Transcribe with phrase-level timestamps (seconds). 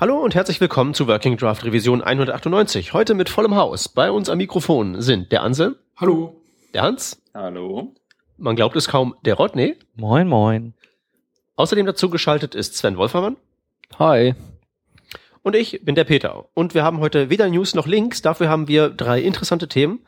[0.00, 2.94] Hallo und herzlich willkommen zu Working Draft Revision 198.
[2.94, 3.86] Heute mit vollem Haus.
[3.86, 5.76] Bei uns am Mikrofon sind der Anselm.
[5.98, 6.40] Hallo.
[6.72, 7.20] Der Hans.
[7.34, 7.94] Hallo.
[8.38, 9.76] Man glaubt es kaum, der Rodney.
[9.96, 10.72] Moin, moin.
[11.56, 13.36] Außerdem dazu geschaltet ist Sven Wolfermann.
[13.98, 14.34] Hi.
[15.42, 16.46] Und ich bin der Peter.
[16.54, 18.22] Und wir haben heute weder News noch Links.
[18.22, 20.00] Dafür haben wir drei interessante Themen,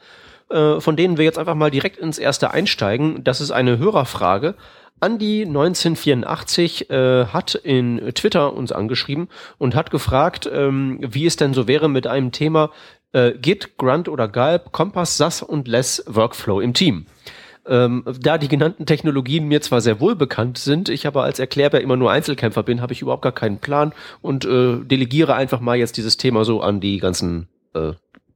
[0.52, 3.24] äh, von denen wir jetzt einfach mal direkt ins erste einsteigen.
[3.24, 4.54] Das ist eine Hörerfrage
[5.02, 9.28] Andi 1984 äh, hat in Twitter uns angeschrieben
[9.58, 12.70] und hat gefragt, ähm, wie es denn so wäre mit einem Thema
[13.12, 17.06] äh, Git, Grunt oder Galb, Kompass, SAS und Less Workflow im Team.
[17.66, 21.80] Ähm, da die genannten Technologien mir zwar sehr wohl bekannt sind, ich aber als Erklärer
[21.80, 25.76] immer nur Einzelkämpfer bin, habe ich überhaupt gar keinen Plan und äh, delegiere einfach mal
[25.76, 27.92] jetzt dieses Thema so an die ganzen äh,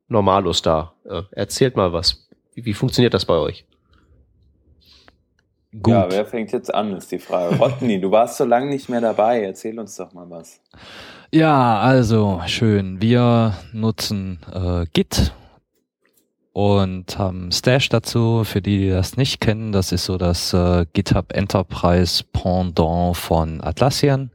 [0.08, 0.92] Normalos da.
[1.04, 2.28] Äh, erzählt mal was.
[2.54, 3.64] Wie, wie funktioniert das bei euch?
[5.82, 5.92] Gut.
[5.92, 7.56] Ja, wer fängt jetzt an, ist die Frage.
[7.56, 9.42] Rodney, du warst so lange nicht mehr dabei.
[9.42, 10.60] Erzähl uns doch mal was.
[11.32, 13.02] Ja, also schön.
[13.02, 15.32] Wir nutzen äh, Git
[16.52, 18.44] und haben Stash dazu.
[18.44, 23.62] Für die, die das nicht kennen, das ist so das äh, GitHub Enterprise Pendant von
[23.62, 24.30] Atlassian.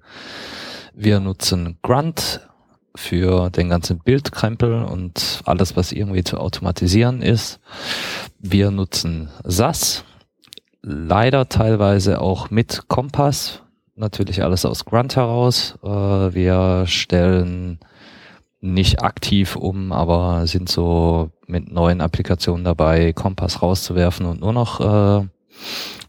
[0.93, 2.47] Wir nutzen Grunt
[2.95, 7.59] für den ganzen Bildkrempel und alles, was irgendwie zu automatisieren ist.
[8.39, 10.03] Wir nutzen SAS
[10.81, 13.61] leider teilweise auch mit Kompass.
[13.95, 15.77] Natürlich alles aus Grunt heraus.
[15.83, 17.79] Äh, wir stellen
[18.61, 24.79] nicht aktiv um, aber sind so mit neuen Applikationen dabei, Kompass rauszuwerfen und nur noch
[24.79, 25.25] äh,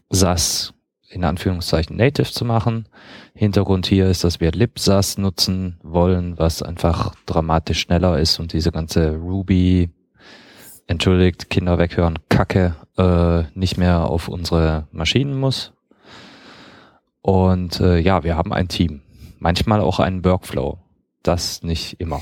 [0.09, 0.73] SAS
[1.13, 2.87] in Anführungszeichen native zu machen.
[3.33, 8.71] Hintergrund hier ist, dass wir libsas nutzen wollen, was einfach dramatisch schneller ist und diese
[8.71, 9.89] ganze Ruby
[10.87, 15.73] entschuldigt, Kinder weghören, Kacke, äh, nicht mehr auf unsere Maschinen muss.
[17.21, 19.01] Und äh, ja, wir haben ein Team.
[19.39, 20.79] Manchmal auch einen Workflow.
[21.21, 22.21] Das nicht immer.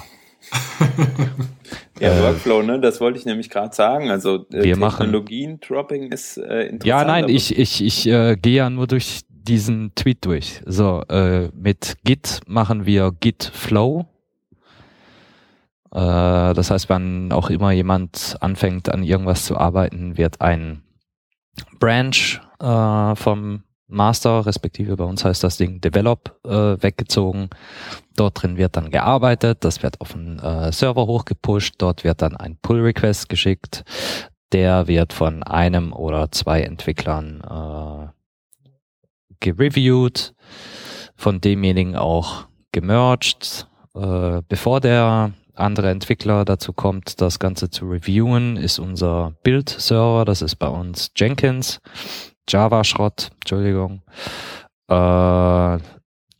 [2.00, 2.80] ja, äh, Workflow, ne?
[2.80, 4.10] Das wollte ich nämlich gerade sagen.
[4.10, 6.86] Also äh, wir Technologien Dropping ist äh, interessant.
[6.86, 10.62] Ja, nein, ich, ich, ich äh, gehe ja nur durch diesen Tweet durch.
[10.66, 14.06] So, äh, mit Git machen wir Git Flow
[15.92, 20.84] äh, das heißt, wenn auch immer jemand anfängt an irgendwas zu arbeiten, wird ein
[21.80, 27.50] Branch äh, vom Master, respektive bei uns heißt das Ding Develop, äh, weggezogen.
[28.16, 32.36] Dort drin wird dann gearbeitet, das wird auf den äh, Server hochgepusht, dort wird dann
[32.36, 33.84] ein Pull-Request geschickt,
[34.52, 38.08] der wird von einem oder zwei Entwicklern äh,
[39.40, 40.34] gereviewt,
[41.16, 43.68] von demjenigen auch gemerged.
[43.94, 50.26] Äh, bevor der andere Entwickler dazu kommt, das Ganze zu reviewen, ist unser Build-Server.
[50.26, 51.80] Das ist bei uns Jenkins.
[52.52, 54.02] Java-Schrott, Entschuldigung.
[54.88, 55.78] Äh,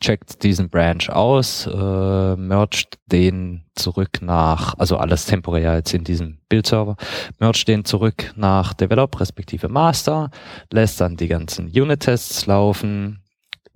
[0.02, 6.40] checkt diesen Branch aus, äh, mergt den zurück nach, also alles temporär jetzt in diesem
[6.50, 6.96] Build-Server,
[7.40, 10.32] mergt den zurück nach Develop respektive Master,
[10.72, 13.22] lässt dann die ganzen Unit-Tests laufen,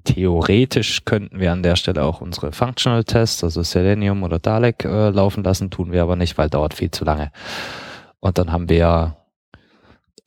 [0.03, 5.09] theoretisch könnten wir an der Stelle auch unsere Functional Tests, also Selenium oder Dalek, äh,
[5.09, 7.31] laufen lassen, tun wir aber nicht, weil dauert viel zu lange.
[8.19, 9.15] Und dann haben wir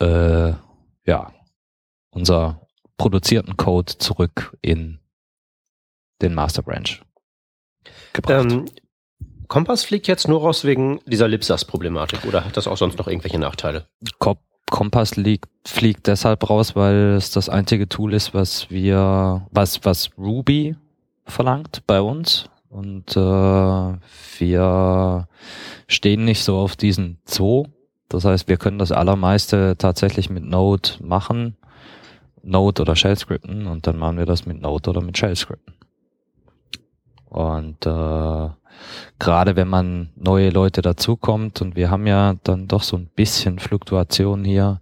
[0.01, 0.53] äh,
[1.05, 1.33] ja
[2.19, 2.61] unser
[2.97, 4.99] produzierten Code zurück in
[6.21, 7.01] den Master Branch
[8.13, 8.53] gebracht.
[8.53, 8.67] Ähm,
[9.47, 13.39] Kompass fliegt jetzt nur raus wegen dieser Lipsas-Problematik oder hat das auch sonst noch irgendwelche
[13.39, 13.87] Nachteile?
[14.19, 14.41] Kop
[14.71, 20.11] Kompass liegt, fliegt deshalb raus, weil es das einzige Tool ist, was wir, was, was
[20.19, 20.77] Ruby
[21.25, 22.51] verlangt bei uns.
[22.69, 23.95] Und äh,
[24.39, 25.29] wir
[25.87, 27.65] stehen nicht so auf diesen Zoo.
[28.11, 31.57] Das heißt, wir können das allermeiste tatsächlich mit Node machen.
[32.43, 35.75] Node oder Shell scripten und dann machen wir das mit Node oder mit Shell scripten.
[37.27, 38.49] Und äh,
[39.19, 43.59] gerade wenn man neue Leute dazukommt und wir haben ja dann doch so ein bisschen
[43.59, 44.81] Fluktuation hier,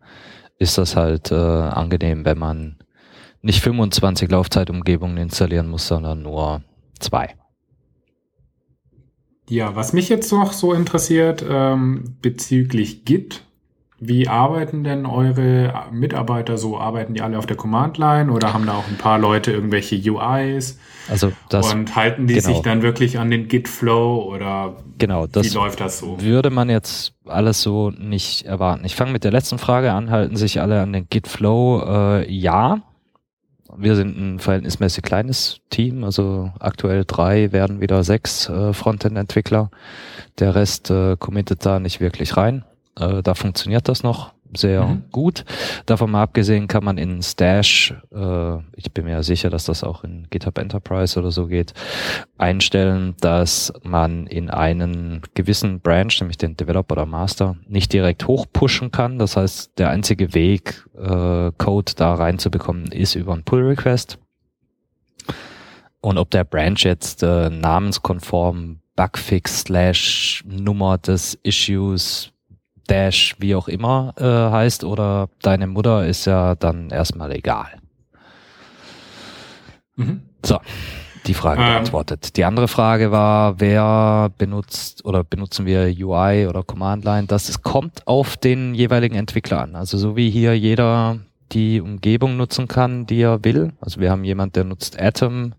[0.59, 2.77] ist das halt äh, angenehm, wenn man
[3.43, 6.63] nicht 25 Laufzeitumgebungen installieren muss, sondern nur
[6.99, 7.35] zwei.
[9.49, 13.45] Ja, was mich jetzt noch so interessiert ähm, bezüglich Git,
[13.99, 16.79] wie arbeiten denn eure Mitarbeiter so?
[16.79, 20.79] Arbeiten die alle auf der Command-Line oder haben da auch ein paar Leute irgendwelche UIs?
[21.09, 22.47] Also das, und halten die genau.
[22.47, 26.21] sich dann wirklich an den Git-Flow oder genau, wie läuft das so?
[26.21, 28.85] Würde man jetzt alles so nicht erwarten.
[28.85, 30.11] Ich fange mit der letzten Frage an.
[30.11, 31.83] Halten sich alle an den Git-Flow?
[31.87, 32.83] Äh, ja.
[33.79, 39.71] Wir sind ein verhältnismäßig kleines Team, also aktuell drei werden wieder sechs äh, Frontend-Entwickler.
[40.39, 42.65] Der Rest äh, committet da nicht wirklich rein.
[42.99, 45.05] Äh, da funktioniert das noch sehr Mhm.
[45.11, 45.45] gut.
[45.87, 49.83] Davon mal abgesehen kann man in Stash, äh, ich bin mir ja sicher, dass das
[49.83, 51.75] auch in GitHub Enterprise oder so geht,
[52.39, 58.91] einstellen, dass man in einen gewissen Branch, nämlich den Developer oder Master, nicht direkt hochpushen
[58.93, 59.19] kann.
[59.19, 64.19] Das heißt, der einzige Weg, äh, Code da reinzubekommen, ist über einen Pull Request.
[66.01, 72.33] Und ob der Branch jetzt äh, namenskonform Bugfix slash Nummer des Issues
[72.87, 77.67] Dash wie auch immer äh, heißt oder deine Mutter ist ja dann erstmal egal.
[79.97, 80.23] Mhm.
[80.45, 80.59] So,
[81.27, 81.69] die Frage Ähm.
[81.69, 82.37] beantwortet.
[82.37, 87.27] Die andere Frage war, wer benutzt oder benutzen wir UI oder Command Line?
[87.27, 89.75] Das ist, kommt auf den jeweiligen Entwickler an.
[89.75, 91.19] Also so wie hier jeder
[91.53, 93.73] die Umgebung nutzen kann, die er will.
[93.81, 95.55] Also wir haben jemand, der nutzt Atom,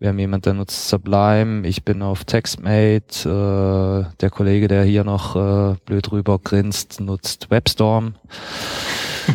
[0.00, 5.04] wir haben jemand, der nutzt Sublime, ich bin auf TextMate, äh, der Kollege, der hier
[5.04, 8.14] noch äh, blöd rüber grinst, nutzt WebStorm.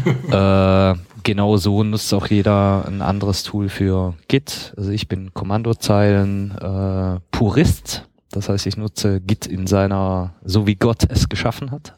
[0.31, 4.73] äh, genau so nutzt auch jeder ein anderes Tool für Git.
[4.75, 8.09] Also ich bin Kommandozeilen äh, Purist.
[8.31, 11.93] Das heißt, ich nutze Git in seiner, so wie Gott es geschaffen hat.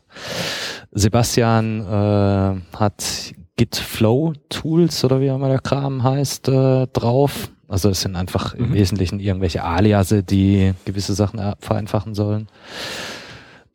[0.91, 7.49] Sebastian äh, hat Git Flow Tools oder wie auch immer der Kram heißt, äh, drauf.
[7.67, 8.73] Also es sind einfach im Mhm.
[8.73, 12.47] Wesentlichen irgendwelche Aliase, die gewisse Sachen vereinfachen sollen.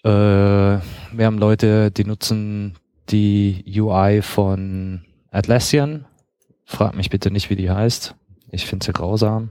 [0.04, 0.80] Äh, wir
[1.26, 2.74] haben Leute, die nutzen
[3.10, 6.06] die UI von Atlassian.
[6.64, 8.14] Frag mich bitte nicht, wie die heißt.
[8.50, 9.50] Ich finde sie grausam.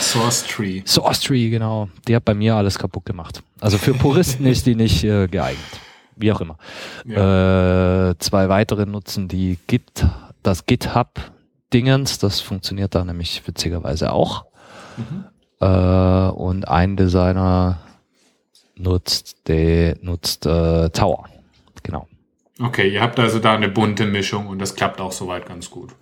[0.00, 0.82] Source Tree.
[0.84, 1.88] Source Tree, genau.
[2.06, 3.42] Die hat bei mir alles kaputt gemacht.
[3.60, 5.64] Also für Puristen ist die nicht äh, geeignet.
[6.16, 6.58] Wie auch immer.
[7.06, 8.10] Ja.
[8.10, 10.04] Äh, zwei weitere nutzen die Git,
[10.42, 10.66] das
[11.70, 12.18] GitHub-Dingens.
[12.18, 14.46] Das funktioniert da nämlich witzigerweise auch.
[14.96, 15.24] Mhm.
[15.60, 17.78] Äh, und ein Designer
[18.76, 21.24] nutzt, der nutzt äh, Tower.
[21.82, 22.06] Genau.
[22.60, 25.94] Okay, ihr habt also da eine bunte Mischung und das klappt auch soweit ganz gut.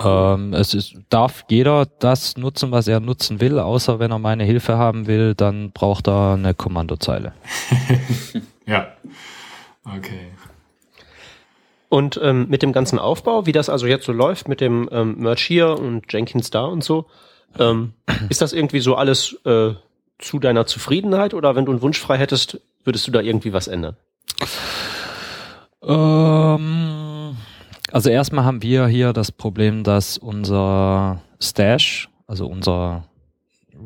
[0.00, 4.44] Ähm, es ist, darf jeder das nutzen, was er nutzen will, außer wenn er meine
[4.44, 7.32] Hilfe haben will, dann braucht er eine Kommandozeile.
[8.68, 8.88] Ja.
[9.84, 10.32] Okay.
[11.96, 15.14] Und ähm, mit dem ganzen Aufbau, wie das also jetzt so läuft, mit dem ähm,
[15.16, 17.06] Merch hier und Jenkins da und so,
[17.58, 17.94] ähm,
[18.28, 19.70] ist das irgendwie so alles äh,
[20.18, 23.66] zu deiner Zufriedenheit oder wenn du einen Wunsch frei hättest, würdest du da irgendwie was
[23.66, 23.96] ändern?
[25.82, 27.38] Ähm,
[27.90, 33.04] also erstmal haben wir hier das Problem, dass unser Stash, also unser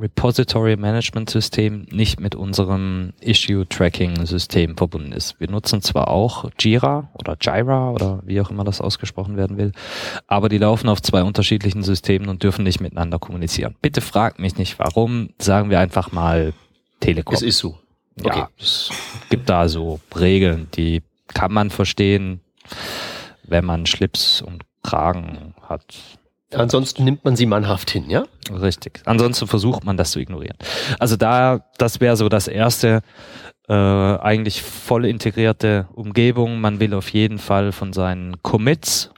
[0.00, 5.38] Repository Management System nicht mit unserem Issue Tracking System verbunden ist.
[5.38, 9.72] Wir nutzen zwar auch Jira oder Jira oder wie auch immer das ausgesprochen werden will,
[10.26, 13.76] aber die laufen auf zwei unterschiedlichen Systemen und dürfen nicht miteinander kommunizieren.
[13.82, 16.52] Bitte fragt mich nicht warum, sagen wir einfach mal
[17.00, 17.34] Telekom.
[17.34, 17.78] Es ist so.
[18.18, 18.38] Okay.
[18.38, 18.90] Ja, es
[19.28, 22.40] gibt da so Regeln, die kann man verstehen,
[23.44, 25.84] wenn man Schlips und Kragen hat.
[26.54, 28.24] Ansonsten nimmt man sie mannhaft hin, ja?
[28.50, 29.02] Richtig.
[29.04, 30.56] Ansonsten versucht man das zu ignorieren.
[30.98, 33.02] Also da, das wäre so das erste,
[33.68, 36.60] äh, eigentlich voll integrierte Umgebung.
[36.60, 39.10] Man will auf jeden Fall von seinen Commits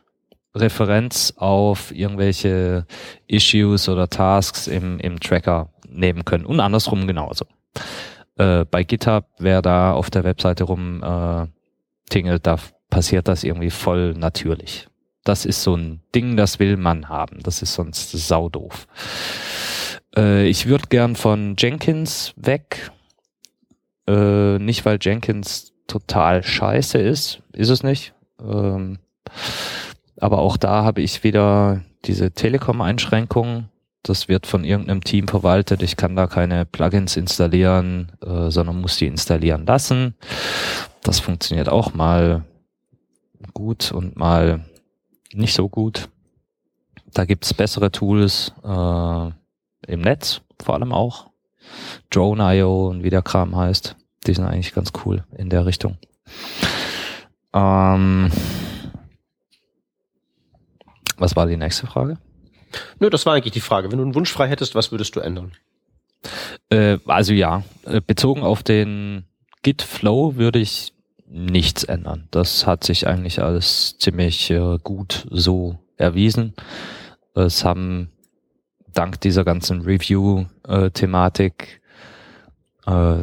[0.54, 2.86] Referenz auf irgendwelche
[3.26, 6.44] Issues oder Tasks im, im Tracker nehmen können.
[6.44, 7.46] Und andersrum genauso.
[8.36, 11.46] Äh, bei GitHub, wer da auf der Webseite rum äh,
[12.10, 12.56] tingelt, da
[12.90, 14.88] passiert das irgendwie voll natürlich.
[15.24, 17.40] Das ist so ein Ding, das will man haben.
[17.42, 18.86] Das ist sonst saudoof.
[20.16, 22.90] Äh, ich würde gern von Jenkins weg.
[24.06, 27.42] Äh, nicht, weil Jenkins total scheiße ist.
[27.52, 28.14] Ist es nicht.
[28.40, 28.98] Ähm,
[30.18, 33.68] aber auch da habe ich wieder diese Telekom-Einschränkungen.
[34.02, 35.82] Das wird von irgendeinem Team verwaltet.
[35.82, 40.16] Ich kann da keine Plugins installieren, äh, sondern muss die installieren lassen.
[41.02, 42.44] Das funktioniert auch mal
[43.54, 44.64] gut und mal
[45.34, 46.08] nicht so gut.
[47.12, 49.30] Da gibt's bessere Tools äh,
[49.86, 51.30] im Netz, vor allem auch.
[52.10, 53.96] Drone.io und wie der Kram heißt.
[54.26, 55.98] Die sind eigentlich ganz cool in der Richtung.
[57.52, 58.30] Ähm,
[61.16, 62.18] was war die nächste Frage?
[62.98, 63.90] Nö, das war eigentlich die Frage.
[63.90, 65.52] Wenn du einen Wunsch frei hättest, was würdest du ändern?
[66.70, 69.24] Äh, also ja, äh, bezogen auf den
[69.62, 70.91] Git Flow würde ich
[71.32, 72.28] nichts ändern.
[72.30, 76.54] Das hat sich eigentlich alles ziemlich äh, gut so erwiesen.
[77.34, 78.10] Es haben
[78.92, 81.80] dank dieser ganzen Review-Thematik
[82.86, 83.16] äh,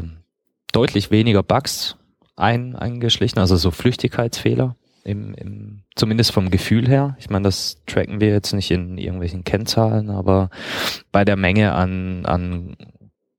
[0.72, 1.98] deutlich weniger Bugs
[2.36, 7.16] ein, eingeschlichen, also so Flüchtigkeitsfehler, im, im, zumindest vom Gefühl her.
[7.20, 10.50] Ich meine, das tracken wir jetzt nicht in irgendwelchen Kennzahlen, aber
[11.12, 12.76] bei der Menge an, an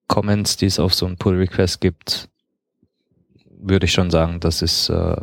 [0.06, 2.29] Comments, die es auf so einen Pull-Request gibt,
[3.62, 5.16] würde ich schon sagen, das ist äh,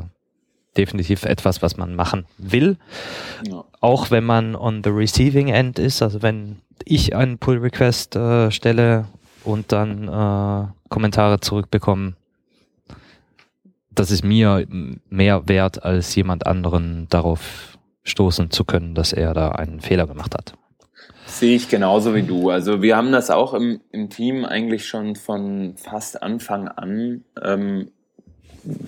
[0.77, 2.77] definitiv etwas, was man machen will.
[3.47, 3.63] Ja.
[3.81, 8.51] Auch wenn man on the receiving end ist, also wenn ich einen Pull Request äh,
[8.51, 9.05] stelle
[9.43, 12.13] und dann äh, Kommentare zurückbekomme,
[13.89, 14.65] das ist mir
[15.09, 20.35] mehr wert, als jemand anderen darauf stoßen zu können, dass er da einen Fehler gemacht
[20.35, 20.53] hat.
[21.25, 22.49] Sehe ich genauso wie du.
[22.49, 27.91] Also wir haben das auch im, im Team eigentlich schon von fast Anfang an ähm,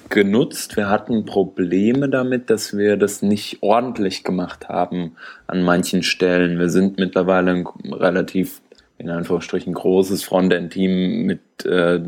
[0.09, 0.77] genutzt.
[0.77, 5.15] Wir hatten Probleme damit, dass wir das nicht ordentlich gemacht haben
[5.47, 6.59] an manchen Stellen.
[6.59, 8.61] Wir sind mittlerweile ein relativ
[8.99, 11.99] in Anführungsstrichen großes Frontend-Team mit äh,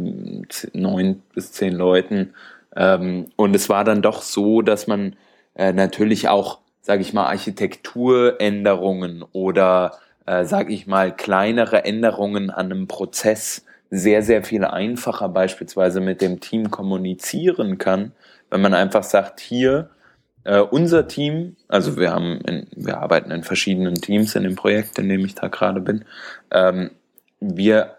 [0.73, 2.33] neun bis zehn Leuten.
[2.75, 5.15] Ähm, und es war dann doch so, dass man
[5.55, 12.65] äh, natürlich auch, sage ich mal, Architekturänderungen oder, äh, sage ich mal, kleinere Änderungen an
[12.65, 18.13] einem Prozess sehr, sehr viel einfacher beispielsweise mit dem Team kommunizieren kann,
[18.50, 19.89] wenn man einfach sagt, hier,
[20.43, 24.98] äh, unser Team, also wir haben, in, wir arbeiten in verschiedenen Teams in dem Projekt,
[24.98, 26.05] in dem ich da gerade bin,
[26.51, 26.91] ähm,
[27.39, 27.98] wir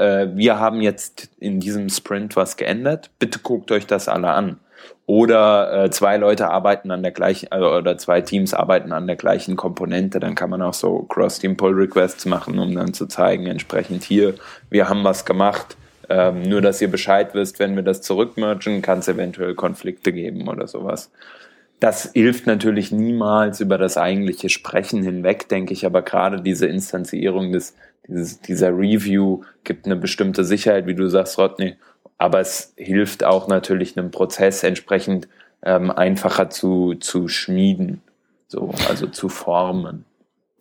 [0.00, 4.58] äh, wir haben jetzt in diesem Sprint was geändert, bitte guckt euch das alle an.
[5.06, 9.16] Oder äh, zwei Leute arbeiten an der gleichen, äh, oder zwei Teams arbeiten an der
[9.16, 14.34] gleichen Komponente, dann kann man auch so Cross-Team-Pull-Requests machen, um dann zu zeigen, entsprechend hier,
[14.70, 15.76] wir haben was gemacht,
[16.08, 20.48] ähm, nur dass ihr Bescheid wisst, wenn wir das zurückmergen, kann es eventuell Konflikte geben
[20.48, 21.10] oder sowas.
[21.80, 27.52] Das hilft natürlich niemals über das eigentliche Sprechen hinweg, denke ich, aber gerade diese Instanzierung
[27.52, 27.74] des
[28.10, 31.76] dieses, dieser Review gibt eine bestimmte Sicherheit, wie du sagst, Rodney,
[32.20, 35.26] aber es hilft auch natürlich einem Prozess entsprechend
[35.62, 38.02] ähm, einfacher zu, zu schmieden,
[38.46, 40.04] so, also zu formen.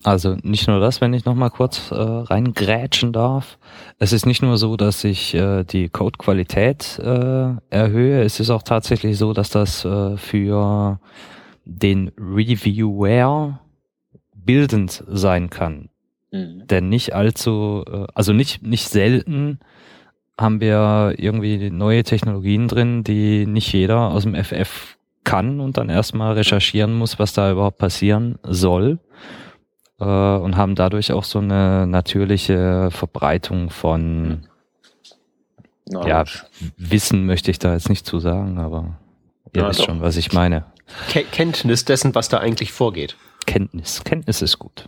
[0.03, 3.57] Also nicht nur das, wenn ich nochmal kurz äh, reingrätschen darf.
[3.97, 8.63] Es ist nicht nur so, dass ich äh, die Codequalität äh, erhöhe, es ist auch
[8.63, 11.01] tatsächlich so, dass das äh, für
[11.65, 13.59] den Reviewer
[14.33, 15.89] bildend sein kann.
[16.31, 16.67] Mhm.
[16.67, 19.59] Denn nicht allzu, äh, also nicht, nicht selten
[20.39, 25.89] haben wir irgendwie neue Technologien drin, die nicht jeder aus dem FF kann und dann
[25.89, 28.99] erstmal recherchieren muss, was da überhaupt passieren soll.
[29.99, 34.47] Äh, und haben dadurch auch so eine natürliche Verbreitung von
[35.89, 36.23] ja,
[36.77, 38.97] Wissen möchte ich da jetzt nicht zu sagen, aber
[39.53, 39.85] ihr ja, wisst doch.
[39.85, 40.65] schon, was ich meine.
[41.09, 43.15] Kenntnis dessen, was da eigentlich vorgeht.
[43.45, 44.03] Kenntnis.
[44.03, 44.87] Kenntnis ist gut.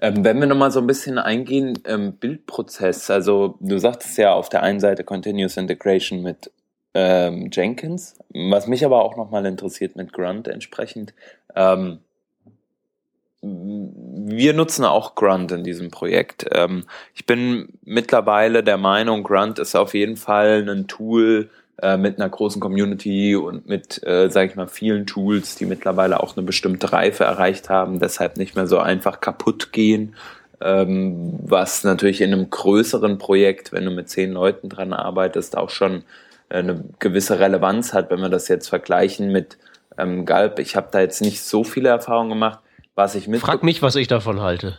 [0.00, 4.48] Ähm, wenn wir nochmal so ein bisschen eingehen, ähm, Bildprozess, also du sagtest ja auf
[4.48, 6.50] der einen Seite Continuous Integration mit
[6.94, 11.14] ähm, Jenkins, was mich aber auch nochmal interessiert mit Grunt entsprechend.
[11.54, 11.98] Ähm,
[13.42, 16.46] wir nutzen auch Grunt in diesem Projekt.
[16.52, 21.50] Ähm, ich bin mittlerweile der Meinung, Grunt ist auf jeden Fall ein Tool,
[21.82, 26.22] äh, mit einer großen Community und mit, äh, sage ich mal, vielen Tools, die mittlerweile
[26.22, 30.14] auch eine bestimmte Reife erreicht haben, deshalb nicht mehr so einfach kaputt gehen.
[30.60, 35.70] Ähm, was natürlich in einem größeren Projekt, wenn du mit zehn Leuten dran arbeitest, auch
[35.70, 36.04] schon
[36.48, 39.58] äh, eine gewisse Relevanz hat, wenn wir das jetzt vergleichen mit
[39.98, 40.60] ähm, Galb.
[40.60, 42.60] Ich habe da jetzt nicht so viele Erfahrungen gemacht.
[42.94, 44.78] Was ich mit Frag mich, was ich davon halte.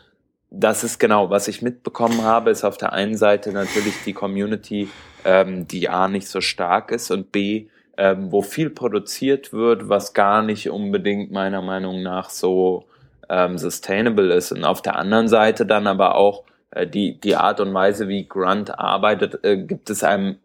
[0.58, 4.88] Das ist genau, was ich mitbekommen habe, ist auf der einen Seite natürlich die Community
[5.26, 10.14] ähm, die A nicht so stark ist und B, ähm, wo viel produziert wird, was
[10.14, 12.86] gar nicht unbedingt meiner Meinung nach so
[13.28, 14.54] ähm, sustainable ist.
[14.54, 18.26] Und auf der anderen Seite dann aber auch äh, die, die Art und Weise, wie
[18.26, 20.38] Grunt arbeitet, äh, gibt es einem,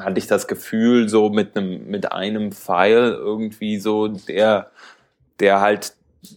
[0.00, 4.70] hatte ich das Gefühl, so mit einem, mit einem File irgendwie so, der,
[5.40, 5.94] der halt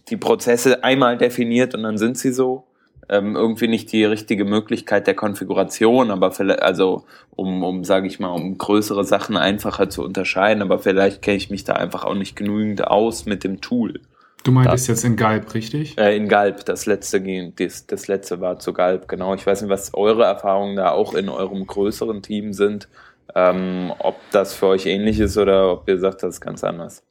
[0.08, 2.64] die Prozesse einmal definiert und dann sind sie so
[3.12, 7.04] ähm, irgendwie nicht die richtige Möglichkeit der Konfiguration, aber vielleicht, also
[7.36, 11.50] um, um sage ich mal, um größere Sachen einfacher zu unterscheiden, aber vielleicht kenne ich
[11.50, 14.00] mich da einfach auch nicht genügend aus mit dem Tool.
[14.44, 15.96] Du meintest das, jetzt in Galb, richtig?
[15.98, 17.20] Äh, in Galb, das letzte,
[17.54, 19.34] das, das letzte war zu Galb, genau.
[19.34, 22.88] Ich weiß nicht, was eure Erfahrungen da auch in eurem größeren Team sind,
[23.34, 27.04] ähm, ob das für euch ähnlich ist oder ob ihr sagt, das ist ganz anders.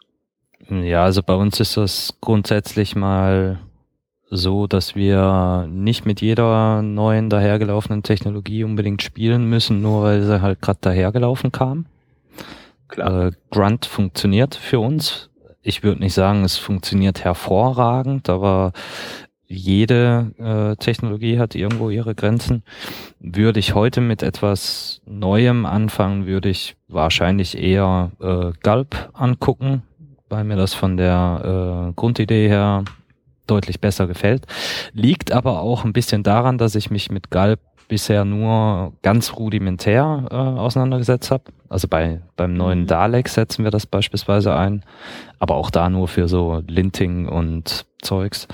[0.67, 3.60] Ja, also bei uns ist das grundsätzlich mal
[4.33, 10.41] so, dass wir nicht mit jeder neuen dahergelaufenen Technologie unbedingt spielen müssen, nur weil sie
[10.41, 11.85] halt gerade dahergelaufen kam.
[12.88, 13.27] Klar.
[13.27, 15.29] Äh, Grunt funktioniert für uns.
[15.61, 18.71] Ich würde nicht sagen, es funktioniert hervorragend, aber
[19.47, 22.63] jede äh, Technologie hat irgendwo ihre Grenzen.
[23.19, 29.83] Würde ich heute mit etwas Neuem anfangen, würde ich wahrscheinlich eher äh, Gulp angucken,
[30.29, 32.85] weil mir das von der äh, Grundidee her
[33.48, 34.45] deutlich besser gefällt.
[34.93, 40.25] Liegt aber auch ein bisschen daran, dass ich mich mit Galb bisher nur ganz rudimentär
[40.31, 41.43] äh, auseinandergesetzt habe.
[41.67, 42.88] Also bei beim neuen mhm.
[42.88, 44.86] Dalek setzen wir das beispielsweise ein,
[45.39, 48.48] aber auch da nur für so Linting und Zeugs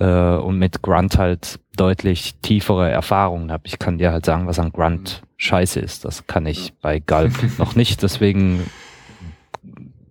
[0.00, 3.62] äh, und mit Grunt halt deutlich tiefere Erfahrungen habe.
[3.66, 5.26] Ich kann dir halt sagen, was an Grunt mhm.
[5.36, 6.04] scheiße ist.
[6.04, 8.02] Das kann ich bei Galb noch nicht.
[8.02, 8.68] Deswegen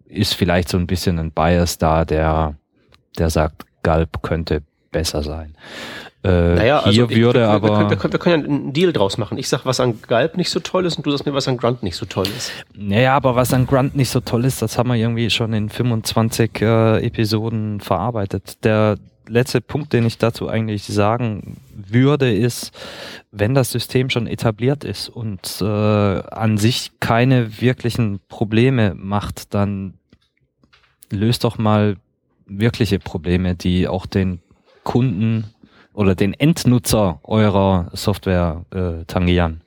[0.05, 2.55] ist vielleicht so ein bisschen ein Bias da, der
[3.17, 5.55] der sagt, Galb könnte besser sein.
[6.23, 7.67] Äh, naja, hier also würde ich, aber.
[7.67, 9.37] Wir können, wir, können, wir können ja einen Deal draus machen.
[9.37, 11.57] Ich sag, was an Galb nicht so toll ist und du sagst mir, was an
[11.57, 12.51] Grunt nicht so toll ist.
[12.73, 15.69] Naja, aber was an Grunt nicht so toll ist, das haben wir irgendwie schon in
[15.69, 18.63] 25 äh, Episoden verarbeitet.
[18.63, 18.97] Der
[19.27, 22.71] letzte Punkt, den ich dazu eigentlich sagen würde, ist,
[23.31, 29.95] wenn das System schon etabliert ist und äh, an sich keine wirklichen Probleme macht, dann
[31.09, 31.97] löst doch mal
[32.45, 34.41] wirkliche Probleme, die auch den
[34.83, 35.53] Kunden
[35.93, 39.61] oder den Endnutzer eurer Software äh, tangieren.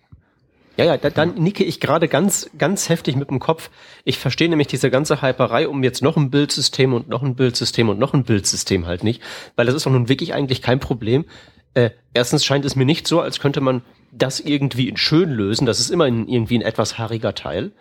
[0.77, 3.71] Ja, ja, da, dann nicke ich gerade ganz, ganz heftig mit dem Kopf.
[4.05, 7.89] Ich verstehe nämlich diese ganze Hyperei um jetzt noch ein Bildsystem und noch ein Bildsystem
[7.89, 9.23] und noch ein Bildsystem halt nicht,
[9.55, 11.25] weil das ist doch nun wirklich eigentlich kein Problem.
[11.73, 15.67] Äh, erstens scheint es mir nicht so, als könnte man das irgendwie in schön lösen.
[15.67, 17.73] Das ist immer in, irgendwie ein etwas haariger Teil.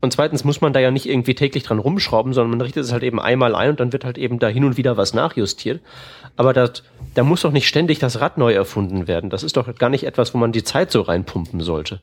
[0.00, 2.92] Und zweitens muss man da ja nicht irgendwie täglich dran rumschrauben, sondern man richtet es
[2.92, 5.80] halt eben einmal ein und dann wird halt eben da hin und wieder was nachjustiert.
[6.36, 9.28] Aber das, da muss doch nicht ständig das Rad neu erfunden werden.
[9.28, 12.00] Das ist doch gar nicht etwas, wo man die Zeit so reinpumpen sollte.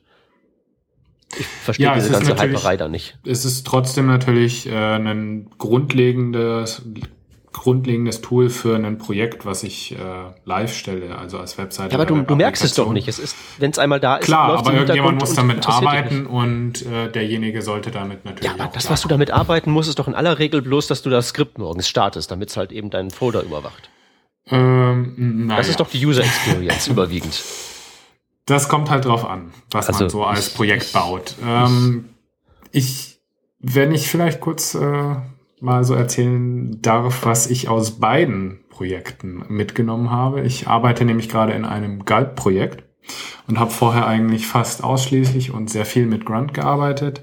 [1.38, 3.18] Ich verstehe ja, diese ganze Hyperei da nicht.
[3.24, 6.82] Es ist trotzdem natürlich äh, ein grundlegendes
[7.56, 9.98] grundlegendes Tool für ein Projekt, was ich äh,
[10.44, 11.92] live stelle, also als Webseite.
[11.92, 13.08] Ja, aber du, du merkst es doch nicht.
[13.08, 17.10] Es ist, wenn es einmal da ist, klar, aber irgendjemand muss damit arbeiten und äh,
[17.10, 18.44] derjenige sollte damit natürlich.
[18.56, 21.02] Ja, aber das, was du damit arbeiten musst, ist doch in aller Regel bloß, dass
[21.02, 23.90] du das Skript morgens startest, damit es halt eben deinen Folder überwacht.
[24.48, 25.70] Ähm, das ja.
[25.70, 27.42] ist doch die User Experience überwiegend.
[28.44, 31.34] Das kommt halt drauf an, was also man so als Projekt ich, baut.
[31.44, 32.10] Ähm,
[32.70, 33.18] ich,
[33.58, 35.16] wenn ich vielleicht kurz äh,
[35.60, 40.42] mal so erzählen darf, was ich aus beiden Projekten mitgenommen habe.
[40.42, 42.84] Ich arbeite nämlich gerade in einem Galb-Projekt
[43.46, 47.20] und habe vorher eigentlich fast ausschließlich und sehr viel mit Grunt gearbeitet.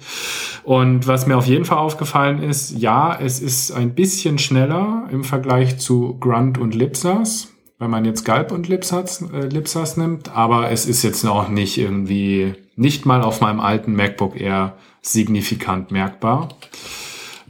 [0.63, 5.23] Und was mir auf jeden Fall aufgefallen ist, ja, es ist ein bisschen schneller im
[5.23, 10.71] Vergleich zu Grunt und Lipsas, wenn man jetzt Galb und Lipsas, äh, Lipsas nimmt, aber
[10.71, 16.49] es ist jetzt noch nicht irgendwie, nicht mal auf meinem alten MacBook Air signifikant merkbar.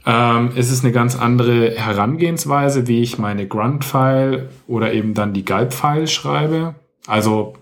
[0.06, 5.44] Ähm, es ist eine ganz andere Herangehensweise, wie ich meine Grunt-File oder eben dann die
[5.44, 6.74] Galb-File schreibe.
[7.06, 7.54] Also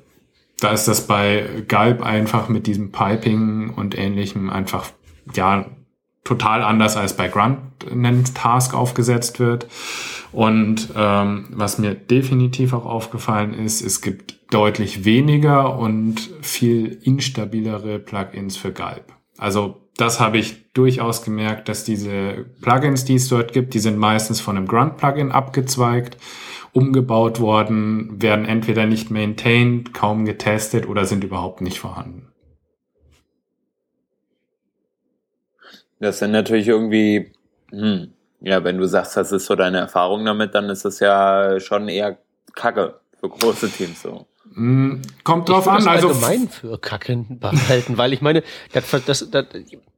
[0.60, 4.90] da ist das bei Galb einfach mit diesem Piping und ähnlichem einfach,
[5.34, 5.66] ja,
[6.24, 7.58] total anders als bei Grunt
[7.90, 9.66] ein Task aufgesetzt wird.
[10.30, 17.98] Und ähm, was mir definitiv auch aufgefallen ist, es gibt deutlich weniger und viel instabilere
[17.98, 19.12] Plugins für Galb.
[19.36, 23.98] Also das habe ich durchaus gemerkt, dass diese Plugins, die es dort gibt, die sind
[23.98, 26.16] meistens von einem Grunt-Plugin abgezweigt,
[26.72, 32.32] umgebaut worden, werden entweder nicht maintained, kaum getestet oder sind überhaupt nicht vorhanden.
[36.00, 37.32] Das sind natürlich irgendwie,
[37.70, 41.60] hm, ja, wenn du sagst, das ist so deine Erfahrung damit, dann ist das ja
[41.60, 42.18] schon eher
[42.54, 44.26] Kacke für große Teams so.
[44.54, 45.78] Hm, kommt drauf ich an.
[45.78, 49.46] Das also allgemein für Kacken behalten, weil ich meine, das, das, das,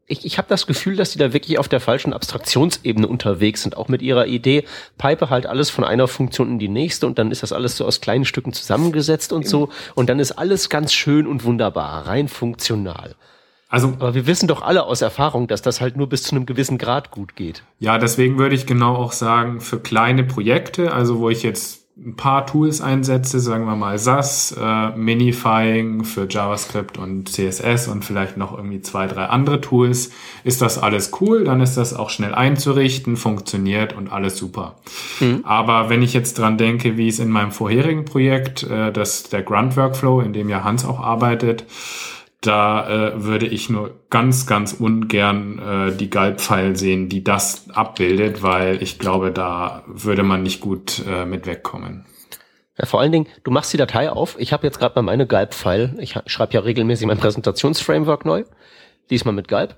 [0.07, 3.77] ich, ich habe das Gefühl, dass die da wirklich auf der falschen Abstraktionsebene unterwegs sind,
[3.77, 4.65] auch mit ihrer Idee,
[4.99, 7.87] Pipe halt alles von einer Funktion in die nächste und dann ist das alles so
[7.87, 12.29] aus kleinen Stücken zusammengesetzt und so und dann ist alles ganz schön und wunderbar, rein
[12.29, 13.17] funktional.
[13.71, 16.47] Also, aber wir wissen doch alle aus Erfahrung, dass das halt nur bis zu einem
[16.47, 17.65] gewissen Grad gut geht.
[17.81, 22.17] Ja, deswegen würde ich genau auch sagen, für kleine Projekte, also wo ich jetzt ein
[22.17, 28.37] paar Tools einsetze, sagen wir mal SAS, äh, Minifying für JavaScript und CSS und vielleicht
[28.37, 30.11] noch irgendwie zwei, drei andere Tools,
[30.43, 34.75] ist das alles cool, dann ist das auch schnell einzurichten, funktioniert und alles super.
[35.21, 35.45] Mhm.
[35.45, 39.43] Aber wenn ich jetzt dran denke, wie es in meinem vorherigen Projekt, äh, das der
[39.43, 41.65] Grunt Workflow, in dem ja Hans auch arbeitet,
[42.47, 48.43] da äh, würde ich nur ganz, ganz ungern äh, die Galb-File sehen, die das abbildet,
[48.43, 52.07] weil ich glaube, da würde man nicht gut äh, mit wegkommen.
[52.79, 54.37] Ja, vor allen Dingen, du machst die Datei auf.
[54.39, 55.97] Ich habe jetzt gerade mal meine Galb-File.
[55.99, 58.45] Ich schreibe ja regelmäßig mein Präsentationsframework neu.
[59.11, 59.77] Diesmal mit Galb.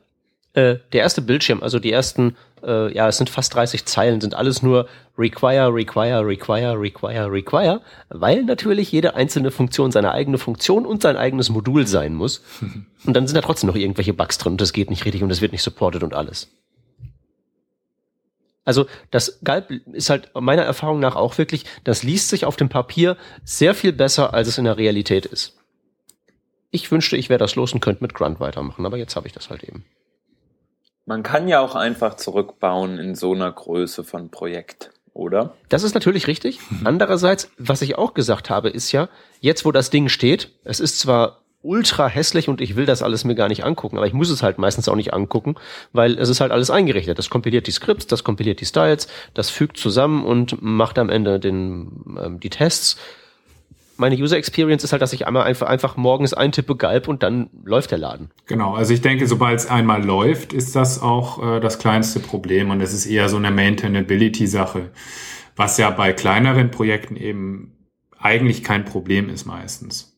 [0.55, 4.35] Äh, der erste Bildschirm, also die ersten, äh, ja, es sind fast 30 Zeilen, sind
[4.35, 4.89] alles nur
[5.19, 11.17] require, require, require, require, require, weil natürlich jede einzelne Funktion seine eigene Funktion und sein
[11.17, 12.43] eigenes Modul sein muss.
[13.07, 15.29] Und dann sind da trotzdem noch irgendwelche Bugs drin und das geht nicht richtig und
[15.29, 16.49] das wird nicht supported und alles.
[18.65, 22.69] Also das Galb ist halt meiner Erfahrung nach auch wirklich, das liest sich auf dem
[22.69, 25.57] Papier sehr viel besser, als es in der Realität ist.
[26.73, 29.33] Ich wünschte, ich wäre das los und könnte mit Grunt weitermachen, aber jetzt habe ich
[29.33, 29.85] das halt eben.
[31.09, 35.55] Man kann ja auch einfach zurückbauen in so einer Größe von Projekt, oder?
[35.69, 36.59] Das ist natürlich richtig.
[36.85, 39.09] Andererseits, was ich auch gesagt habe, ist ja,
[39.41, 43.25] jetzt wo das Ding steht, es ist zwar ultra hässlich und ich will das alles
[43.25, 45.55] mir gar nicht angucken, aber ich muss es halt meistens auch nicht angucken,
[45.93, 47.19] weil es ist halt alles eingerichtet.
[47.19, 51.39] Das kompiliert die Skripts, das kompiliert die Styles, das fügt zusammen und macht am Ende
[51.39, 52.97] den, ähm, die Tests.
[53.99, 57.49] Meine User Experience ist halt, dass ich einmal einfach, einfach morgens eintippe Galb und dann
[57.65, 58.31] läuft der Laden.
[58.47, 62.71] Genau, also ich denke, sobald es einmal läuft, ist das auch äh, das kleinste Problem
[62.71, 64.91] und es ist eher so eine Maintainability-Sache,
[65.57, 67.73] was ja bei kleineren Projekten eben
[68.19, 70.17] eigentlich kein Problem ist meistens.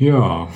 [0.00, 0.48] Ja.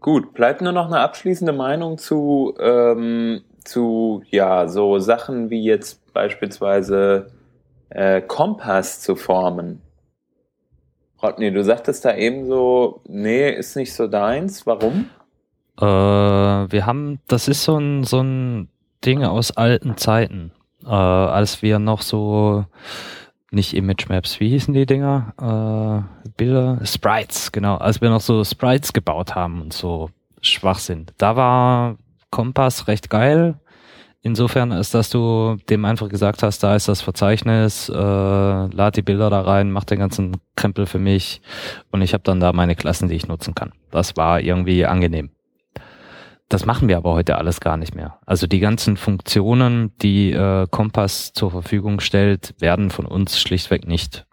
[0.00, 5.99] Gut, bleibt nur noch eine abschließende Meinung zu, ähm, zu ja, so Sachen wie jetzt
[6.12, 7.30] beispielsweise
[7.90, 9.82] äh, Kompass zu formen.
[11.22, 14.66] Rodney, du sagtest da eben so, nee, ist nicht so deins.
[14.66, 15.10] Warum?
[15.78, 18.68] Äh, wir haben, das ist so ein, so ein
[19.04, 20.52] Ding aus alten Zeiten,
[20.84, 22.64] äh, als wir noch so
[23.50, 26.04] nicht Image Maps, wie hießen die Dinger?
[26.24, 31.12] Äh, Bilder, Sprites, genau, als wir noch so Sprites gebaut haben und so schwach sind.
[31.18, 31.96] Da war
[32.30, 33.56] Kompass recht geil.
[34.22, 39.02] Insofern ist, dass du dem einfach gesagt hast, da ist das Verzeichnis, äh, lad die
[39.02, 41.40] Bilder da rein, mach den ganzen Krempel für mich
[41.90, 43.72] und ich habe dann da meine Klassen, die ich nutzen kann.
[43.90, 45.30] Das war irgendwie angenehm.
[46.50, 48.18] Das machen wir aber heute alles gar nicht mehr.
[48.26, 54.26] Also die ganzen Funktionen, die äh, Kompass zur Verfügung stellt, werden von uns schlichtweg nicht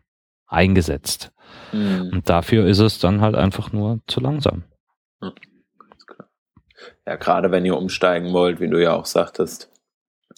[0.48, 1.32] eingesetzt.
[1.72, 2.10] Mhm.
[2.12, 4.64] Und dafür ist es dann halt einfach nur zu langsam.
[5.22, 5.32] Ja,
[7.06, 9.70] ja gerade wenn ihr umsteigen wollt, wie du ja auch sagtest,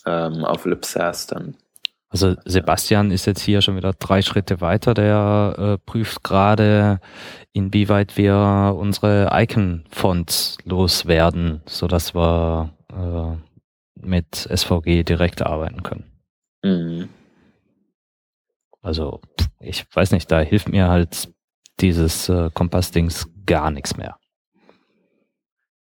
[0.10, 1.56] ähm, auf Lipsas, dann
[2.10, 4.96] also Sebastian ist jetzt hier schon wieder drei Schritte weiter.
[4.96, 7.00] Der äh, prüft gerade,
[7.54, 13.38] inwieweit wir unsere Icon-Fonts loswerden, so dass wir äh,
[14.02, 16.06] mit SVG direkt arbeiten können.
[16.64, 17.10] Mhm.
[18.82, 19.22] Also
[19.60, 21.30] ich weiß nicht, da hilft mir halt
[21.80, 24.19] dieses äh, Kompass-Dings gar nichts mehr.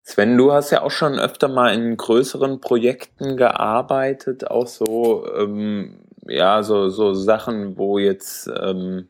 [0.09, 5.99] Sven, du hast ja auch schon öfter mal in größeren Projekten gearbeitet, auch so ähm,
[6.29, 9.09] ja, so, so Sachen, wo jetzt, ähm,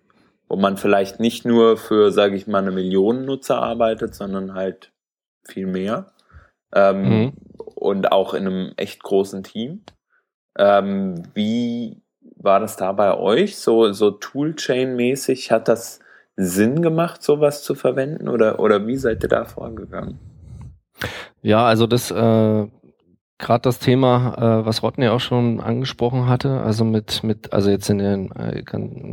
[0.48, 4.92] wo man vielleicht nicht nur für, sage ich mal, eine Million Nutzer arbeitet, sondern halt
[5.44, 6.12] viel mehr.
[6.74, 7.32] Ähm, mhm.
[7.74, 9.82] Und auch in einem echt großen Team.
[10.58, 12.02] Ähm, wie
[12.36, 13.58] war das da bei euch?
[13.58, 16.00] So, so Toolchain-mäßig, hat das
[16.36, 18.28] Sinn gemacht, sowas zu verwenden?
[18.28, 20.35] Oder, oder wie seid ihr da vorgegangen?
[21.42, 22.66] Ja, also das äh,
[23.38, 27.90] gerade das Thema, äh, was Rodney auch schon angesprochen hatte, also mit, mit, also jetzt
[27.90, 28.62] in einem äh,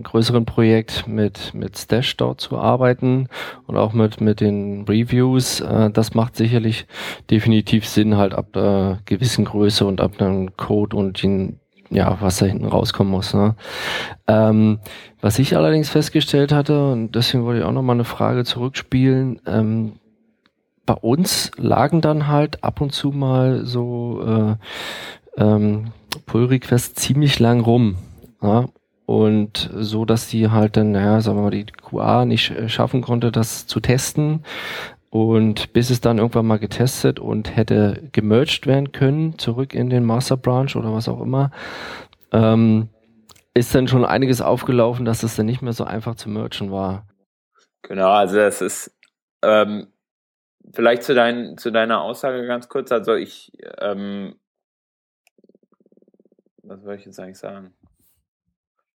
[0.01, 3.27] größeren Projekt mit, mit Stash dort zu arbeiten
[3.67, 6.87] und auch mit, mit den Reviews, äh, das macht sicherlich
[7.29, 12.37] definitiv Sinn, halt ab einer gewissen Größe und ab einem Code und den, ja, was
[12.37, 13.33] da hinten rauskommen muss.
[13.33, 13.55] Ne?
[14.27, 14.79] Ähm,
[15.19, 19.93] was ich allerdings festgestellt hatte, und deswegen wollte ich auch nochmal eine Frage zurückspielen, ähm,
[20.85, 25.91] bei uns lagen dann halt ab und zu mal so äh, ähm,
[26.25, 27.95] Pull-Requests ziemlich lang rum.
[28.41, 28.65] Ja?
[29.05, 33.31] Und so, dass die halt dann, naja, sagen wir mal, die QA nicht schaffen konnte,
[33.31, 34.43] das zu testen.
[35.09, 40.03] Und bis es dann irgendwann mal getestet und hätte gemerged werden können, zurück in den
[40.03, 41.51] Master Branch oder was auch immer,
[42.31, 42.89] ähm,
[43.53, 47.05] ist dann schon einiges aufgelaufen, dass es dann nicht mehr so einfach zu mergen war.
[47.83, 48.91] Genau, also das ist
[49.43, 49.92] ähm,
[50.71, 52.91] vielleicht zu, dein, zu deiner Aussage ganz kurz.
[52.91, 54.35] Also ich, ähm,
[56.63, 57.73] was soll ich jetzt eigentlich sagen?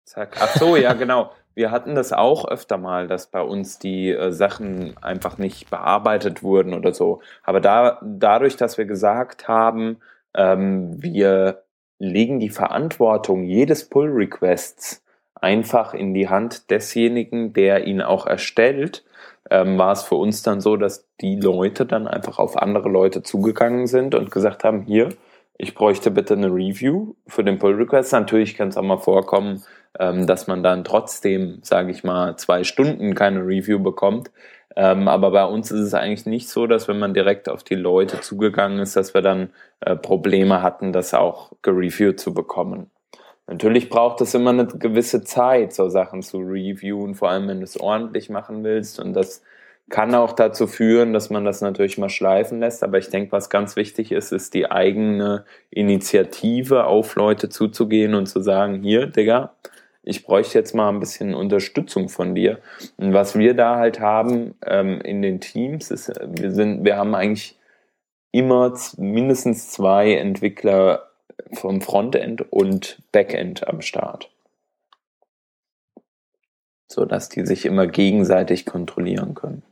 [0.06, 0.38] Zack.
[0.40, 1.32] Ach so, ja, genau.
[1.56, 6.44] Wir hatten das auch öfter mal, dass bei uns die äh, Sachen einfach nicht bearbeitet
[6.44, 7.22] wurden oder so.
[7.44, 9.98] Aber da, dadurch, dass wir gesagt haben,
[10.36, 11.64] ähm, wir
[11.98, 19.06] legen die Verantwortung jedes Pull-Requests einfach in die Hand desjenigen, der ihn auch erstellt,
[19.50, 23.24] ähm, war es für uns dann so, dass die Leute dann einfach auf andere Leute
[23.24, 25.10] zugegangen sind und gesagt haben, hier,
[25.58, 28.14] ich bräuchte bitte eine Review für den Pull Request.
[28.14, 29.64] Natürlich kann es auch mal vorkommen,
[30.00, 34.32] ähm, dass man dann trotzdem, sage ich mal, zwei Stunden keine Review bekommt.
[34.76, 37.76] Ähm, aber bei uns ist es eigentlich nicht so, dass wenn man direkt auf die
[37.76, 42.92] Leute zugegangen ist, dass wir dann äh, Probleme hatten, das auch gereviewt zu bekommen.
[43.48, 47.64] Natürlich braucht es immer eine gewisse Zeit, so Sachen zu reviewen, vor allem wenn du
[47.64, 49.44] es ordentlich machen willst und das
[49.90, 52.84] kann auch dazu führen, dass man das natürlich mal schleifen lässt.
[52.84, 58.26] Aber ich denke, was ganz wichtig ist, ist die eigene Initiative auf Leute zuzugehen und
[58.26, 59.54] zu sagen, hier, Digga,
[60.02, 62.60] ich bräuchte jetzt mal ein bisschen Unterstützung von dir.
[62.98, 67.16] Und was wir da halt haben ähm, in den Teams, ist, wir sind, wir haben
[67.16, 67.58] eigentlich
[68.32, 71.10] immer mindestens zwei Entwickler
[71.54, 74.30] vom Frontend und Backend am Start.
[76.88, 79.64] So dass die sich immer gegenseitig kontrollieren können.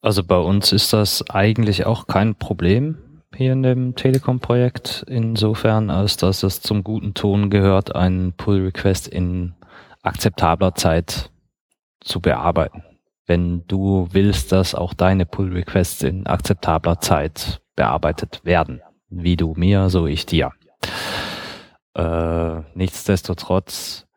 [0.00, 2.98] Also bei uns ist das eigentlich auch kein Problem
[3.34, 9.54] hier in dem Telekom-Projekt, insofern, als dass es zum guten Ton gehört, einen Pull-Request in
[10.02, 11.30] akzeptabler Zeit
[12.00, 12.84] zu bearbeiten.
[13.26, 19.90] Wenn du willst, dass auch deine Pull-Requests in akzeptabler Zeit bearbeitet werden, wie du mir,
[19.90, 20.52] so ich dir.
[21.94, 24.08] Äh, nichtsdestotrotz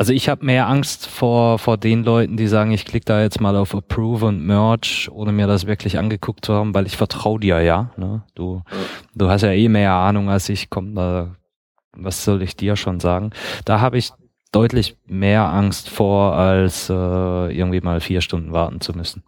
[0.00, 3.38] also ich habe mehr Angst vor, vor den Leuten, die sagen, ich klicke da jetzt
[3.38, 7.38] mal auf Approve und Merge, ohne mir das wirklich angeguckt zu haben, weil ich vertraue
[7.38, 7.90] dir ja.
[7.98, 8.22] Ne?
[8.34, 8.62] Du,
[9.14, 11.36] du hast ja eh mehr Ahnung als ich, komm, da,
[11.92, 13.32] was soll ich dir schon sagen?
[13.66, 14.10] Da habe ich
[14.52, 19.22] deutlich mehr Angst vor, als äh, irgendwie mal vier Stunden warten zu müssen.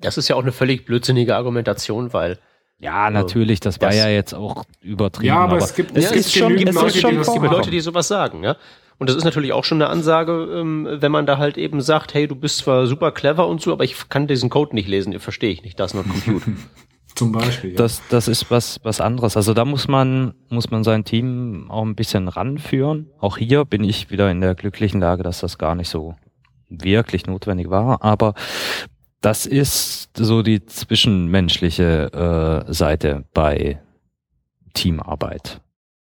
[0.00, 2.38] Das ist ja auch eine völlig blödsinnige Argumentation, weil
[2.82, 5.28] ja, natürlich, das, das war ja jetzt auch übertrieben.
[5.28, 8.08] Ja, aber, aber es gibt, es gibt schon, es Leute, schon die, Leute, die sowas
[8.08, 8.56] sagen, ja.
[8.98, 12.12] Und das ist natürlich auch schon eine Ansage, ähm, wenn man da halt eben sagt,
[12.12, 15.16] hey, du bist zwar super clever und so, aber ich kann diesen Code nicht lesen,
[15.20, 16.42] verstehe ich nicht, das ist not compute.
[17.14, 17.70] Zum Beispiel.
[17.70, 17.76] Ja.
[17.76, 19.36] Das, das ist was, was anderes.
[19.36, 23.10] Also da muss man, muss man sein Team auch ein bisschen ranführen.
[23.20, 26.16] Auch hier bin ich wieder in der glücklichen Lage, dass das gar nicht so
[26.68, 28.02] wirklich notwendig war.
[28.02, 28.34] Aber
[29.22, 33.80] das ist so die zwischenmenschliche äh, Seite bei
[34.74, 35.60] Teamarbeit.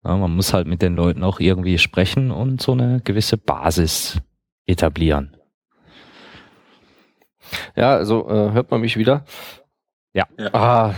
[0.03, 4.19] Ja, man muss halt mit den Leuten auch irgendwie sprechen und so eine gewisse Basis
[4.65, 5.37] etablieren.
[7.75, 9.25] Ja, also äh, hört man mich wieder?
[10.13, 10.27] Ja.
[10.37, 10.93] Ja, ah,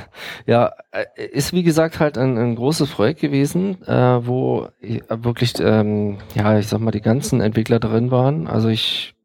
[0.46, 6.18] ja äh, ist wie gesagt halt ein, ein großes Projekt gewesen, äh, wo wirklich, ähm,
[6.34, 8.48] ja, ich sag mal, die ganzen Entwickler drin waren.
[8.48, 9.16] Also ich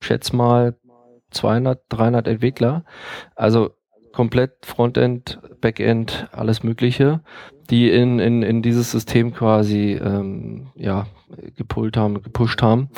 [0.00, 0.76] schätze mal
[1.30, 2.84] 200, 300 Entwickler.
[3.34, 3.70] Also
[4.12, 7.20] komplett Frontend, Backend, alles Mögliche
[7.70, 11.06] die in, in, in dieses System quasi ähm, ja,
[11.56, 12.88] gepult haben, gepusht haben.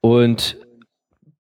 [0.00, 0.58] Und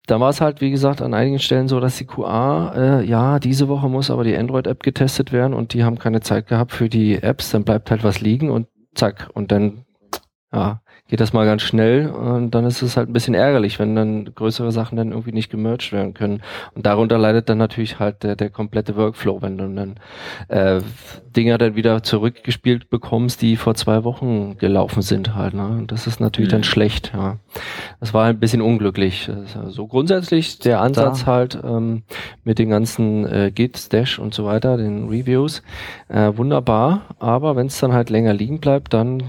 [0.07, 3.38] da war es halt, wie gesagt, an einigen Stellen so, dass die QA, äh, ja,
[3.38, 6.88] diese Woche muss aber die Android-App getestet werden und die haben keine Zeit gehabt für
[6.88, 9.85] die Apps, dann bleibt halt was liegen und zack, und dann,
[10.51, 13.97] ja, geht das mal ganz schnell und dann ist es halt ein bisschen ärgerlich, wenn
[13.97, 16.42] dann größere Sachen dann irgendwie nicht gemerged werden können.
[16.75, 19.94] Und darunter leidet dann natürlich halt der, der komplette Workflow, wenn du dann
[20.49, 20.83] äh,
[21.35, 25.55] Dinger dann wieder zurückgespielt bekommst, die vor zwei Wochen gelaufen sind halt.
[25.55, 25.66] Ne?
[25.66, 26.57] Und das ist natürlich mhm.
[26.57, 27.38] dann schlecht, ja.
[28.01, 29.31] Das war ein bisschen unglücklich.
[29.47, 31.27] So also grundsätzlich der Ansatz da.
[31.27, 32.03] halt ähm,
[32.44, 35.62] mit den ganzen äh, Git, Stash und so weiter, den Reviews,
[36.09, 39.23] äh, wunderbar, aber wenn es dann halt länger liegen bleibt, dann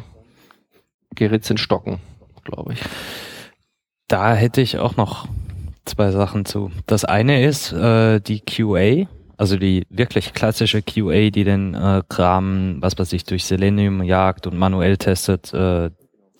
[1.15, 1.99] gerät in Stocken,
[2.43, 2.81] glaube ich.
[4.07, 5.27] Da hätte ich auch noch
[5.85, 6.71] zwei Sachen zu.
[6.85, 12.77] Das eine ist äh, die QA, also die wirklich klassische QA, die den äh, Kram,
[12.79, 15.91] was weiß ich, durch Selenium jagt und manuell testet, äh,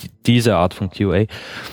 [0.02, 1.26] die, diese Art von QA,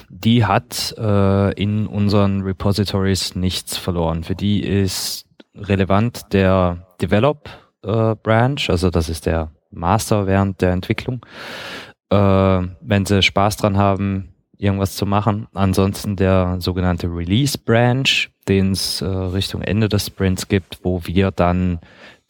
[0.09, 4.25] die hat äh, in unseren Repositories nichts verloren.
[4.25, 7.49] Für die ist relevant der Develop
[7.85, 11.25] äh, Branch, also das ist der Master während der Entwicklung
[12.11, 15.49] äh, wenn sie Spaß dran haben, irgendwas zu machen.
[15.55, 21.31] Ansonsten der sogenannte Release Branch, den es äh, Richtung Ende des Sprints gibt, wo wir
[21.31, 21.81] dann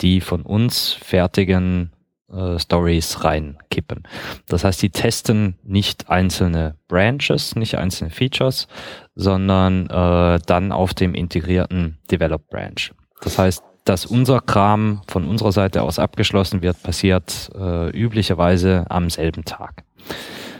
[0.00, 1.92] die von uns fertigen
[2.32, 4.02] äh, Stories reinkippen.
[4.48, 8.66] Das heißt, die testen nicht einzelne Branches, nicht einzelne Features,
[9.14, 12.92] sondern äh, dann auf dem integrierten Develop Branch.
[13.22, 19.08] Das heißt, dass unser Kram von unserer Seite aus abgeschlossen wird, passiert äh, üblicherweise am
[19.08, 19.84] selben Tag.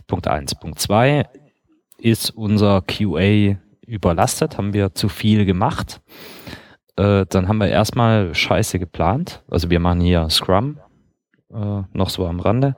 [0.06, 0.54] Punkt eins.
[0.54, 1.28] Punkt zwei
[1.98, 6.00] ist unser QA überlastet, haben wir zu viel gemacht.
[6.94, 9.42] Äh, dann haben wir erstmal Scheiße geplant.
[9.50, 10.78] Also wir machen hier Scrum,
[11.52, 12.76] äh, noch so am Rande.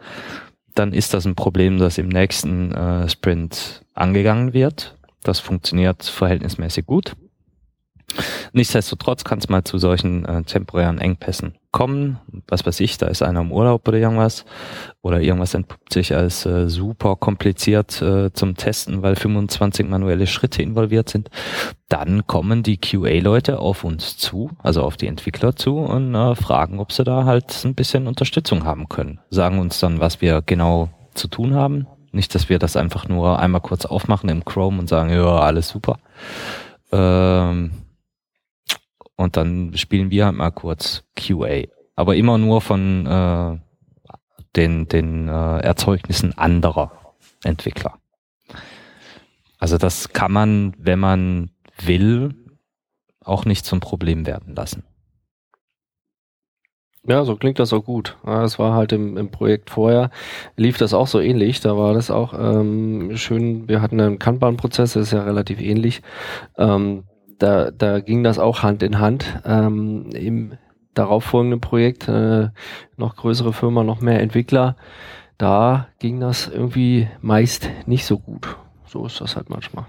[0.74, 4.96] Dann ist das ein Problem, das im nächsten äh, Sprint angegangen wird.
[5.24, 7.16] Das funktioniert verhältnismäßig gut.
[8.52, 12.18] Nichtsdestotrotz kann es mal zu solchen äh, temporären Engpässen kommen.
[12.48, 14.44] Was weiß ich, da ist einer im Urlaub oder irgendwas.
[15.02, 20.62] Oder irgendwas entpuppt sich als äh, super kompliziert äh, zum Testen, weil 25 manuelle Schritte
[20.62, 21.30] involviert sind.
[21.88, 26.80] Dann kommen die QA-Leute auf uns zu, also auf die Entwickler zu und äh, fragen,
[26.80, 29.20] ob sie da halt ein bisschen Unterstützung haben können.
[29.30, 31.86] Sagen uns dann, was wir genau zu tun haben.
[32.10, 35.68] Nicht, dass wir das einfach nur einmal kurz aufmachen im Chrome und sagen, ja, alles
[35.68, 35.98] super
[36.90, 37.70] Ähm,
[39.18, 41.64] und dann spielen wir halt mal kurz QA.
[41.96, 43.58] Aber immer nur von äh,
[44.54, 46.92] den, den äh, Erzeugnissen anderer
[47.42, 47.98] Entwickler.
[49.58, 51.50] Also das kann man, wenn man
[51.82, 52.34] will,
[53.24, 54.84] auch nicht zum Problem werden lassen.
[57.04, 58.16] Ja, so klingt das auch gut.
[58.24, 60.10] Es war halt im, im Projekt vorher,
[60.56, 61.58] lief das auch so ähnlich.
[61.60, 66.02] Da war das auch ähm, schön, wir hatten einen Kanban-Prozess, das ist ja relativ ähnlich.
[66.56, 67.04] Ähm,
[67.38, 69.40] da, da ging das auch Hand in Hand.
[69.44, 70.52] Ähm, Im
[70.94, 72.48] darauffolgenden Projekt, äh,
[72.96, 74.76] noch größere Firma, noch mehr Entwickler,
[75.38, 78.56] da ging das irgendwie meist nicht so gut.
[78.86, 79.86] So ist das halt manchmal.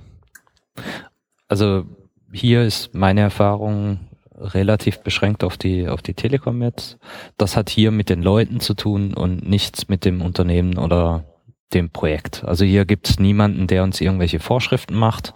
[1.47, 1.85] Also
[2.31, 3.99] hier ist meine Erfahrung
[4.39, 6.97] relativ beschränkt auf die, auf die Telekom jetzt.
[7.37, 11.25] Das hat hier mit den Leuten zu tun und nichts mit dem Unternehmen oder
[11.73, 12.43] dem Projekt.
[12.45, 15.33] Also hier gibt es niemanden, der uns irgendwelche Vorschriften macht,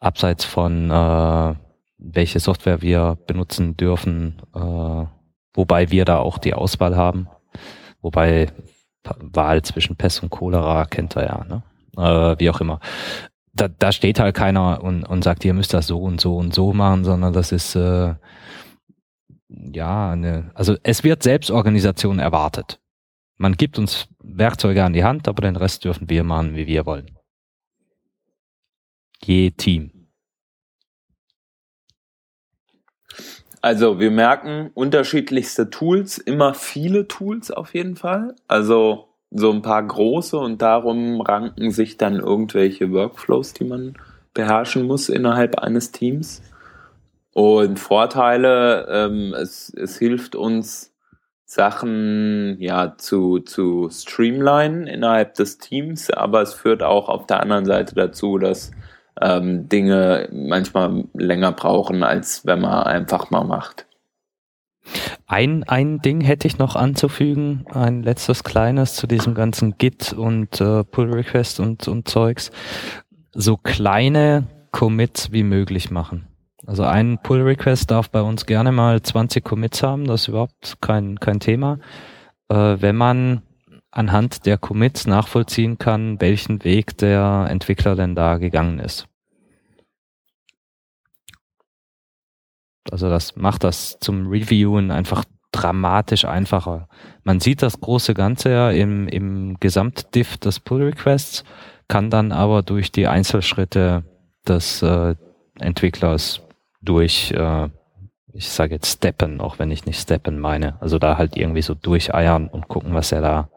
[0.00, 1.54] abseits von äh,
[1.98, 5.06] welche Software wir benutzen dürfen, äh,
[5.54, 7.28] wobei wir da auch die Auswahl haben.
[8.00, 8.48] Wobei
[9.18, 11.62] Wahl zwischen Pest und Cholera kennt er ja, ne?
[11.96, 12.80] Äh, wie auch immer
[13.58, 16.54] da, da steht halt keiner und, und sagt, ihr müsst das so und so und
[16.54, 18.14] so machen, sondern das ist äh,
[19.48, 22.80] ja eine, also es wird Selbstorganisation erwartet.
[23.36, 26.86] Man gibt uns Werkzeuge an die Hand, aber den Rest dürfen wir machen, wie wir
[26.86, 27.17] wollen.
[29.24, 29.90] Je Team.
[33.60, 38.36] Also wir merken unterschiedlichste Tools, immer viele Tools auf jeden Fall.
[38.46, 43.94] Also so ein paar große und darum ranken sich dann irgendwelche Workflows, die man
[44.32, 46.42] beherrschen muss innerhalb eines Teams.
[47.34, 50.94] Und Vorteile, ähm, es, es hilft uns,
[51.50, 57.64] Sachen ja zu, zu streamlinen innerhalb des Teams, aber es führt auch auf der anderen
[57.64, 58.70] Seite dazu, dass
[59.20, 63.86] ähm, Dinge manchmal länger brauchen, als wenn man einfach mal macht.
[65.26, 70.60] Ein, ein Ding hätte ich noch anzufügen, ein letztes kleines zu diesem ganzen Git und
[70.60, 72.50] äh, Pull Request und, und Zeugs.
[73.32, 76.26] So kleine Commits wie möglich machen.
[76.66, 80.78] Also ein Pull Request darf bei uns gerne mal 20 Commits haben, das ist überhaupt
[80.80, 81.78] kein, kein Thema.
[82.48, 83.42] Äh, wenn man
[83.90, 89.06] anhand der Commits nachvollziehen kann, welchen Weg der Entwickler denn da gegangen ist.
[92.90, 96.88] Also das macht das zum Reviewen einfach dramatisch einfacher.
[97.24, 101.44] Man sieht das große Ganze ja im, im Gesamtdiff des Pull Requests,
[101.88, 104.04] kann dann aber durch die Einzelschritte
[104.46, 105.14] des äh,
[105.58, 106.42] Entwicklers
[106.80, 107.68] durch, äh,
[108.38, 111.74] ich sage jetzt steppen, auch wenn ich nicht steppen meine, also da halt irgendwie so
[111.74, 113.48] durcheiern und gucken, was er da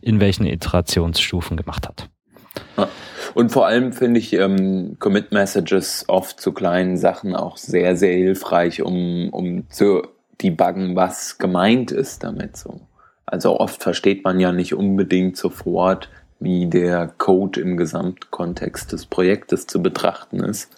[0.00, 2.08] in welchen Iterationsstufen gemacht hat.
[3.34, 8.14] Und vor allem finde ich ähm, Commit Messages oft zu kleinen Sachen auch sehr, sehr
[8.14, 10.02] hilfreich, um, um zu
[10.40, 12.80] debuggen, was gemeint ist damit so.
[13.26, 16.08] Also oft versteht man ja nicht unbedingt sofort,
[16.40, 20.70] wie der Code im Gesamtkontext des Projektes zu betrachten ist.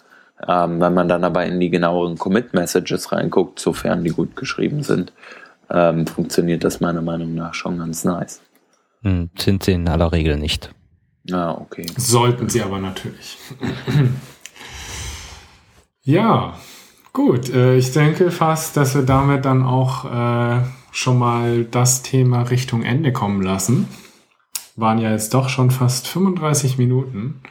[0.47, 5.13] Ähm, wenn man dann aber in die genaueren Commit-Messages reinguckt, sofern die gut geschrieben sind,
[5.69, 8.41] ähm, funktioniert das meiner Meinung nach schon ganz nice.
[9.01, 10.71] Hm, sind sie in aller Regel nicht.
[11.31, 11.85] Ah, okay.
[11.97, 13.37] Sollten sie aber natürlich.
[16.03, 16.55] ja,
[17.13, 17.49] gut.
[17.49, 22.83] Äh, ich denke fast, dass wir damit dann auch äh, schon mal das Thema Richtung
[22.83, 23.87] Ende kommen lassen.
[24.75, 27.41] Waren ja jetzt doch schon fast 35 Minuten.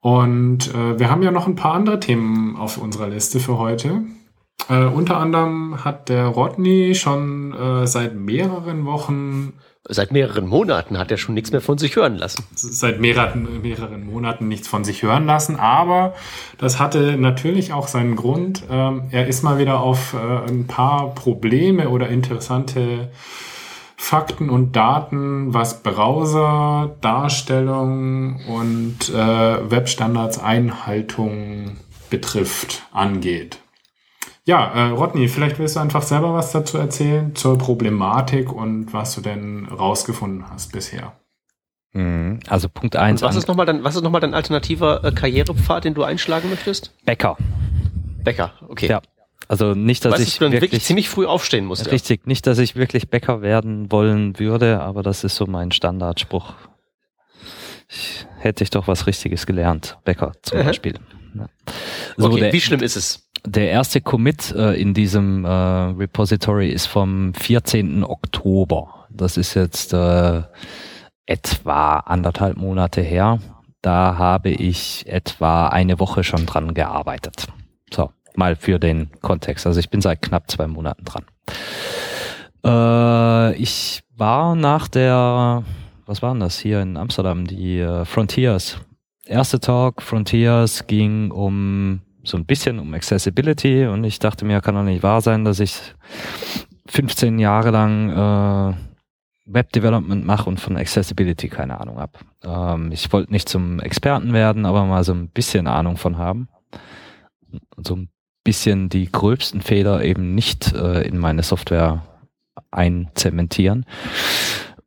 [0.00, 4.02] Und äh, wir haben ja noch ein paar andere Themen auf unserer Liste für heute.
[4.68, 9.54] Äh, unter anderem hat der Rodney schon äh, seit mehreren Wochen
[9.90, 12.44] Seit mehreren Monaten hat er schon nichts mehr von sich hören lassen.
[12.54, 16.14] Seit mehreren, mehreren Monaten nichts von sich hören lassen, aber
[16.58, 18.64] das hatte natürlich auch seinen Grund.
[18.70, 23.08] Ähm, er ist mal wieder auf äh, ein paar Probleme oder interessante
[24.00, 31.76] Fakten und Daten, was Browser, Darstellung und äh, Webstandards Einhaltung
[32.08, 33.58] betrifft, angeht.
[34.44, 39.16] Ja, äh, Rodney, vielleicht willst du einfach selber was dazu erzählen zur Problematik und was
[39.16, 41.12] du denn rausgefunden hast bisher.
[41.92, 42.38] Mhm.
[42.48, 43.20] Also Punkt eins.
[43.20, 46.48] was ist nochmal dein, was ist noch mal dein alternativer äh, Karrierepfad, den du einschlagen
[46.50, 46.94] möchtest?
[47.04, 47.36] Bäcker.
[48.22, 48.86] Bäcker, okay.
[48.86, 49.02] Ja.
[49.48, 51.90] Also nicht, dass weißt, ich wirklich, wirklich, ziemlich früh aufstehen musst.
[51.90, 56.54] Richtig, nicht, dass ich wirklich Bäcker werden wollen würde, aber das ist so mein Standardspruch.
[57.88, 60.94] Ich, hätte ich doch was Richtiges gelernt, Bäcker zum Beispiel.
[61.34, 61.46] Ja.
[62.18, 63.30] So, okay, der, wie schlimm ist es?
[63.46, 68.04] Der erste Commit äh, in diesem äh, Repository ist vom 14.
[68.04, 69.06] Oktober.
[69.10, 70.42] Das ist jetzt äh,
[71.24, 73.38] etwa anderthalb Monate her.
[73.80, 77.46] Da habe ich etwa eine Woche schon dran gearbeitet.
[77.90, 79.66] So, mal für den Kontext.
[79.66, 81.24] Also ich bin seit knapp zwei Monaten dran.
[82.64, 85.64] Äh, ich war nach der,
[86.06, 88.78] was war denn das hier in Amsterdam, die äh, Frontiers.
[89.26, 94.74] Erste Talk, Frontiers, ging um so ein bisschen um Accessibility und ich dachte mir, kann
[94.74, 95.76] doch nicht wahr sein, dass ich
[96.86, 98.74] 15 Jahre lang äh,
[99.46, 102.12] Web Development mache und von Accessibility keine Ahnung habe.
[102.42, 106.48] Ähm, ich wollte nicht zum Experten werden, aber mal so ein bisschen Ahnung von haben.
[107.82, 108.10] So ein
[108.48, 112.02] bisschen die gröbsten Fehler eben nicht äh, in meine Software
[112.70, 113.84] einzementieren.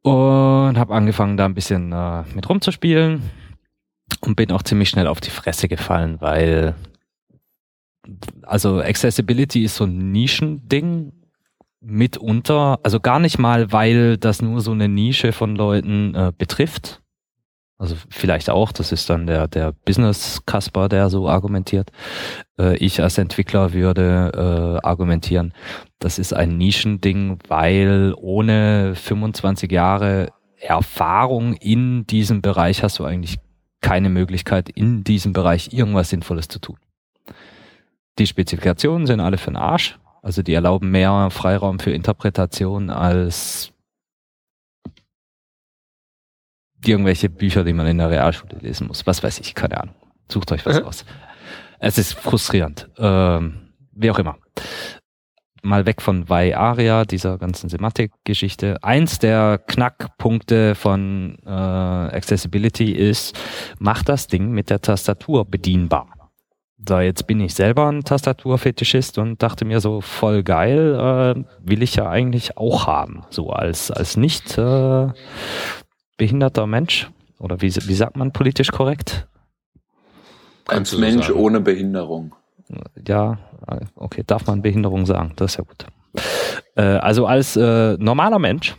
[0.02, 3.22] Und habe angefangen, da ein bisschen äh, mit rumzuspielen
[4.22, 6.74] und bin auch ziemlich schnell auf die Fresse gefallen, weil
[8.42, 11.14] also Accessibility ist so ein Nischending
[11.82, 17.01] mitunter, also gar nicht mal, weil das nur so eine Nische von Leuten äh, betrifft.
[17.82, 21.92] Also vielleicht auch, das ist dann der, der Business-Kasper, der so argumentiert.
[22.60, 24.32] Äh, ich als Entwickler würde
[24.84, 25.52] äh, argumentieren,
[25.98, 33.40] das ist ein Nischending, weil ohne 25 Jahre Erfahrung in diesem Bereich hast du eigentlich
[33.82, 36.78] keine Möglichkeit, in diesem Bereich irgendwas Sinnvolles zu tun.
[38.20, 39.98] Die Spezifikationen sind alle für den Arsch.
[40.22, 43.74] Also die erlauben mehr Freiraum für Interpretation als
[46.86, 49.06] irgendwelche Bücher, die man in der Realschule lesen muss.
[49.06, 49.96] Was weiß ich, keine Ahnung.
[50.32, 50.86] Sucht euch was mhm.
[50.86, 51.06] aus.
[51.80, 52.90] Es ist frustrierend.
[52.98, 54.38] Ähm, wie auch immer.
[55.64, 58.78] Mal weg von Vai Aria, dieser ganzen Semantik-Geschichte.
[58.82, 63.38] Eins der Knackpunkte von äh, Accessibility ist,
[63.78, 66.08] macht das Ding mit der Tastatur bedienbar
[66.88, 71.84] so, jetzt bin ich selber ein Tastaturfetischist und dachte mir so, voll geil, äh, will
[71.84, 73.24] ich ja eigentlich auch haben.
[73.30, 75.08] So als, als nicht äh,
[76.22, 77.10] behinderter Mensch.
[77.40, 79.28] Oder wie, wie sagt man politisch korrekt?
[80.68, 81.40] Als Mensch sagen.
[81.40, 82.36] ohne Behinderung.
[83.08, 83.40] Ja,
[83.96, 85.88] okay, darf man Behinderung sagen, das ist ja gut.
[86.76, 88.76] Äh, also als äh, normaler Mensch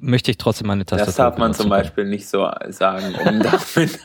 [0.00, 1.06] möchte ich trotzdem meine Tastatur.
[1.06, 4.00] Das darf man zum Beispiel nicht so sagen, um damit,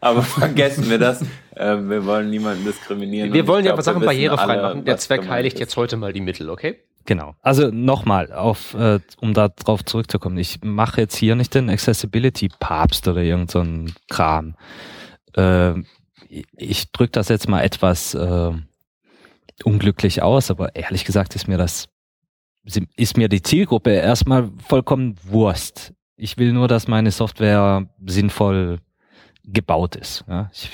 [0.00, 1.22] aber vergessen wir das.
[1.54, 3.32] Äh, wir wollen niemanden diskriminieren.
[3.32, 4.84] Wir wollen ja aber Sachen barrierefrei alle, machen.
[4.84, 5.60] Der Zweck heiligt ist.
[5.60, 6.80] jetzt heute mal die Mittel, okay?
[7.06, 7.34] Genau.
[7.40, 10.38] Also nochmal, auf, äh, um da drauf zurückzukommen.
[10.38, 14.54] Ich mache jetzt hier nicht den Accessibility-Papst oder irgend so ein Kram.
[15.34, 15.74] Äh,
[16.28, 18.52] ich drücke das jetzt mal etwas äh,
[19.64, 21.88] unglücklich aus, aber ehrlich gesagt ist mir das
[22.96, 25.94] ist mir die Zielgruppe erstmal vollkommen Wurst.
[26.16, 28.80] Ich will nur, dass meine Software sinnvoll
[29.44, 30.24] gebaut ist.
[30.28, 30.70] Ja, ich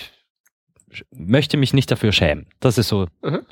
[1.13, 2.47] möchte mich nicht dafür schämen.
[2.61, 3.43] Das ist so mhm.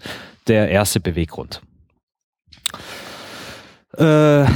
[0.49, 1.63] der erste Beweggrund.
[3.97, 4.47] Äh,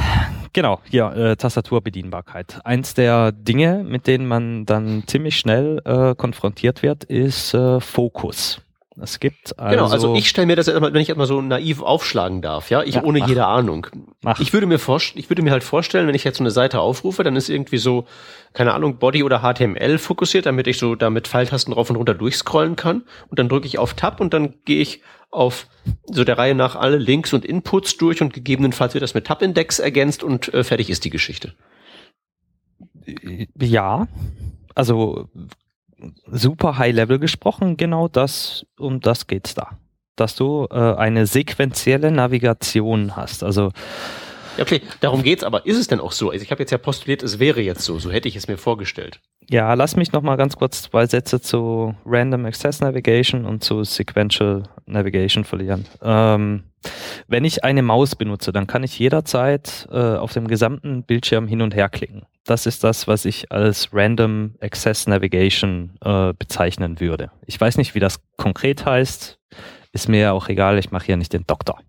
[0.53, 2.59] genau, ja, äh, Tastaturbedienbarkeit.
[2.63, 8.61] Eins der Dinge, mit denen man dann ziemlich schnell äh, konfrontiert wird, ist äh, Fokus.
[9.01, 11.81] Es gibt also genau, also, also ich stelle mir das, wenn ich erstmal so naiv
[11.81, 13.27] aufschlagen darf, ja, ich ja, ohne mach.
[13.27, 13.87] jede Ahnung.
[14.21, 14.39] Mach.
[14.39, 17.23] Ich würde mir ich würde mir halt vorstellen, wenn ich jetzt so eine Seite aufrufe,
[17.23, 18.05] dann ist irgendwie so,
[18.53, 22.13] keine Ahnung, Body oder HTML fokussiert, damit ich so da mit Pfeiltasten rauf und runter
[22.13, 23.03] durchscrollen kann.
[23.29, 25.67] Und dann drücke ich auf Tab und dann gehe ich auf
[26.05, 29.79] so der Reihe nach alle Links und Inputs durch und gegebenenfalls wird das mit Tab-Index
[29.79, 31.53] ergänzt und äh, fertig ist die Geschichte.
[33.55, 34.07] Ja,
[34.75, 35.29] also
[36.27, 39.77] super High Level gesprochen, genau das, um das geht's da.
[40.15, 43.43] Dass du äh, eine sequentielle Navigation hast.
[43.43, 43.71] Also
[44.59, 46.31] ja, okay, darum geht's, aber ist es denn auch so?
[46.31, 48.57] Also ich habe jetzt ja postuliert, es wäre jetzt so, so hätte ich es mir
[48.57, 49.21] vorgestellt.
[49.49, 53.85] Ja, lass mich noch mal ganz kurz zwei Sätze zu Random Access Navigation und zu
[53.85, 55.85] Sequential Navigation verlieren.
[56.01, 56.63] Ähm,
[57.27, 61.61] wenn ich eine Maus benutze, dann kann ich jederzeit äh, auf dem gesamten Bildschirm hin
[61.61, 62.23] und her klicken.
[62.43, 67.31] Das ist das, was ich als Random Access Navigation äh, bezeichnen würde.
[67.45, 69.39] Ich weiß nicht, wie das konkret heißt.
[69.93, 71.79] Ist mir auch egal, ich mache hier nicht den Doktor.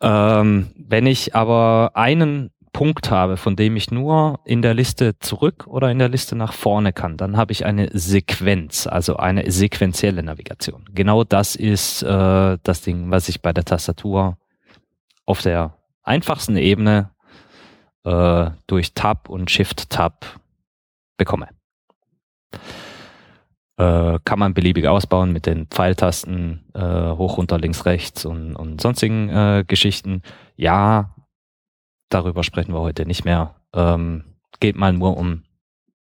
[0.00, 5.66] Ähm, wenn ich aber einen Punkt habe, von dem ich nur in der Liste zurück
[5.66, 10.22] oder in der Liste nach vorne kann, dann habe ich eine Sequenz, also eine sequenzielle
[10.22, 10.84] Navigation.
[10.92, 14.36] Genau das ist äh, das Ding, was ich bei der Tastatur
[15.24, 17.10] auf der einfachsten Ebene
[18.04, 20.38] äh, durch Tab und Shift-Tab
[21.16, 21.48] bekomme.
[23.78, 28.80] Äh, kann man beliebig ausbauen mit den Pfeiltasten äh, hoch, runter, links, rechts und, und
[28.80, 30.22] sonstigen äh, Geschichten.
[30.56, 31.14] Ja,
[32.08, 33.56] darüber sprechen wir heute nicht mehr.
[33.74, 34.24] Ähm,
[34.60, 35.42] geht mal nur um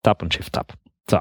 [0.02, 0.74] Tab und Shift-Tab.
[1.10, 1.20] So.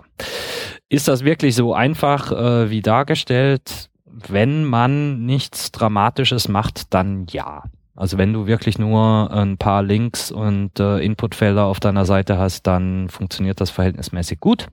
[0.88, 3.90] Ist das wirklich so einfach äh, wie dargestellt?
[4.06, 7.64] Wenn man nichts Dramatisches macht, dann ja.
[7.94, 12.66] Also wenn du wirklich nur ein paar Links und äh, Inputfelder auf deiner Seite hast,
[12.66, 14.68] dann funktioniert das verhältnismäßig gut.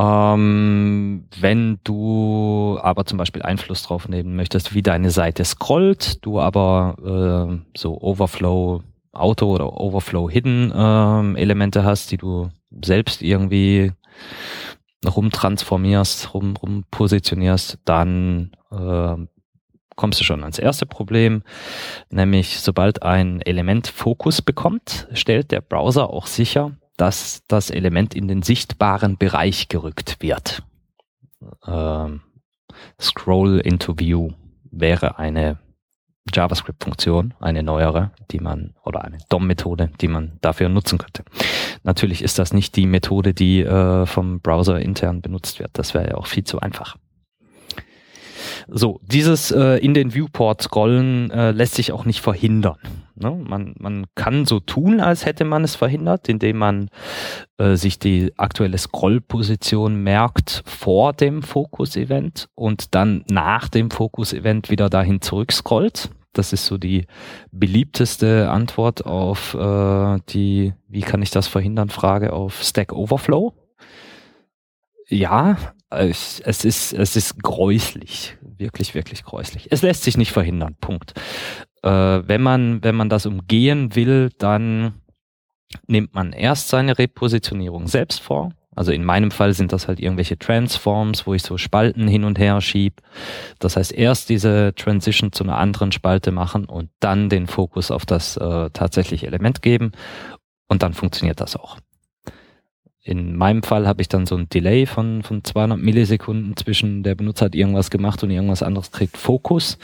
[0.00, 6.40] Ähm, wenn du aber zum Beispiel Einfluss drauf nehmen möchtest, wie deine Seite scrollt, du
[6.40, 6.96] aber
[7.52, 8.82] äh, so Overflow
[9.12, 12.48] Auto oder Overflow Hidden ähm, Elemente hast, die du
[12.82, 13.92] selbst irgendwie
[15.04, 19.16] rumtransformierst, rum, rum positionierst, dann äh,
[19.96, 21.42] kommst du schon ans erste Problem,
[22.08, 28.28] nämlich sobald ein Element Fokus bekommt, stellt der Browser auch sicher, dass das Element in
[28.28, 30.62] den sichtbaren Bereich gerückt wird.
[31.66, 32.20] Ähm,
[33.00, 34.32] Scroll into View
[34.70, 35.58] wäre eine
[36.30, 41.24] JavaScript-Funktion, eine neuere, die man, oder eine DOM-Methode, die man dafür nutzen könnte.
[41.84, 45.70] Natürlich ist das nicht die Methode, die äh, vom Browser intern benutzt wird.
[45.72, 46.96] Das wäre ja auch viel zu einfach.
[48.68, 52.78] So, dieses äh, in den Viewport scrollen äh, lässt sich auch nicht verhindern.
[53.14, 53.30] Ne?
[53.30, 56.88] Man, man kann so tun, als hätte man es verhindert, indem man
[57.58, 64.88] äh, sich die aktuelle Scrollposition merkt vor dem Fokus-Event und dann nach dem Fokus-Event wieder
[64.88, 66.10] dahin zurückscrollt.
[66.32, 67.06] Das ist so die
[67.50, 73.52] beliebteste Antwort auf äh, die, wie kann ich das verhindern, Frage auf Stack Overflow.
[75.10, 75.56] Ja,
[75.90, 78.36] es ist, es ist gräuslich.
[78.40, 79.68] Wirklich, wirklich gräuslich.
[79.70, 80.76] Es lässt sich nicht verhindern.
[80.80, 81.14] Punkt.
[81.82, 84.94] Äh, wenn man, wenn man das umgehen will, dann
[85.86, 88.52] nimmt man erst seine Repositionierung selbst vor.
[88.76, 92.38] Also in meinem Fall sind das halt irgendwelche Transforms, wo ich so Spalten hin und
[92.38, 93.02] her schieb.
[93.58, 98.06] Das heißt, erst diese Transition zu einer anderen Spalte machen und dann den Fokus auf
[98.06, 99.92] das äh, tatsächliche Element geben.
[100.68, 101.78] Und dann funktioniert das auch.
[103.02, 107.14] In meinem Fall habe ich dann so ein Delay von, von 200 Millisekunden zwischen der
[107.14, 109.78] Benutzer hat irgendwas gemacht und irgendwas anderes kriegt Fokus.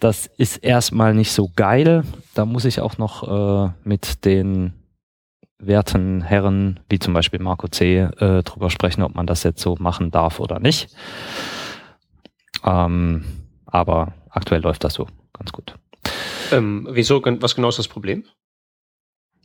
[0.00, 2.04] Das ist erstmal nicht so geil.
[2.34, 4.74] Da muss ich auch noch äh, mit den
[5.58, 9.76] werten Herren, wie zum Beispiel Marco C., äh, drüber sprechen, ob man das jetzt so
[9.78, 10.94] machen darf oder nicht.
[12.64, 13.24] Ähm,
[13.64, 15.74] aber aktuell läuft das so ganz gut.
[16.52, 18.24] Ähm, wieso, was genau ist das Problem?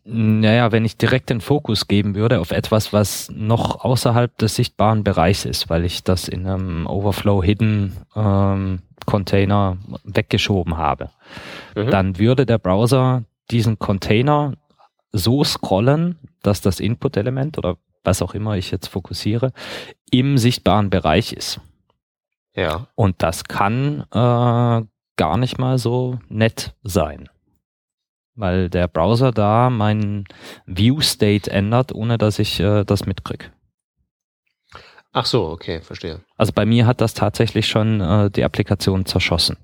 [0.05, 5.03] Naja, wenn ich direkt den Fokus geben würde auf etwas, was noch außerhalb des sichtbaren
[5.03, 11.09] Bereichs ist, weil ich das in einem Overflow Hidden ähm, Container weggeschoben habe,
[11.75, 11.89] mhm.
[11.89, 14.53] dann würde der Browser diesen Container
[15.13, 19.53] so scrollen, dass das Input-Element oder was auch immer ich jetzt fokussiere,
[20.11, 21.61] im sichtbaren Bereich ist.
[22.53, 22.87] Ja.
[22.95, 24.81] Und das kann äh,
[25.15, 27.29] gar nicht mal so nett sein
[28.35, 30.25] weil der Browser da meinen
[30.65, 33.45] View-State ändert, ohne dass ich äh, das mitkriege.
[35.11, 36.21] Ach so, okay, verstehe.
[36.37, 39.57] Also bei mir hat das tatsächlich schon äh, die Applikation zerschossen.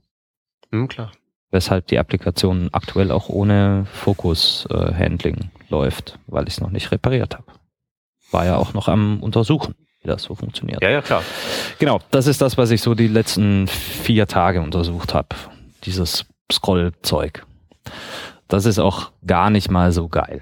[0.72, 1.12] Hm, klar.
[1.52, 7.36] Weshalb die Applikation aktuell auch ohne Fokus-Handling äh, läuft, weil ich es noch nicht repariert
[7.36, 7.46] habe.
[8.30, 10.84] War ja auch noch am Untersuchen, wie das so funktioniert.
[10.84, 11.24] Ja, ja, klar.
[11.80, 15.30] Genau, das ist das, was ich so die letzten vier Tage untersucht habe.
[15.86, 17.44] Dieses Scroll-Zeug.
[18.50, 20.42] Das ist auch gar nicht mal so geil.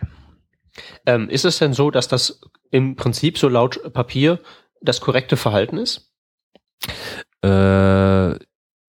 [1.05, 2.41] Ähm, ist es denn so, dass das
[2.71, 4.39] im Prinzip so laut Papier
[4.81, 6.11] das korrekte Verhalten ist?
[7.41, 8.35] Äh,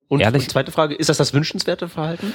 [0.08, 0.48] und ehrlich?
[0.48, 2.32] zweite Frage, ist das das wünschenswerte Verhalten?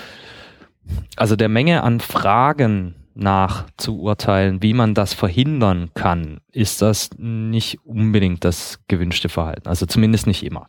[1.16, 7.12] Also der Menge an Fragen nach zu urteilen, wie man das verhindern kann, ist das
[7.18, 9.70] nicht unbedingt das gewünschte Verhalten.
[9.70, 10.68] Also zumindest nicht immer.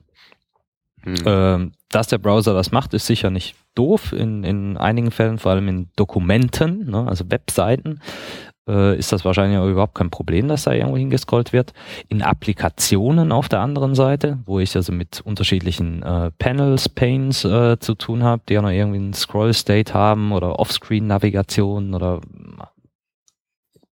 [1.03, 1.15] Hm.
[1.25, 4.12] Ähm, dass der Browser das macht, ist sicher nicht doof.
[4.12, 8.01] In, in einigen Fällen, vor allem in Dokumenten, ne, also Webseiten,
[8.68, 11.72] äh, ist das wahrscheinlich auch überhaupt kein Problem, dass da irgendwo hingescrollt wird.
[12.09, 17.78] In Applikationen auf der anderen Seite, wo ich also mit unterschiedlichen äh, Panels, Panes äh,
[17.78, 22.20] zu tun habe, die ja noch irgendwie einen Scroll-State haben oder Offscreen-Navigation oder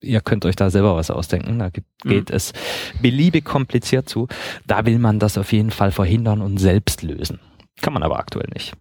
[0.01, 1.59] ihr könnt euch da selber was ausdenken.
[1.59, 2.35] Da geht mhm.
[2.35, 2.53] es
[3.01, 4.27] beliebig kompliziert zu.
[4.65, 7.39] Da will man das auf jeden Fall verhindern und selbst lösen.
[7.81, 8.73] Kann man aber aktuell nicht.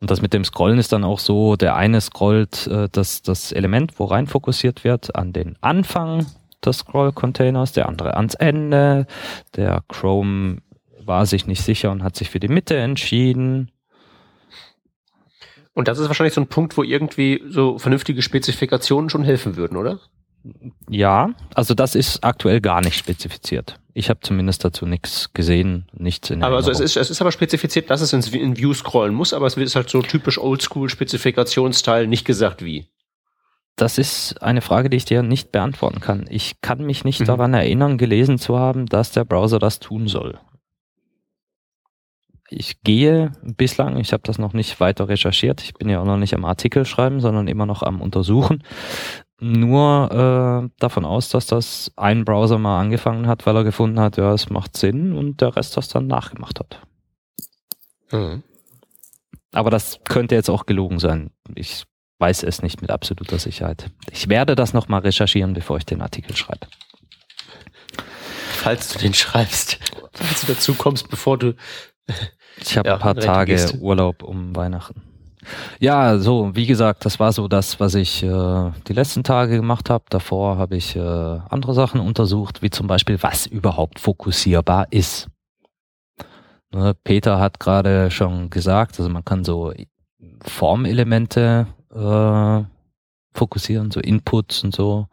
[0.00, 3.52] Und das mit dem Scrollen ist dann auch so, der eine scrollt äh, das, das
[3.52, 6.26] Element, wo rein fokussiert wird, an den Anfang
[6.64, 9.06] des Scroll-Containers, der andere ans Ende.
[9.56, 10.58] Der Chrome
[11.00, 13.70] war sich nicht sicher und hat sich für die Mitte entschieden.
[15.74, 19.76] Und das ist wahrscheinlich so ein Punkt, wo irgendwie so vernünftige Spezifikationen schon helfen würden,
[19.76, 20.00] oder?
[20.88, 23.78] Ja, also das ist aktuell gar nicht spezifiziert.
[23.94, 27.20] Ich habe zumindest dazu nichts gesehen, nichts in der Aber also es ist, es ist
[27.20, 30.38] aber spezifiziert, dass es ins, in View scrollen muss, aber es ist halt so typisch
[30.38, 32.88] Oldschool-Spezifikationsteil, nicht gesagt wie.
[33.76, 36.26] Das ist eine Frage, die ich dir nicht beantworten kann.
[36.28, 37.24] Ich kann mich nicht mhm.
[37.24, 40.38] daran erinnern, gelesen zu haben, dass der Browser das tun soll
[42.50, 46.16] ich gehe bislang, ich habe das noch nicht weiter recherchiert, ich bin ja auch noch
[46.16, 48.62] nicht am Artikel schreiben, sondern immer noch am Untersuchen,
[49.44, 54.16] nur äh, davon aus, dass das ein Browser mal angefangen hat, weil er gefunden hat,
[54.16, 56.80] ja, es macht Sinn und der Rest das dann nachgemacht hat.
[58.10, 58.42] Mhm.
[59.52, 61.30] Aber das könnte jetzt auch gelogen sein.
[61.54, 61.84] Ich
[62.18, 63.90] weiß es nicht mit absoluter Sicherheit.
[64.10, 66.66] Ich werde das nochmal recherchieren, bevor ich den Artikel schreibe.
[68.48, 69.78] Falls du den schreibst,
[70.12, 71.54] falls du dazu kommst, bevor du.
[72.56, 73.78] Ich habe Ja, ein paar Tage.
[73.80, 75.02] Urlaub um Weihnachten.
[75.80, 79.90] Ja, so, wie gesagt, das war so das, was ich äh, die letzten Tage gemacht
[79.90, 80.04] habe.
[80.10, 85.28] Davor habe ich äh, andere Sachen untersucht, wie zum Beispiel, was überhaupt fokussierbar ist.
[86.72, 89.72] Ne, Peter hat gerade schon gesagt, also man kann so
[90.42, 92.64] Formelemente äh,
[93.32, 95.06] fokussieren, so Inputs und so.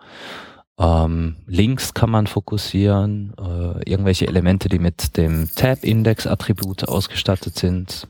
[0.79, 8.07] Ähm, Links kann man fokussieren, äh, irgendwelche Elemente, die mit dem Tab-Index-Attribut ausgestattet sind.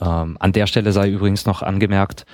[0.00, 2.24] Ähm, an der Stelle sei übrigens noch angemerkt,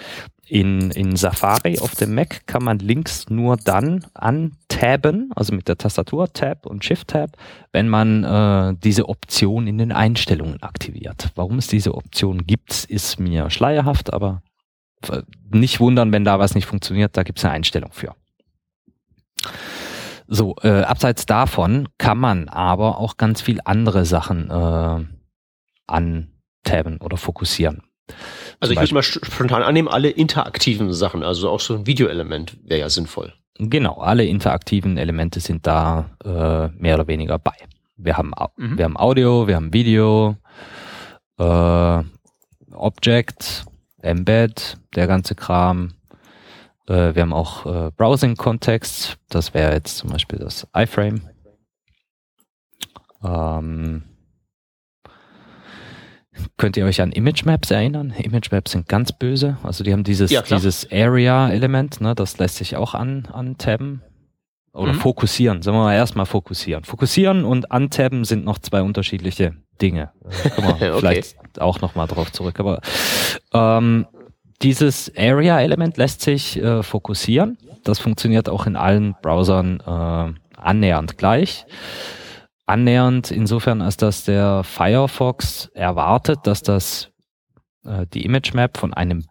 [0.49, 5.77] in, in Safari auf dem Mac kann man Links nur dann antaben, also mit der
[5.77, 7.31] Tastatur Tab und Shift Tab,
[7.73, 11.31] wenn man äh, diese Option in den Einstellungen aktiviert.
[11.35, 14.43] Warum es diese Option gibt, ist mir schleierhaft, aber
[15.11, 18.15] äh, nicht wundern, wenn da was nicht funktioniert, da gibt es eine Einstellung für.
[20.29, 25.05] So, äh, abseits davon kann man aber auch ganz viel andere Sachen äh,
[26.67, 27.83] antaben oder fokussieren.
[28.61, 32.81] Also ich würde mal spontan annehmen, alle interaktiven Sachen, also auch so ein Videoelement wäre
[32.81, 33.35] ja sinnvoll.
[33.59, 37.55] Genau, alle interaktiven Elemente sind da äh, mehr oder weniger bei.
[37.97, 38.79] Wir haben, Mhm.
[38.79, 40.37] wir haben Audio, wir haben Video,
[41.39, 42.03] äh,
[42.73, 43.65] Object,
[44.03, 45.95] Embed, der ganze Kram.
[46.87, 51.23] Äh, wir haben auch äh, Browsing-Kontext, das wäre jetzt zum Beispiel das iFrame.
[53.25, 54.03] Ähm,
[56.59, 58.13] könnt ihr euch an Image Maps erinnern?
[58.19, 59.59] Image Maps sind ganz böse.
[59.63, 64.03] Also die haben dieses, Ja, dieses Area-Element, ne, das lässt sich auch an, antabben.
[64.73, 64.99] Oder Mhm.
[65.01, 65.63] fokussieren.
[65.63, 66.85] Sagen wir mal erstmal fokussieren.
[66.85, 70.11] Fokussieren und antabben sind noch zwei unterschiedliche Dinge.
[70.55, 70.99] Kommen wir Okay.
[71.01, 72.61] vielleicht auch nochmal drauf zurück.
[72.61, 72.81] Aber
[73.55, 74.07] ähm,
[74.63, 77.57] dieses Area-Element lässt sich äh, fokussieren.
[77.85, 81.65] Das funktioniert auch in allen Browsern äh, annähernd gleich.
[82.67, 87.11] Annähernd insofern, als dass der Firefox erwartet, dass das
[87.85, 89.25] äh, die Image Map von einem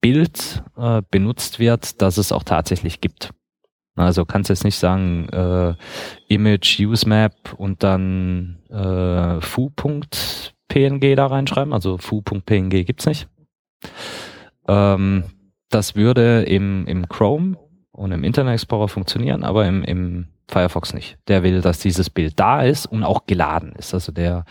[0.00, 3.30] Bild äh, benutzt wird, das es auch tatsächlich gibt.
[3.96, 5.74] Also kannst jetzt nicht sagen äh,
[6.28, 11.72] Image Use Map und dann äh, foo.png da reinschreiben.
[11.72, 13.26] Also foo.png gibt's nicht.
[14.68, 15.24] Ähm,
[15.70, 17.56] das würde im, im Chrome
[17.90, 21.18] und im Internet Explorer funktionieren, aber im, im Firefox nicht.
[21.28, 23.94] Der will, dass dieses Bild da ist und auch geladen ist.
[23.94, 24.44] Also der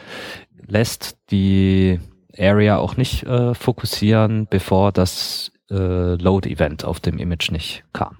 [0.67, 1.99] lässt die
[2.37, 8.17] Area auch nicht äh, fokussieren, bevor das äh, Load-Event auf dem Image nicht kam.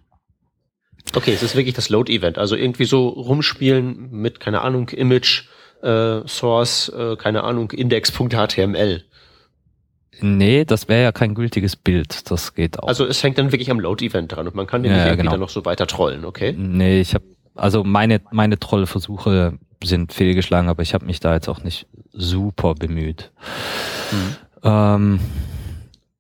[1.14, 2.38] Okay, es ist wirklich das Load-Event.
[2.38, 5.44] Also irgendwie so rumspielen mit, keine Ahnung, Image,
[5.84, 9.04] äh, Source, äh, keine Ahnung, Index.html.
[10.22, 12.32] Nee, das wäre ja kein gültiges Bild.
[12.32, 12.88] Das geht auch.
[12.88, 15.22] Also es hängt dann wirklich am Load-Event dran und man kann den Ja, nicht irgendwie
[15.24, 15.32] genau.
[15.32, 16.54] dann noch so weiter trollen, okay?
[16.58, 17.26] Nee, ich habe
[17.56, 22.76] also meine meine Trollversuche sind fehlgeschlagen, aber ich habe mich da jetzt auch nicht super
[22.76, 23.32] bemüht.
[24.64, 25.20] Ähm,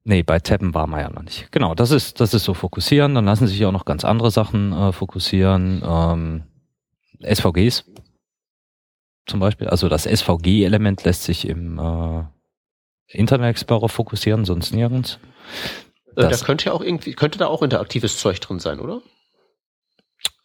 [0.04, 1.52] nee, bei Tabben war man ja noch nicht.
[1.52, 3.16] Genau, das ist das ist so fokussieren.
[3.16, 5.82] Dann lassen sich auch noch ganz andere Sachen äh, fokussieren.
[5.86, 6.44] Ähm,
[7.22, 7.86] SVGs
[9.28, 12.24] zum Beispiel, also das SVG-Element lässt sich im äh,
[13.08, 15.18] Internet Explorer fokussieren, sonst nirgends.
[16.16, 19.02] Äh, da Das- könnte ja auch irgendwie, könnte da auch interaktives Zeug drin sein, oder?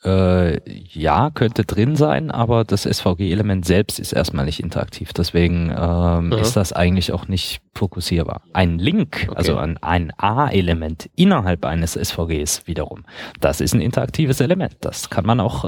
[0.03, 5.13] Äh, ja, könnte drin sein, aber das SVG-Element selbst ist erstmal nicht interaktiv.
[5.13, 8.43] Deswegen ähm, ist das eigentlich auch nicht fokussierbar.
[8.55, 9.37] Ein Link, Okay.
[9.37, 13.05] also ein, ein A-Element innerhalb eines SVGs wiederum,
[13.41, 14.77] das ist ein interaktives Element.
[14.81, 15.65] Das kann man auch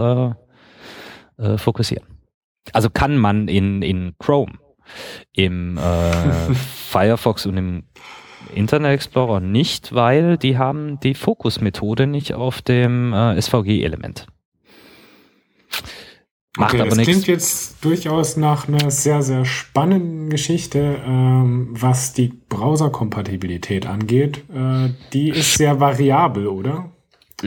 [1.39, 2.07] äh, äh, fokussieren.
[2.73, 4.53] Also kann man in, in Chrome,
[5.33, 7.83] im äh, Firefox und im
[8.55, 14.27] Internet Explorer nicht, weil die haben die Fokusmethode nicht auf dem äh, SVG-Element.
[16.59, 17.13] Macht okay, aber das nichts.
[17.13, 24.45] klingt jetzt durchaus nach einer sehr, sehr spannenden Geschichte, ähm, was die Browserkompatibilität angeht.
[24.55, 26.92] Äh, die ist sehr variabel, oder?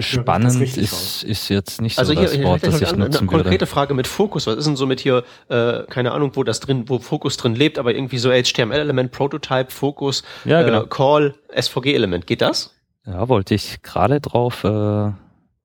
[0.03, 2.95] Spannend richtig ist, ist jetzt nicht Also so hier, das hier Wort, das ich eine,
[2.95, 3.65] eine nutzen konkrete würde.
[3.67, 4.47] Frage mit Fokus.
[4.47, 7.55] Was ist denn so mit hier, äh, keine Ahnung, wo das drin, wo Fokus drin
[7.55, 10.83] lebt, aber irgendwie so HTML-Element, Prototype, Fokus, Ja, genau.
[10.83, 12.27] äh, Call, SVG-Element.
[12.27, 12.73] Geht das?
[13.05, 15.11] Ja, wollte ich gerade drauf äh,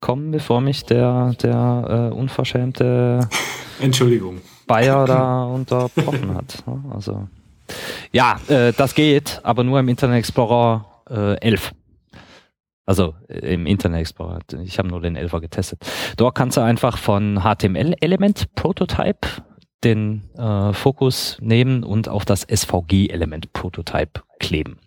[0.00, 3.28] kommen, bevor mich der, der äh, unverschämte
[3.80, 4.40] Entschuldigung.
[4.66, 6.62] Bayer da unterbrochen hat.
[6.66, 6.82] ne?
[6.94, 7.26] Also
[8.12, 11.72] ja, äh, das geht, aber nur im Internet Explorer äh, 11.
[12.90, 14.40] Also äh, im Internet Explorer.
[14.64, 15.78] Ich habe nur den 11er getestet.
[16.16, 19.28] Dort kannst du einfach von HTML-Element Prototype
[19.84, 24.80] den äh, Fokus nehmen und auf das SVG-Element Prototype kleben.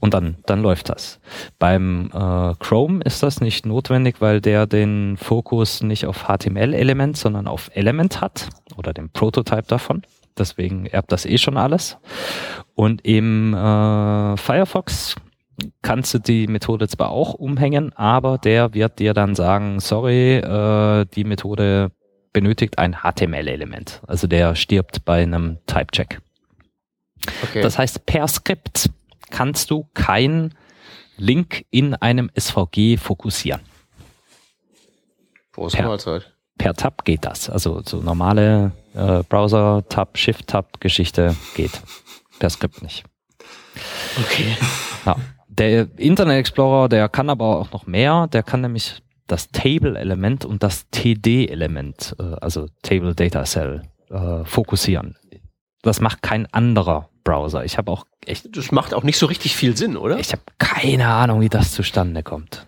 [0.00, 1.20] Und dann, dann läuft das.
[1.60, 7.46] Beim äh, Chrome ist das nicht notwendig, weil der den Fokus nicht auf HTML-Element, sondern
[7.46, 10.02] auf Element hat oder den Prototype davon.
[10.36, 11.96] Deswegen erbt das eh schon alles.
[12.74, 15.14] Und im äh, Firefox
[15.82, 21.06] kannst du die Methode zwar auch umhängen, aber der wird dir dann sagen, sorry, äh,
[21.14, 21.92] die Methode
[22.32, 24.02] benötigt ein HTML-Element.
[24.06, 26.20] Also der stirbt bei einem Type-Check.
[27.42, 27.62] Okay.
[27.62, 28.90] Das heißt, per Skript
[29.30, 30.54] kannst du kein
[31.16, 33.60] Link in einem SVG fokussieren.
[35.52, 36.32] Prost per, Mahlzeit.
[36.56, 37.50] Per Tab geht das.
[37.50, 41.82] Also so normale äh, Browser-Tab, Shift-Tab-Geschichte geht.
[42.38, 43.04] Per Skript nicht.
[44.20, 44.56] Okay.
[45.04, 45.16] Ja.
[45.58, 48.28] Der Internet Explorer, der kann aber auch noch mehr.
[48.28, 55.16] Der kann nämlich das Table-Element und das TD-Element, äh, also Table Data Cell, äh, fokussieren.
[55.82, 57.64] Das macht kein anderer Browser.
[57.64, 58.56] Ich habe auch echt.
[58.56, 60.18] Das macht auch nicht so richtig viel Sinn, oder?
[60.18, 62.66] Ich habe keine Ahnung, wie das zustande kommt.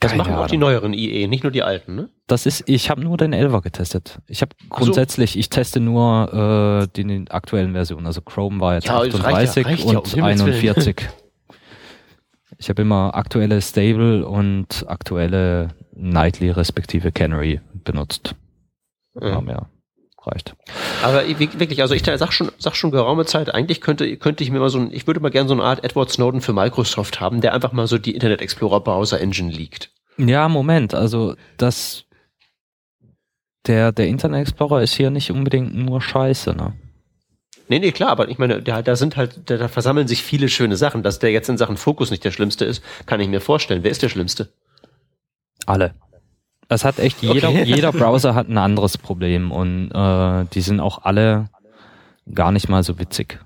[0.00, 0.44] Das machen Ahnung.
[0.44, 2.08] auch die neueren IE, nicht nur die alten, ne?
[2.28, 4.20] Das ist, ich habe nur den 11er getestet.
[4.28, 5.38] Ich habe grundsätzlich, so.
[5.40, 8.06] ich teste nur äh, die, die aktuellen Versionen.
[8.06, 11.08] Also Chrome war jetzt ja, 38 reicht ja, reicht und ja, 41.
[12.58, 18.34] ich habe immer aktuelle Stable und aktuelle Nightly respektive Canary benutzt.
[19.20, 19.42] Ja, ja.
[19.46, 19.66] ja
[20.28, 20.54] reicht.
[21.02, 24.60] Aber wirklich, also ich sag schon, sag schon geraume Zeit, eigentlich könnte, könnte ich mir
[24.60, 27.40] mal so ein, ich würde mal gerne so eine Art Edward Snowden für Microsoft haben,
[27.40, 29.90] der einfach mal so die Internet Explorer Browser Engine liegt.
[30.16, 32.04] Ja, Moment, also das,
[33.66, 36.74] der, der Internet Explorer ist hier nicht unbedingt nur scheiße, ne?
[37.68, 40.48] Nee, nee, klar, aber ich meine, da, da sind halt, da, da versammeln sich viele
[40.48, 41.02] schöne Sachen.
[41.02, 43.82] Dass der jetzt in Sachen Fokus nicht der Schlimmste ist, kann ich mir vorstellen.
[43.82, 44.48] Wer ist der Schlimmste?
[45.66, 45.94] Alle.
[46.68, 47.62] Es hat echt jeder, okay.
[47.66, 51.50] jeder Browser hat ein anderes Problem und äh, die sind auch alle
[52.34, 53.38] gar nicht mal so witzig.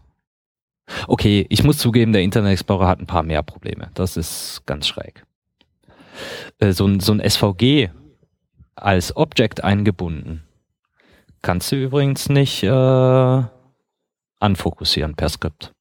[1.07, 3.91] Okay, ich muss zugeben, der Internet Explorer hat ein paar mehr Probleme.
[3.95, 5.25] Das ist ganz schräg.
[6.59, 7.91] Äh, so, ein, so ein SVG
[8.75, 10.43] als Object eingebunden
[11.43, 13.43] kannst du übrigens nicht äh,
[14.43, 15.73] anfokussieren per Skript.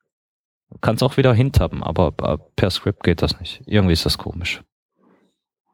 [0.69, 2.11] Du kannst auch wieder hintappen, aber
[2.55, 3.61] per Skript geht das nicht.
[3.65, 4.61] Irgendwie ist das komisch.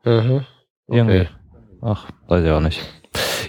[0.04, 0.46] Mhm.
[0.88, 0.98] Okay.
[0.98, 1.28] Irgendwie.
[1.82, 2.82] Ach, weiß ich auch nicht.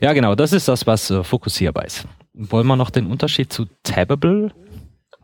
[0.02, 2.06] Ja, genau, das ist das, was äh, fokussierbar ist.
[2.34, 4.52] Wollen wir noch den Unterschied zu Tabbable?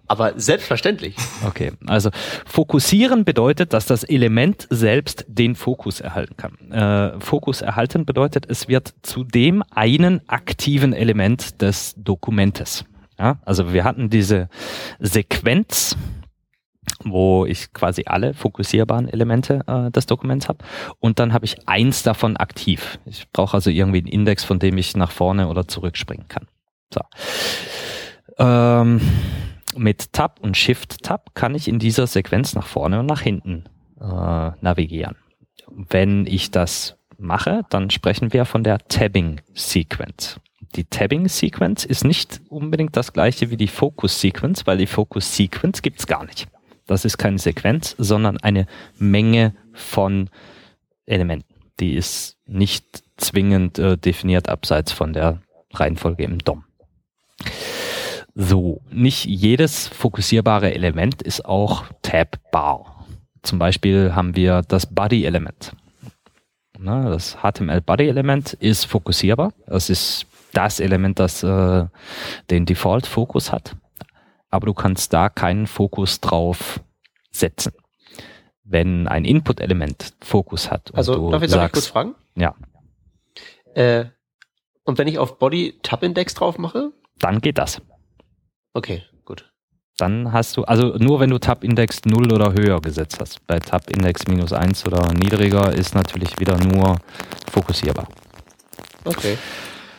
[0.06, 1.16] Aber selbstverständlich.
[1.46, 2.10] Okay, also
[2.44, 6.72] fokussieren bedeutet, dass das Element selbst den Fokus erhalten kann.
[6.72, 12.84] Äh, Fokus erhalten bedeutet, es wird zu dem einen aktiven Element des Dokumentes.
[13.18, 14.48] Ja, also wir hatten diese
[14.98, 15.96] Sequenz,
[17.04, 20.64] wo ich quasi alle fokussierbaren Elemente äh, des Dokuments habe.
[20.98, 22.98] Und dann habe ich eins davon aktiv.
[23.06, 26.46] Ich brauche also irgendwie einen Index, von dem ich nach vorne oder zurück springen kann.
[26.92, 27.00] So.
[28.38, 29.00] Ähm,
[29.76, 33.64] mit Tab und Shift-Tab kann ich in dieser Sequenz nach vorne und nach hinten
[34.00, 35.16] äh, navigieren.
[35.68, 40.40] Wenn ich das mache, dann sprechen wir von der Tabbing-Sequenz.
[40.74, 46.24] Die Tabbing-Sequenz ist nicht unbedingt das gleiche wie die Focus-Sequenz, weil die Focus-Sequenz gibt's gar
[46.24, 46.48] nicht.
[46.86, 48.66] Das ist keine Sequenz, sondern eine
[48.98, 50.28] Menge von
[51.06, 51.54] Elementen.
[51.80, 55.40] Die ist nicht zwingend äh, definiert abseits von der
[55.72, 56.64] Reihenfolge im DOM.
[58.34, 63.06] So, nicht jedes fokussierbare Element ist auch tabbar.
[63.42, 65.72] Zum Beispiel haben wir das Body-Element.
[66.78, 69.52] Das HTML-Body-Element ist fokussierbar.
[69.66, 71.86] Das ist das Element, das äh,
[72.50, 73.76] den Default-Fokus hat
[74.54, 76.80] aber du kannst da keinen Fokus drauf
[77.32, 77.72] setzen.
[78.62, 80.94] Wenn ein Input-Element Fokus hat.
[80.94, 82.14] also darf ich sagst, kurz fragen?
[82.36, 82.54] Ja.
[83.74, 84.04] Äh,
[84.84, 86.92] und wenn ich auf Body Tab-Index drauf mache?
[87.18, 87.82] Dann geht das.
[88.74, 89.50] Okay, gut.
[89.96, 93.44] Dann hast du, also nur wenn du Tab-Index 0 oder höher gesetzt hast.
[93.48, 97.00] Bei Tab-Index minus 1 oder niedriger ist natürlich wieder nur
[97.50, 98.06] fokussierbar.
[99.04, 99.36] Okay.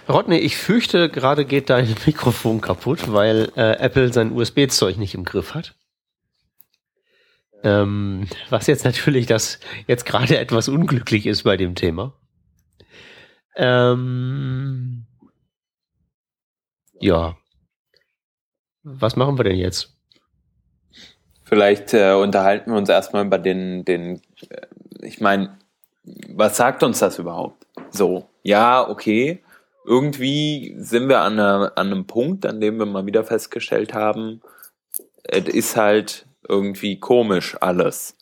[0.08, 5.24] Rodney, ich fürchte, gerade geht dein Mikrofon kaputt, weil äh, Apple sein USB-Zeug nicht im
[5.24, 5.76] Griff hat.
[7.64, 12.14] Ähm, was jetzt natürlich das jetzt gerade etwas unglücklich ist bei dem Thema.
[13.56, 15.06] Ähm,
[16.99, 17.36] ja.
[18.84, 19.97] Was machen wir denn jetzt?
[21.43, 24.68] Vielleicht äh, unterhalten wir uns erstmal über den, den, äh,
[25.01, 25.58] ich meine,
[26.30, 27.66] was sagt uns das überhaupt?
[27.89, 29.43] So, ja, okay,
[29.86, 34.41] irgendwie sind wir an, einer, an einem Punkt, an dem wir mal wieder festgestellt haben,
[35.23, 38.17] es ist halt irgendwie komisch alles.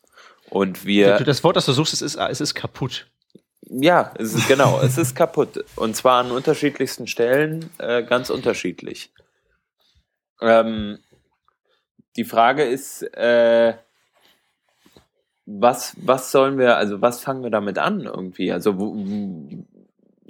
[0.50, 1.18] Und wir.
[1.20, 3.08] Das Wort, das du suchst, es ist, es ist kaputt.
[3.62, 5.64] Ja, es ist, genau, es ist kaputt.
[5.76, 9.12] Und zwar an unterschiedlichsten Stellen äh, ganz unterschiedlich.
[10.42, 11.00] Ähm,
[12.16, 13.76] die Frage ist, äh,
[15.46, 18.52] was, was sollen wir, also was fangen wir damit an irgendwie?
[18.52, 18.96] Also wo,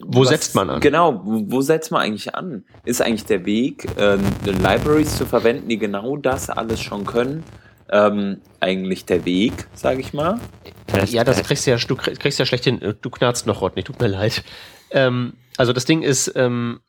[0.05, 0.79] wo was, setzt man an?
[0.79, 2.65] Genau, wo, setzt man eigentlich an?
[2.85, 7.43] Ist eigentlich der Weg, äh, Libraries zu verwenden, die genau das alles schon können,
[7.89, 10.39] ähm, eigentlich der Weg, sage ich mal?
[11.05, 12.95] Ja, das kriegst du ja, du kriegst ja schlecht hin.
[13.01, 14.43] Du knarzt noch, Rodney, tut mir leid.
[14.91, 16.79] Ähm, also das Ding ist, ähm,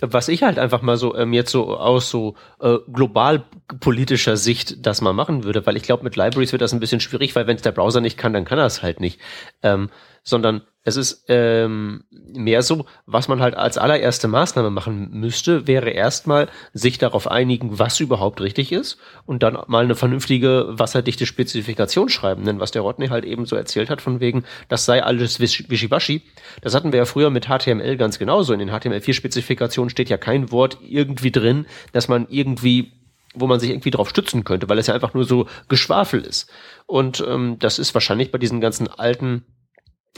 [0.00, 3.44] was ich halt einfach mal so ähm, jetzt so aus so äh, global
[3.80, 7.00] politischer Sicht das mal machen würde, weil ich glaube, mit Libraries wird das ein bisschen
[7.00, 9.20] schwierig, weil wenn es der Browser nicht kann, dann kann er es halt nicht.
[9.62, 9.90] Ähm,
[10.22, 15.90] sondern es ist ähm, mehr so, was man halt als allererste Maßnahme machen müsste, wäre
[15.90, 22.08] erstmal sich darauf einigen, was überhaupt richtig ist und dann mal eine vernünftige wasserdichte Spezifikation
[22.08, 22.44] schreiben.
[22.44, 26.22] Denn was der Rodney halt eben so erzählt hat, von wegen, das sei alles wischiwaschi,
[26.62, 28.52] das hatten wir ja früher mit HTML ganz genauso.
[28.52, 32.92] In den HTML4-Spezifikationen steht ja kein Wort irgendwie drin, dass man irgendwie
[33.34, 36.50] wo man sich irgendwie drauf stützen könnte, weil es ja einfach nur so Geschwafel ist.
[36.84, 39.46] Und ähm, das ist wahrscheinlich bei diesen ganzen alten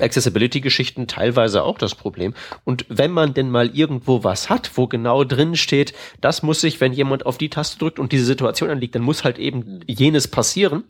[0.01, 2.35] Accessibility-Geschichten teilweise auch das Problem.
[2.65, 6.81] Und wenn man denn mal irgendwo was hat, wo genau drin steht, das muss sich,
[6.81, 10.29] wenn jemand auf die Taste drückt und diese Situation anliegt, dann muss halt eben jenes
[10.29, 10.85] passieren,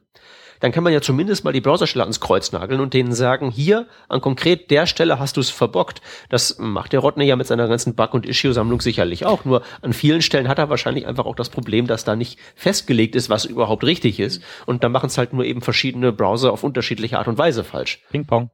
[0.60, 3.86] dann kann man ja zumindest mal die Browserstelle ans Kreuz nageln und denen sagen, hier
[4.08, 6.00] an konkret der Stelle hast du es verbockt.
[6.30, 9.44] Das macht der Rodney ja mit seiner ganzen Bug- und Issue-Sammlung sicherlich auch.
[9.44, 13.14] Nur an vielen Stellen hat er wahrscheinlich einfach auch das Problem, dass da nicht festgelegt
[13.14, 14.42] ist, was überhaupt richtig ist.
[14.64, 18.02] Und da machen es halt nur eben verschiedene Browser auf unterschiedliche Art und Weise falsch.
[18.10, 18.50] Ping Pong.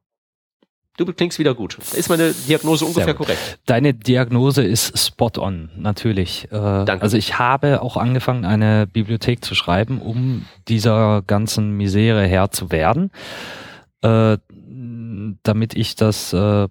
[1.07, 1.78] Du klingst wieder gut.
[1.94, 3.59] Ist meine Diagnose ungefähr korrekt?
[3.64, 6.44] Deine Diagnose ist spot on, natürlich.
[6.53, 7.01] Äh, Danke.
[7.01, 12.70] Also ich habe auch angefangen, eine Bibliothek zu schreiben, um dieser ganzen Misere Herr zu
[12.70, 13.11] werden,
[14.03, 14.36] äh,
[15.42, 16.68] damit ich das äh,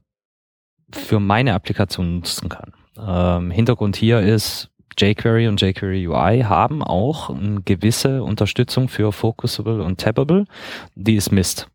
[0.92, 2.74] für meine Applikation nutzen kann.
[3.00, 9.82] Ähm, Hintergrund hier ist, jQuery und jQuery UI haben auch eine gewisse Unterstützung für Focusable
[9.82, 10.46] und Tabbable.
[10.94, 11.68] Die ist Mist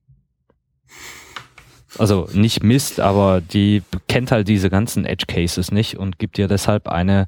[1.98, 6.48] also nicht Mist, aber die kennt halt diese ganzen Edge Cases nicht und gibt dir
[6.48, 7.26] deshalb eine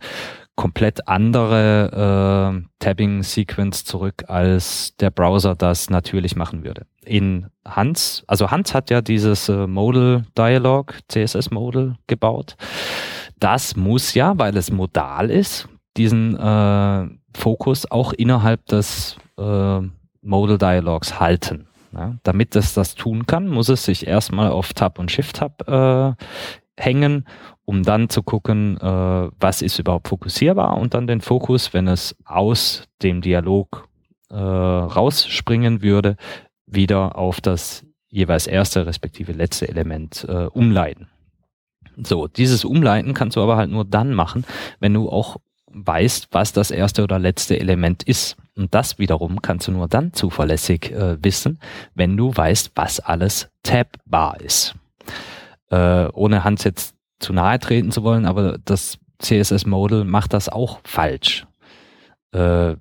[0.56, 6.86] komplett andere äh, Tabbing-Sequence zurück, als der Browser das natürlich machen würde.
[7.04, 12.56] In Hans, also Hans hat ja dieses äh, Modal Dialog, CSS Modal gebaut.
[13.38, 19.80] Das muss ja, weil es modal ist, diesen äh, Fokus auch innerhalb des äh,
[20.22, 21.68] Modal Dialogs halten.
[21.96, 26.12] Ja, damit es das tun kann, muss es sich erstmal auf Tab und Shift-Tab äh,
[26.76, 27.26] hängen,
[27.64, 32.14] um dann zu gucken, äh, was ist überhaupt fokussierbar und dann den Fokus, wenn es
[32.26, 33.88] aus dem Dialog
[34.28, 36.16] äh, rausspringen würde,
[36.66, 41.08] wieder auf das jeweils erste respektive letzte Element äh, umleiten.
[41.96, 44.44] So, dieses Umleiten kannst du aber halt nur dann machen,
[44.80, 45.38] wenn du auch
[45.76, 48.36] weißt, was das erste oder letzte Element ist.
[48.56, 51.58] Und das wiederum kannst du nur dann zuverlässig äh, wissen,
[51.94, 54.74] wenn du weißt, was alles tabbar ist.
[55.70, 60.80] Äh, ohne Hans jetzt zu nahe treten zu wollen, aber das CSS-Model macht das auch
[60.84, 61.46] falsch.
[62.32, 62.76] Äh,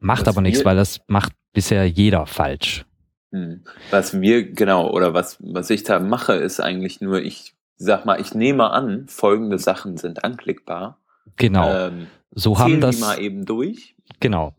[0.00, 2.84] macht was aber nichts, weil das macht bisher jeder falsch.
[3.30, 3.62] Hm.
[3.90, 8.20] Was wir, genau, oder was, was ich da mache, ist eigentlich nur, ich sag mal,
[8.20, 10.98] ich nehme an, folgende Sachen sind anklickbar.
[11.38, 11.72] Genau.
[11.72, 12.96] Ähm, so haben das.
[12.96, 13.94] Die mal eben durch.
[14.20, 14.54] Genau.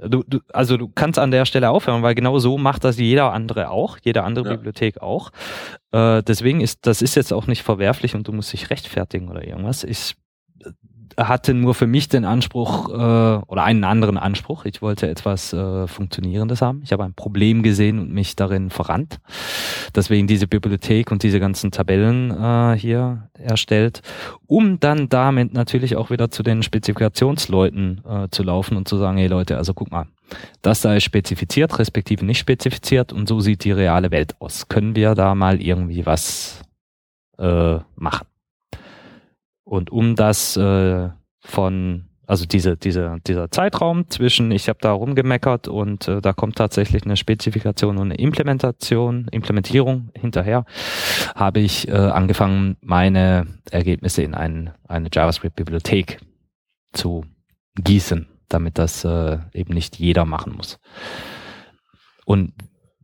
[0.00, 3.32] Du, du, also du kannst an der Stelle aufhören, weil genau so macht das jeder
[3.32, 4.54] andere auch, jede andere ja.
[4.54, 5.30] Bibliothek auch.
[5.90, 9.44] Äh, deswegen ist das ist jetzt auch nicht verwerflich und du musst dich rechtfertigen oder
[9.44, 9.82] irgendwas.
[9.82, 10.14] Ich
[11.16, 14.64] hatte nur für mich den Anspruch äh, oder einen anderen Anspruch.
[14.64, 16.80] Ich wollte etwas äh, Funktionierendes haben.
[16.84, 19.18] Ich habe ein Problem gesehen und mich darin verrannt.
[19.94, 24.02] Deswegen diese Bibliothek und diese ganzen Tabellen äh, hier erstellt,
[24.46, 29.18] um dann damit natürlich auch wieder zu den Spezifikationsleuten äh, zu laufen und zu sagen,
[29.18, 30.06] hey Leute, also guck mal,
[30.62, 34.68] das sei spezifiziert, respektive nicht spezifiziert und so sieht die reale Welt aus.
[34.68, 36.62] Können wir da mal irgendwie was
[37.38, 38.26] äh, machen?
[39.68, 41.10] Und um das äh,
[41.40, 46.56] von, also diese, diese, dieser Zeitraum zwischen, ich habe da rumgemeckert und äh, da kommt
[46.56, 50.64] tatsächlich eine Spezifikation und eine Implementation, Implementierung hinterher,
[51.34, 56.18] habe ich äh, angefangen, meine Ergebnisse in ein, eine JavaScript-Bibliothek
[56.94, 57.26] zu
[57.76, 60.78] gießen, damit das äh, eben nicht jeder machen muss.
[62.24, 62.54] Und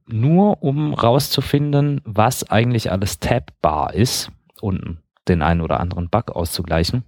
[0.06, 4.30] nur um rauszufinden, was eigentlich alles tabbar ist,
[4.62, 7.04] unten den einen oder anderen Bug auszugleichen,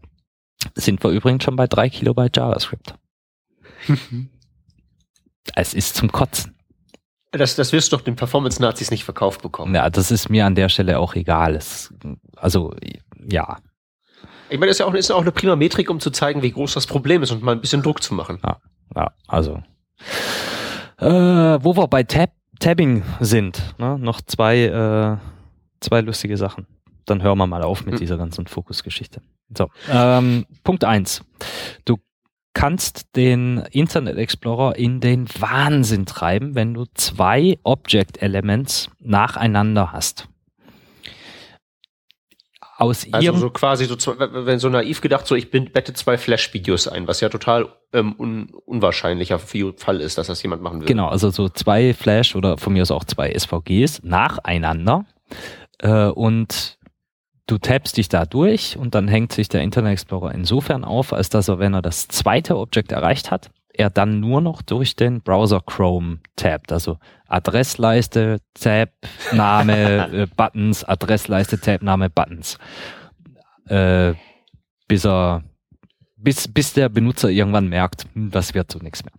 [0.74, 2.94] sind wir übrigens schon bei drei Kilobyte JavaScript.
[5.54, 6.56] es ist zum Kotzen.
[7.32, 9.74] Das, das wirst du doch den Performance-Nazis nicht verkauft bekommen.
[9.74, 11.54] Ja, das ist mir an der Stelle auch egal.
[11.54, 11.92] Es,
[12.36, 12.74] also,
[13.28, 13.58] ja.
[14.48, 16.52] Ich meine, das ist ja auch, ist auch eine prima Metrik, um zu zeigen, wie
[16.52, 18.38] groß das Problem ist und mal ein bisschen Druck zu machen.
[18.44, 18.58] Ja,
[18.94, 19.62] ja also.
[20.98, 23.98] Äh, wo wir bei Tab Tabbing sind, ne?
[23.98, 25.16] noch zwei, äh,
[25.80, 26.66] zwei lustige Sachen.
[27.06, 28.00] Dann hören wir mal auf mit Hm.
[28.00, 29.20] dieser ganzen Fokusgeschichte.
[29.56, 31.22] So, ähm, Punkt eins.
[31.84, 31.98] Du
[32.52, 40.28] kannst den Internet Explorer in den Wahnsinn treiben, wenn du zwei Object Elements nacheinander hast.
[42.78, 46.18] Aus Also so quasi so, zwei- wenn so naiv gedacht, so ich bin, bette zwei
[46.18, 50.86] Flash-Videos ein, was ja total ähm, un, unwahrscheinlicher Fall ist, dass das jemand machen will.
[50.86, 55.06] Genau, also so zwei Flash oder von mir aus auch zwei SVGs nacheinander
[55.78, 56.75] äh, und
[57.46, 61.28] du tappst dich da durch und dann hängt sich der Internet Explorer insofern auf, als
[61.28, 65.20] dass er, wenn er das zweite Objekt erreicht hat, er dann nur noch durch den
[65.20, 66.72] Browser Chrome tappt.
[66.72, 68.90] Also Adressleiste, Tab,
[69.32, 72.58] Name, äh, Buttons, Adressleiste, Tab, Name, Buttons.
[73.66, 74.14] Äh,
[74.88, 75.42] bis er
[76.16, 79.12] bis, bis der Benutzer irgendwann merkt, hm, das wird so nichts mehr.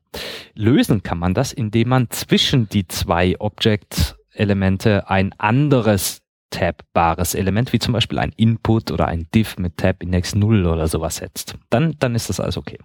[0.55, 7.79] Lösen kann man das, indem man zwischen die zwei Object-Elemente ein anderes tabbares Element, wie
[7.79, 11.55] zum Beispiel ein Input oder ein Div mit Tab-Index 0 oder sowas setzt.
[11.69, 12.77] Dann, dann ist das alles okay.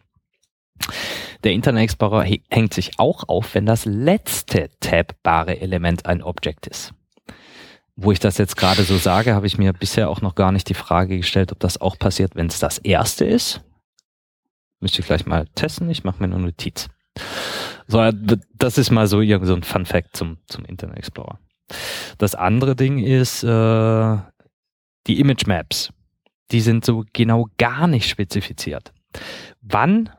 [1.44, 6.94] Der Internet Explorer hängt sich auch auf, wenn das letzte tabbare Element ein Object ist.
[7.94, 10.68] Wo ich das jetzt gerade so sage, habe ich mir bisher auch noch gar nicht
[10.68, 13.60] die Frage gestellt, ob das auch passiert, wenn es das erste ist.
[14.80, 15.90] Müsste ich gleich mal testen.
[15.90, 16.88] Ich mache mir eine Notiz.
[17.86, 18.10] So,
[18.54, 21.38] das ist mal so so ein Fun Fact zum, zum Internet Explorer.
[22.18, 24.16] Das andere Ding ist äh,
[25.06, 25.90] die Image Maps.
[26.50, 28.92] Die sind so genau gar nicht spezifiziert.
[29.60, 30.10] Wann,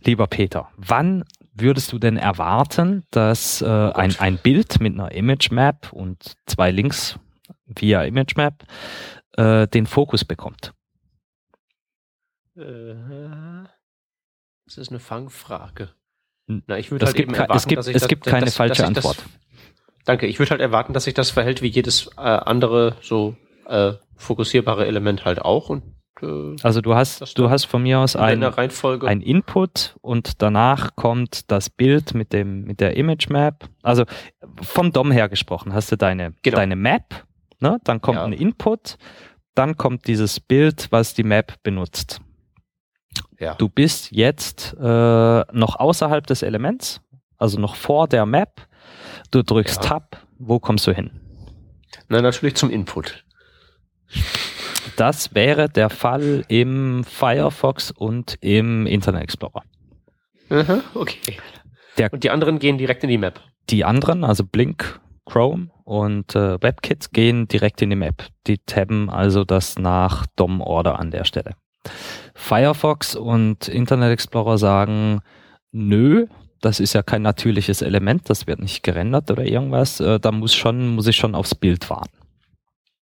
[0.00, 1.24] lieber Peter, wann
[1.54, 6.70] würdest du denn erwarten, dass äh, ein, ein Bild mit einer Image Map und zwei
[6.70, 7.18] Links
[7.66, 8.64] via Image Map
[9.36, 10.72] äh, den Fokus bekommt?
[12.56, 13.64] Äh,
[14.66, 15.90] Das ist eine Fangfrage.
[16.48, 18.24] Na, ich würde Es halt gibt eben erwarten, es gibt- dass ich es das- gibt
[18.24, 19.28] keine dass- falsche dass ich das- Antwort.
[20.06, 20.26] Danke.
[20.26, 23.36] Ich würde halt erwarten, dass sich das verhält wie jedes äh, andere so
[23.66, 25.82] äh, fokussierbare Element halt auch und
[26.22, 30.96] äh, Also du hast, du hast von mir aus in ein, ein Input und danach
[30.96, 33.68] kommt das Bild mit dem mit der Image Map.
[33.82, 34.04] Also
[34.62, 36.56] vom DOM her gesprochen, hast du deine Genau.
[36.56, 37.26] deine Map,
[37.60, 37.78] ne?
[37.84, 38.24] Dann kommt Ja.
[38.24, 38.96] ein Input,
[39.54, 42.20] dann kommt dieses Bild, was die Map benutzt.
[43.40, 43.54] ja.
[43.54, 44.84] Du bist jetzt äh,
[45.52, 47.00] noch außerhalb des Elements,
[47.38, 48.66] also noch vor der Map.
[49.30, 49.88] Du drückst Ja.
[49.90, 51.10] Tab, wo kommst du hin?
[52.08, 53.24] Na, natürlich zum Input.
[54.96, 59.62] Das wäre der Fall im Firefox und im Internet Explorer.
[60.48, 61.36] Aha, okay.
[61.98, 63.40] Der- und die anderen gehen direkt in die Map.
[63.68, 68.26] Die anderen, also Blink, Chrome und äh, WebKit, gehen direkt in die Map.
[68.46, 71.56] Die tabben also das nach DOM-Order an der Stelle.
[72.34, 75.20] Firefox und Internet Explorer sagen,
[75.72, 76.26] nö,
[76.60, 80.00] das ist ja kein natürliches Element, das wird nicht gerendert oder irgendwas.
[80.00, 82.16] Äh, da muss schon, muss ich schon aufs Bild warten.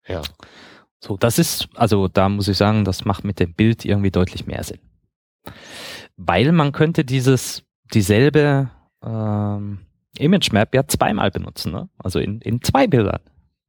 [0.07, 0.21] Ja.
[0.99, 4.45] So, das ist, also da muss ich sagen, das macht mit dem Bild irgendwie deutlich
[4.45, 4.79] mehr Sinn.
[6.17, 8.69] Weil man könnte dieses, dieselbe
[9.03, 9.79] ähm,
[10.17, 11.89] Image Map ja zweimal benutzen, ne?
[11.97, 13.21] also in, in zwei Bildern.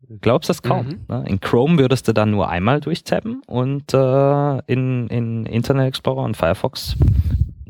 [0.06, 0.86] Du glaubst das kaum.
[0.86, 1.00] Mhm.
[1.08, 1.24] Ne?
[1.26, 6.36] In Chrome würdest du dann nur einmal durchtappen und äh, in, in Internet Explorer und
[6.36, 6.96] Firefox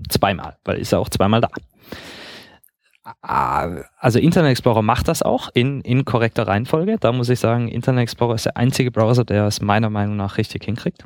[0.08, 1.48] zweimal, weil ist ja auch zweimal da.
[3.20, 6.98] Also Internet Explorer macht das auch in, in korrekter Reihenfolge.
[7.00, 10.38] Da muss ich sagen, Internet Explorer ist der einzige Browser, der es meiner Meinung nach
[10.38, 11.04] richtig hinkriegt.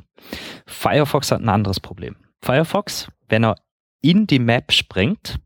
[0.67, 2.15] Firefox hat ein anderes Problem.
[2.41, 3.55] Firefox, wenn er
[4.01, 5.39] in die Map springt,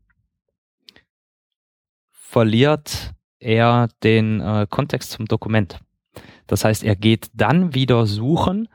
[2.10, 5.80] verliert er den äh, Kontext zum Dokument.
[6.46, 8.68] Das heißt, er geht dann wieder suchen,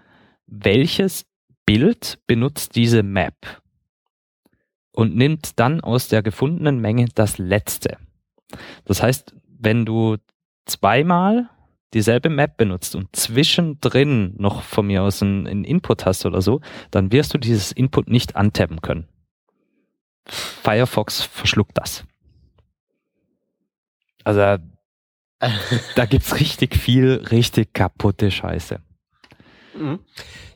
[0.48, 1.26] welches
[1.66, 3.36] Bild benutzt diese Map
[4.98, 7.98] und nimmt dann aus der gefundenen Menge das letzte.
[8.86, 10.18] Das heißt, wenn du
[10.66, 11.52] zweimal
[11.94, 16.62] dieselbe Map benutzt und zwischendrin noch von mir aus einen, einen Input hast oder so,
[16.90, 19.08] dann wirst du dieses Input nicht antappen können.
[20.26, 22.04] Firefox verschluckt das.
[24.24, 24.42] Also
[25.96, 28.80] da gibt's richtig viel, richtig kaputte Scheiße.
[29.78, 30.00] Mhm.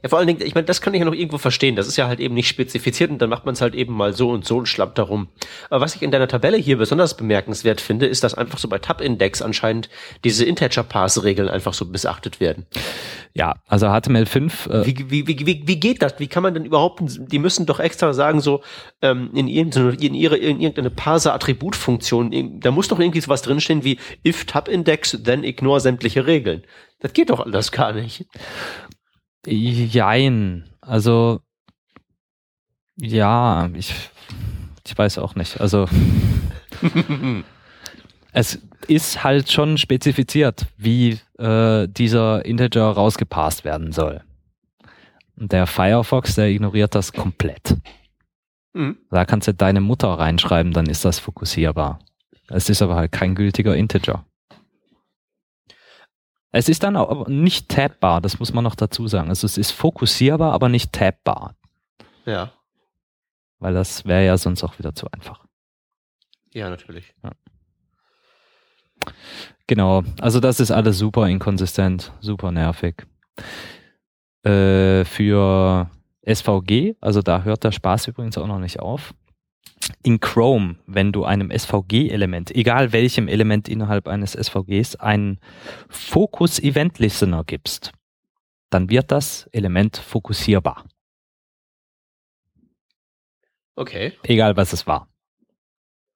[0.04, 1.76] Ja, vor allen Dingen, ich meine, das kann ich ja noch irgendwo verstehen.
[1.76, 4.14] Das ist ja halt eben nicht spezifiziert und dann macht man es halt eben mal
[4.14, 5.28] so und so und schlappt darum.
[5.70, 8.80] Aber was ich in deiner Tabelle hier besonders bemerkenswert finde, ist, dass einfach so bei
[8.80, 9.89] Tab-Index anscheinend
[10.24, 12.66] diese Integer-Parse-Regeln einfach so missachtet werden.
[13.34, 14.70] Ja, also HTML5.
[14.70, 16.16] Äh wie, wie, wie, wie, wie geht das?
[16.18, 18.62] Wie kann man denn überhaupt, die müssen doch extra sagen, so
[19.02, 23.99] ähm, in, irgendeine, in, ihre, in irgendeine Parser-Attributfunktion, da muss doch irgendwie sowas drinstehen wie
[24.26, 26.64] if Tab-Index, then ignore sämtliche Regeln.
[26.99, 28.26] Das geht doch alles gar nicht.
[29.46, 30.70] Jein.
[30.82, 31.42] Also,
[32.98, 33.94] ja, ich,
[34.86, 35.60] ich weiß auch nicht.
[35.60, 35.88] Also,
[38.34, 44.22] es ist halt schon spezifiziert, wie äh, dieser Integer rausgepasst werden soll.
[45.36, 47.78] Der Firefox, der ignoriert das komplett.
[48.74, 48.98] Mhm.
[49.10, 52.00] Da kannst du deine Mutter reinschreiben, dann ist das fokussierbar.
[52.48, 54.26] Es ist aber halt kein gültiger Integer.
[56.52, 59.30] Es ist dann auch nicht tabbar, das muss man noch dazu sagen.
[59.30, 61.56] Also es ist fokussierbar, aber nicht tabbar.
[62.26, 62.52] Ja.
[63.60, 65.45] Weil das wäre ja sonst auch wieder zu einfach.
[66.54, 67.14] Ja, natürlich.
[67.24, 67.32] Ja.
[69.68, 73.08] Genau, also das ist alles super inkonsistent, super nervig.
[74.43, 75.89] Äh, für
[76.26, 79.14] SVG, also da hört der Spaß übrigens auch noch nicht auf
[80.03, 85.39] in Chrome, wenn du einem SVG-Element, egal welchem Element innerhalb eines SVGs, einen
[85.89, 87.91] Focus Event Listener gibst,
[88.70, 90.86] dann wird das Element fokussierbar.
[93.76, 94.14] Okay.
[94.24, 95.07] Egal was es war.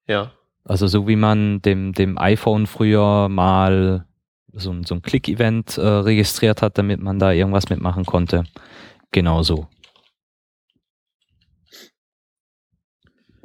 [0.07, 0.31] Ja.
[0.63, 4.05] Also so wie man dem, dem iPhone früher mal
[4.51, 8.45] so, so ein Click-Event äh, registriert hat, damit man da irgendwas mitmachen konnte.
[9.11, 9.67] Genauso.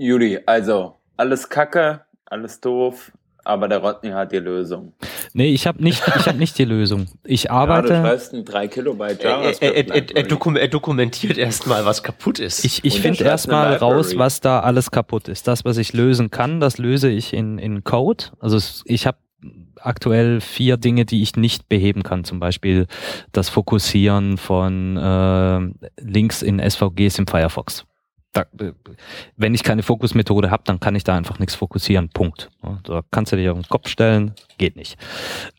[0.01, 3.13] Juli, also alles Kacke, alles doof,
[3.45, 4.95] aber der Rodney hat die Lösung.
[5.35, 7.07] Nee, ich habe nicht, ich hab nicht die Lösung.
[7.23, 7.93] Ich arbeite.
[7.93, 9.63] Ja, du schreibst ein 3 Kilobyte JavaScript.
[9.63, 12.65] Er, er, er, er, dokum er dokumentiert erstmal, was kaputt ist.
[12.65, 15.47] Ich, ich finde erstmal raus, was da alles kaputt ist.
[15.47, 18.25] Das, was ich lösen kann, das löse ich in, in Code.
[18.41, 19.19] Also ich habe
[19.77, 22.25] aktuell vier Dinge, die ich nicht beheben kann.
[22.25, 22.87] Zum Beispiel
[23.33, 27.85] das Fokussieren von äh, Links in SVGs im Firefox
[28.33, 28.47] da,
[29.37, 32.11] wenn ich keine Fokusmethode habe, dann kann ich da einfach nichts fokussieren.
[32.11, 32.51] Punkt.
[32.85, 34.97] Da kannst du dir auf den Kopf stellen, geht nicht.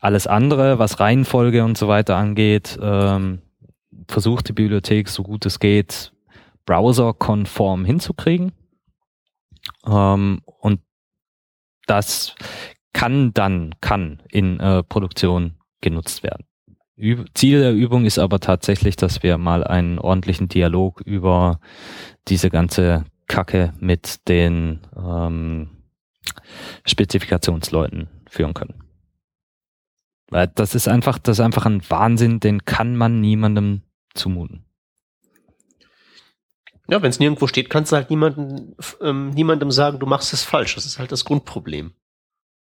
[0.00, 3.42] Alles andere, was Reihenfolge und so weiter angeht, ähm,
[4.08, 6.12] versucht die Bibliothek so gut es geht,
[6.64, 8.52] browserkonform hinzukriegen.
[9.86, 10.80] Ähm, und
[11.86, 12.34] das
[12.94, 16.46] kann dann, kann in äh, Produktion genutzt werden.
[17.34, 21.58] Ziel der Übung ist aber tatsächlich, dass wir mal einen ordentlichen Dialog über
[22.28, 25.70] diese ganze Kacke mit den ähm,
[26.84, 28.82] Spezifikationsleuten führen können.
[30.28, 33.82] Weil das ist einfach, das ist einfach ein Wahnsinn, den kann man niemandem
[34.14, 34.64] zumuten.
[36.88, 40.42] Ja, wenn es nirgendwo steht, kannst du halt niemandem, ähm, niemandem sagen, du machst es
[40.42, 40.74] falsch.
[40.74, 41.92] Das ist halt das Grundproblem.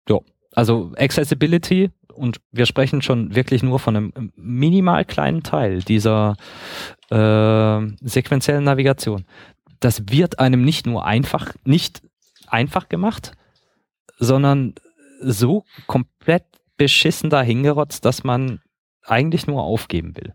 [0.09, 0.18] Ja,
[0.53, 6.36] also Accessibility und wir sprechen schon wirklich nur von einem minimal kleinen Teil dieser
[7.10, 9.24] äh, sequenziellen Navigation.
[9.80, 12.02] Das wird einem nicht nur einfach, nicht
[12.46, 13.32] einfach gemacht,
[14.18, 14.74] sondern
[15.20, 16.44] so komplett
[16.76, 18.60] beschissen dahingerotzt, dass man
[19.02, 20.34] eigentlich nur aufgeben will.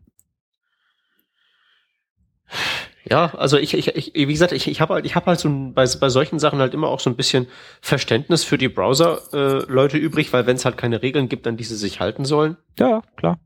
[3.05, 5.49] Ja, also ich, ich, ich wie gesagt, ich, ich habe halt, ich habe halt so
[5.49, 7.47] bei, bei solchen Sachen halt immer auch so ein bisschen
[7.81, 11.63] Verständnis für die Browser-Leute äh, übrig, weil wenn es halt keine Regeln gibt, an die
[11.63, 12.57] sie sich halten sollen.
[12.77, 13.39] Ja, klar.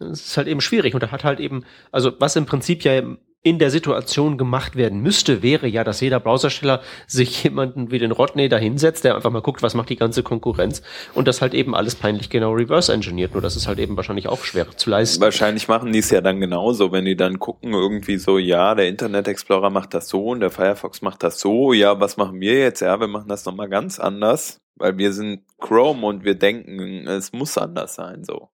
[0.00, 3.02] Es ist halt eben schwierig und da hat halt eben, also was im Prinzip ja
[3.44, 8.12] in der Situation gemacht werden müsste, wäre ja, dass jeder Browsersteller sich jemanden wie den
[8.12, 10.82] Rodney da hinsetzt, der einfach mal guckt, was macht die ganze Konkurrenz
[11.14, 13.32] und das halt eben alles peinlich genau reverse engineert.
[13.32, 15.20] Nur das ist halt eben wahrscheinlich auch schwer zu leisten.
[15.20, 18.88] Wahrscheinlich machen die es ja dann genauso, wenn die dann gucken, irgendwie so, ja, der
[18.88, 22.58] Internet Explorer macht das so und der Firefox macht das so, ja, was machen wir
[22.58, 22.80] jetzt?
[22.80, 27.32] Ja, wir machen das nochmal ganz anders, weil wir sind Chrome und wir denken, es
[27.32, 28.50] muss anders sein, so.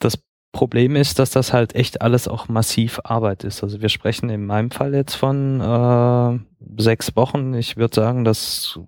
[0.00, 0.18] Das
[0.54, 3.62] Problem ist, dass das halt echt alles auch massiv Arbeit ist.
[3.64, 7.54] Also wir sprechen in meinem Fall jetzt von äh, sechs Wochen.
[7.54, 8.78] Ich würde sagen, das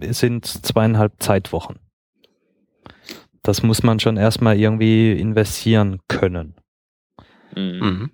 [0.00, 1.78] sind zweieinhalb Zeitwochen.
[3.44, 6.56] Das muss man schon erstmal irgendwie investieren können.
[7.54, 8.10] Mhm.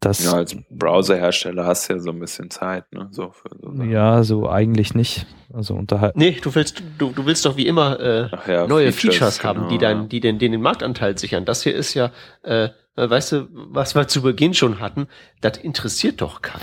[0.00, 3.08] Das, ja, als Browserhersteller hast du ja so ein bisschen Zeit, ne?
[3.10, 5.26] So für so ja, so eigentlich nicht.
[5.52, 6.16] Also unterhalb.
[6.16, 9.58] Nee, du willst, du, du willst doch wie immer äh, ja, neue Features, Features haben,
[9.60, 11.44] genau, die dann, die den, den, den Marktanteil sichern.
[11.44, 12.10] Das hier ist ja,
[12.42, 15.06] äh, weißt du, was wir zu Beginn schon hatten,
[15.40, 16.62] das interessiert doch keinen.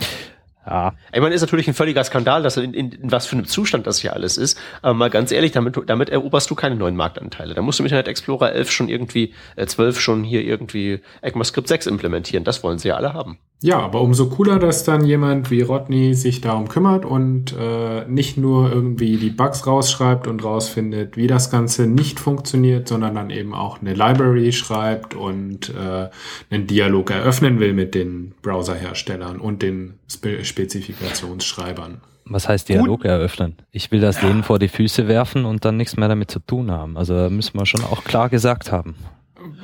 [0.66, 0.94] Ja.
[1.12, 3.88] Ich meine, ist natürlich ein völliger Skandal, dass in, in, in was für einem Zustand
[3.88, 4.60] das hier alles ist.
[4.82, 7.56] Aber mal ganz ehrlich, damit, damit eroberst du keine neuen Marktanteile.
[7.56, 11.68] Da musst du mit Internet Explorer 11 schon irgendwie, äh, 12 schon hier irgendwie ECMAScript
[11.68, 12.44] 6 implementieren.
[12.44, 13.40] Das wollen sie ja alle haben.
[13.64, 18.36] Ja, aber umso cooler, dass dann jemand wie Rodney sich darum kümmert und äh, nicht
[18.36, 23.54] nur irgendwie die Bugs rausschreibt und rausfindet, wie das Ganze nicht funktioniert, sondern dann eben
[23.54, 26.10] auch eine Library schreibt und äh,
[26.50, 32.02] einen Dialog eröffnen will mit den Browserherstellern und den Spe Spezifikationsschreibern.
[32.26, 33.06] Was heißt Dialog Gut.
[33.06, 33.58] eröffnen?
[33.72, 34.28] Ich will das ja.
[34.28, 36.98] denen vor die Füße werfen und dann nichts mehr damit zu tun haben.
[36.98, 38.96] Also da müssen wir schon auch klar gesagt haben.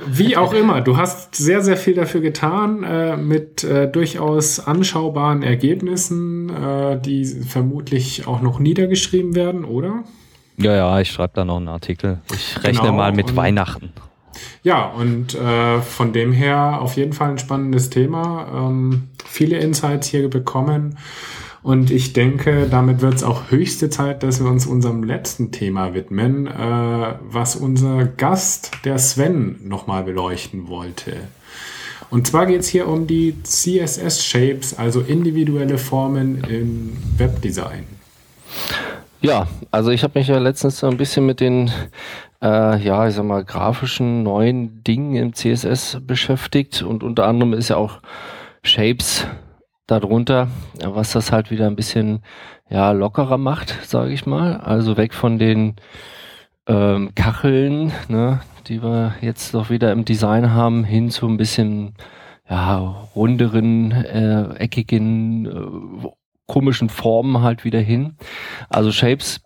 [0.08, 5.44] Wie auch immer, du hast sehr, sehr viel dafür getan, äh, mit äh, durchaus anschaubaren
[5.44, 10.04] Ergebnissen, äh, die vermutlich auch noch niedergeschrieben werden, oder?
[10.58, 12.20] Ja, ja, ich schreibe da noch einen Artikel.
[12.34, 13.92] Ich rechne genau, mal mit Weihnachten.
[14.64, 18.48] Ja, und äh, von dem her auf jeden Fall ein spannendes Thema.
[18.54, 20.98] Ähm, viele Insights hier bekommen.
[21.68, 25.94] Und ich denke, damit wird es auch höchste Zeit, dass wir uns unserem letzten Thema
[25.94, 31.18] widmen, äh, was unser Gast, der Sven, nochmal beleuchten wollte.
[32.10, 37.84] Und zwar geht es hier um die CSS-Shapes, also individuelle Formen im Webdesign.
[39.20, 41.70] Ja, also ich habe mich ja letztens so ein bisschen mit den,
[42.42, 47.68] äh, ja, ich sag mal, grafischen neuen Dingen im CSS beschäftigt und unter anderem ist
[47.68, 48.00] ja auch
[48.64, 49.28] Shapes
[49.88, 50.50] darunter,
[50.84, 52.22] was das halt wieder ein bisschen
[52.70, 54.58] ja lockerer macht, sage ich mal.
[54.58, 55.76] Also weg von den
[56.68, 61.96] ähm, Kacheln, ne, die wir jetzt doch wieder im Design haben, hin zu ein bisschen
[62.50, 62.78] ja
[63.16, 66.10] runderen, äh, eckigen, äh,
[66.46, 68.16] komischen Formen halt wieder hin.
[68.70, 69.42] Also Shapes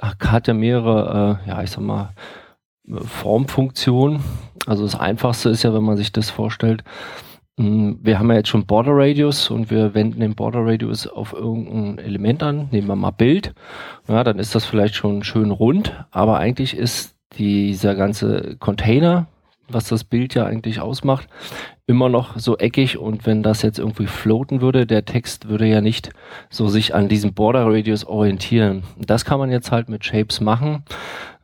[0.00, 2.10] hat ja mehrere, äh, ja ich sag mal
[2.86, 4.22] Formfunktionen.
[4.66, 6.84] Also das Einfachste ist ja, wenn man sich das vorstellt,
[7.56, 12.04] wir haben ja jetzt schon Border Radius und wir wenden den Border Radius auf irgendein
[12.04, 12.68] Element an.
[12.72, 13.54] Nehmen wir mal Bild.
[14.08, 19.26] Ja, dann ist das vielleicht schon schön rund, aber eigentlich ist dieser ganze Container,
[19.68, 21.28] was das Bild ja eigentlich ausmacht,
[21.86, 25.80] immer noch so eckig und wenn das jetzt irgendwie floaten würde, der Text würde ja
[25.80, 26.10] nicht
[26.50, 28.84] so sich an diesem Border Radius orientieren.
[28.98, 30.82] Das kann man jetzt halt mit Shapes machen.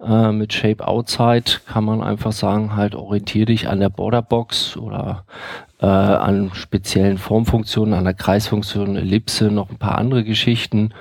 [0.03, 4.77] Äh, mit Shape Outside kann man einfach sagen, halt orientiere dich an der Border Box
[4.77, 5.25] oder
[5.81, 10.93] äh, an speziellen Formfunktionen, an der Kreisfunktion, Ellipse, noch ein paar andere Geschichten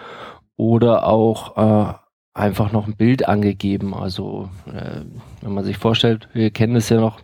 [0.55, 1.93] oder auch äh,
[2.33, 3.93] einfach noch ein Bild angegeben.
[3.93, 5.01] Also äh,
[5.41, 7.19] wenn man sich vorstellt, wir kennen es ja noch,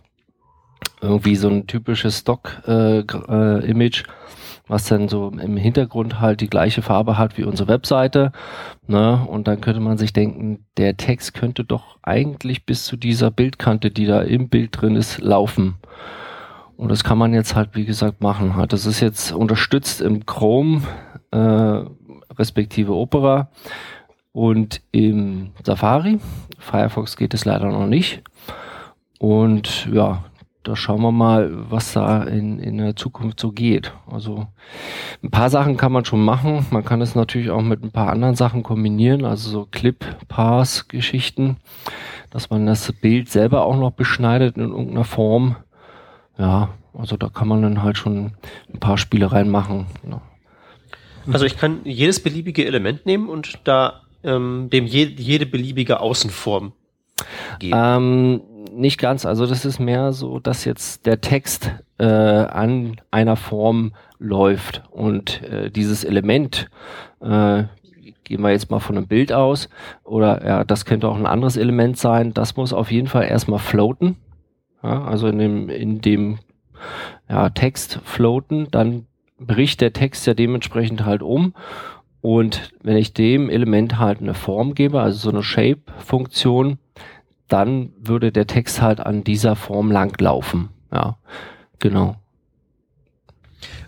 [1.00, 4.12] irgendwie so ein typisches Stock-Image, äh, äh,
[4.68, 8.32] was dann so im Hintergrund halt die gleiche Farbe hat wie unsere Webseite.
[8.86, 9.24] Ne?
[9.26, 13.90] Und dann könnte man sich denken, der Text könnte doch eigentlich bis zu dieser Bildkante,
[13.90, 15.76] die da im Bild drin ist, laufen.
[16.76, 18.56] Und das kann man jetzt halt, wie gesagt, machen.
[18.56, 18.72] Halt.
[18.72, 20.82] Das ist jetzt unterstützt im Chrome,
[21.30, 21.84] äh,
[22.38, 23.50] respektive Opera
[24.32, 26.18] und im Safari.
[26.58, 28.22] Firefox geht es leider noch nicht.
[29.18, 30.24] Und ja,
[30.66, 33.92] da schauen wir mal, was da in, in der Zukunft so geht.
[34.10, 34.48] Also
[35.22, 36.66] ein paar Sachen kann man schon machen.
[36.70, 41.56] Man kann es natürlich auch mit ein paar anderen Sachen kombinieren, also so Clip-Pass-Geschichten,
[42.30, 45.56] dass man das Bild selber auch noch beschneidet in irgendeiner Form.
[46.38, 48.32] Ja, also da kann man dann halt schon
[48.72, 49.86] ein paar Spielereien machen.
[50.08, 50.20] Ja.
[51.32, 56.72] Also ich kann jedes beliebige Element nehmen und da ähm, dem je, jede beliebige Außenform
[57.58, 57.76] geben.
[57.76, 58.40] Ähm,
[58.72, 59.26] nicht ganz.
[59.26, 65.42] Also das ist mehr so, dass jetzt der Text äh, an einer Form läuft und
[65.42, 66.68] äh, dieses Element
[67.20, 67.64] äh,
[68.24, 69.68] gehen wir jetzt mal von einem Bild aus,
[70.02, 73.60] oder ja, das könnte auch ein anderes Element sein, das muss auf jeden Fall erstmal
[73.60, 74.16] floaten.
[74.86, 76.38] Ja, also in dem, in dem
[77.28, 79.06] ja, Text floaten, dann
[79.36, 81.54] bricht der Text ja dementsprechend halt um.
[82.20, 86.78] Und wenn ich dem Element halt eine Form gebe, also so eine Shape-Funktion,
[87.48, 90.68] dann würde der Text halt an dieser Form langlaufen.
[90.92, 91.18] Ja,
[91.80, 92.14] genau.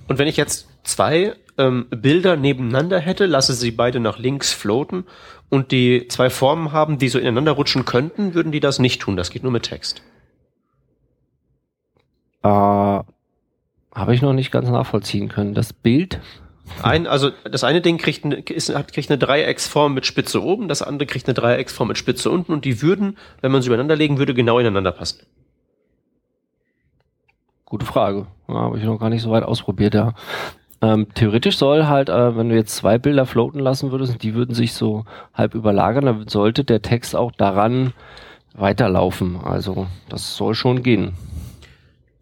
[0.08, 5.04] Und wenn ich jetzt zwei ähm, Bilder nebeneinander hätte, lasse sie beide nach links floaten
[5.48, 9.16] und die zwei Formen haben, die so ineinander rutschen könnten, würden die das nicht tun.
[9.16, 10.02] Das geht nur mit Text.
[12.48, 13.02] Äh,
[13.94, 15.54] Habe ich noch nicht ganz nachvollziehen können.
[15.54, 16.20] Das Bild
[16.82, 20.68] ein, also das eine Ding kriegt, eine, ist, hat, kriegt eine Dreiecksform mit Spitze oben,
[20.68, 23.96] das andere kriegt eine Dreiecksform mit Spitze unten und die würden, wenn man sie übereinander
[23.96, 25.20] legen würde, genau ineinander passen.
[27.64, 28.26] Gute Frage.
[28.48, 30.14] Ja, Habe ich noch gar nicht so weit ausprobiert, ja.
[30.80, 34.54] Ähm, theoretisch soll halt, äh, wenn du jetzt zwei Bilder floaten lassen würdest, die würden
[34.54, 35.04] sich so
[35.34, 37.92] halb überlagern, dann sollte der Text auch daran
[38.54, 39.38] weiterlaufen.
[39.42, 41.14] Also das soll schon gehen.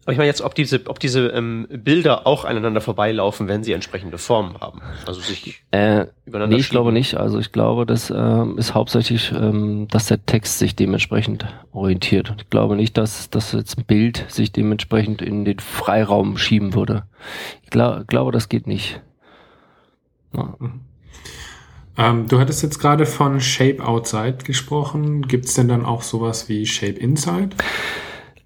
[0.07, 3.73] Aber ich meine jetzt, ob diese, ob diese ähm, Bilder auch aneinander vorbeilaufen, wenn sie
[3.73, 4.79] entsprechende Formen haben.
[5.05, 7.17] Also sich äh, übereinander Nee, ich glaube nicht.
[7.17, 12.33] Also ich glaube, das ähm, ist hauptsächlich, ähm, dass der Text sich dementsprechend orientiert.
[12.37, 17.03] Ich glaube nicht, dass, dass jetzt ein Bild sich dementsprechend in den Freiraum schieben würde.
[17.65, 19.01] Ich glaub, glaube, das geht nicht.
[20.33, 20.55] Ja.
[21.97, 25.23] Ähm, du hattest jetzt gerade von Shape Outside gesprochen.
[25.23, 27.57] Gibt es denn dann auch sowas wie Shape Inside?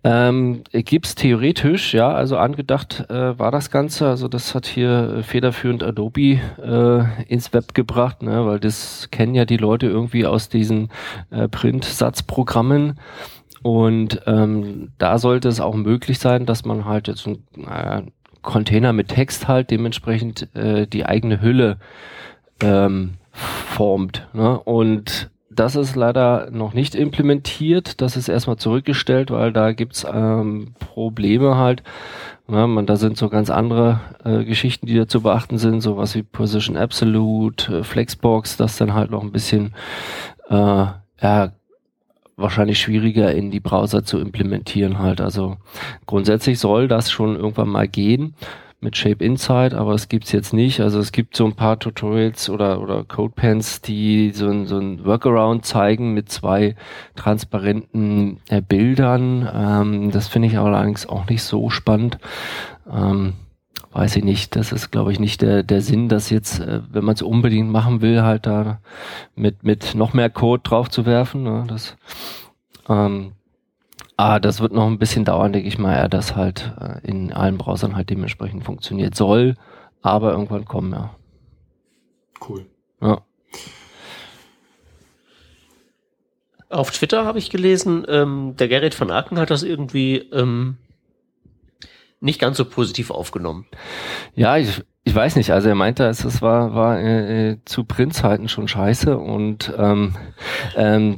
[0.03, 5.23] Ähm, gibt's theoretisch, ja, also angedacht äh, war das Ganze, also das hat hier äh,
[5.23, 10.49] federführend Adobe äh, ins Web gebracht, ne, weil das kennen ja die Leute irgendwie aus
[10.49, 10.89] diesen
[11.29, 12.99] äh, Print-Satzprogrammen
[13.61, 18.01] und ähm, da sollte es auch möglich sein, dass man halt jetzt ein äh,
[18.41, 21.77] Container mit Text halt dementsprechend äh, die eigene Hülle
[22.61, 24.27] ähm, formt.
[24.33, 24.59] Ne?
[24.59, 28.01] Und das ist leider noch nicht implementiert.
[28.01, 31.83] Das ist erstmal zurückgestellt, weil da gibt's ähm, Probleme halt.
[32.47, 36.15] Ja, man, da sind so ganz andere äh, Geschichten, die da zu beachten sind, sowas
[36.15, 39.73] wie Position Absolute, äh, Flexbox, das dann halt noch ein bisschen
[40.49, 40.85] äh,
[41.21, 41.51] ja,
[42.37, 45.21] wahrscheinlich schwieriger in die Browser zu implementieren halt.
[45.21, 45.57] Also
[46.05, 48.35] grundsätzlich soll das schon irgendwann mal gehen
[48.81, 50.81] mit Shape Insight, aber es gibt's jetzt nicht.
[50.81, 55.05] Also es gibt so ein paar Tutorials oder, oder Codepens, die so ein, so ein
[55.05, 56.75] Workaround zeigen mit zwei
[57.15, 59.47] transparenten äh, Bildern.
[59.53, 62.17] Ähm, das finde ich allerdings auch nicht so spannend.
[62.91, 63.33] Ähm,
[63.91, 64.55] weiß ich nicht.
[64.55, 67.69] Das ist, glaube ich, nicht der, der Sinn, dass jetzt, äh, wenn man es unbedingt
[67.69, 68.79] machen will, halt da
[69.35, 71.43] mit, mit noch mehr Code drauf zu werfen.
[71.43, 71.65] Ne?
[71.67, 71.95] Das,
[72.89, 73.33] ähm,
[74.23, 77.33] Ah, das wird noch ein bisschen dauern, denke ich mal, ja, dass halt äh, in
[77.33, 79.55] allen Browsern halt dementsprechend funktioniert soll,
[80.03, 81.15] aber irgendwann kommen, ja.
[82.47, 82.67] Cool.
[83.01, 83.21] Ja.
[86.69, 90.77] Auf Twitter habe ich gelesen, ähm, der Gerrit von Aken hat das irgendwie ähm,
[92.19, 93.65] nicht ganz so positiv aufgenommen.
[94.35, 95.51] Ja, ich, ich weiß nicht.
[95.51, 100.15] Also er meinte, es war, war äh, äh zu Printzeiten schon scheiße und ähm,
[100.75, 101.17] ähm,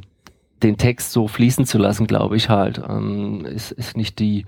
[0.64, 4.46] den Text so fließen zu lassen, glaube ich halt, ähm, ist, ist nicht die,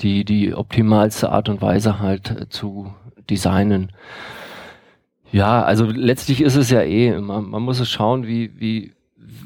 [0.00, 2.92] die, die optimalste Art und Weise halt äh, zu
[3.30, 3.92] designen.
[5.30, 8.94] Ja, also letztlich ist es ja eh, man, man muss es schauen, wie, wie,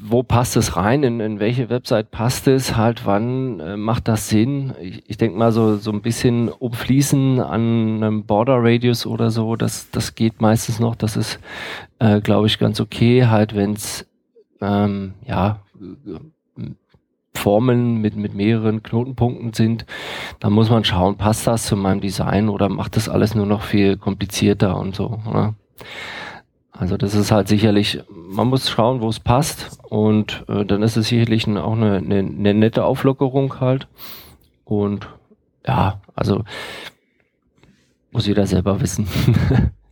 [0.01, 4.29] wo passt es rein, in, in welche Website passt es, halt wann äh, macht das
[4.29, 4.73] Sinn.
[4.81, 9.57] Ich, ich denke mal so, so ein bisschen umfließen an einem Border Radius oder so,
[9.57, 11.39] das, das geht meistens noch, das ist,
[11.99, 14.07] äh, glaube ich, ganz okay, halt wenn es
[14.63, 15.59] ähm, ja,
[17.35, 19.85] Formeln mit, mit mehreren Knotenpunkten sind,
[20.39, 23.63] dann muss man schauen, passt das zu meinem Design oder macht das alles nur noch
[23.63, 25.19] viel komplizierter und so.
[25.29, 25.55] Oder?
[26.71, 30.97] Also das ist halt sicherlich, man muss schauen, wo es passt und äh, dann ist
[30.97, 33.87] es sicherlich auch eine, eine, eine nette Auflockerung halt.
[34.65, 35.07] Und
[35.67, 36.43] ja, also
[38.11, 39.07] muss jeder selber wissen.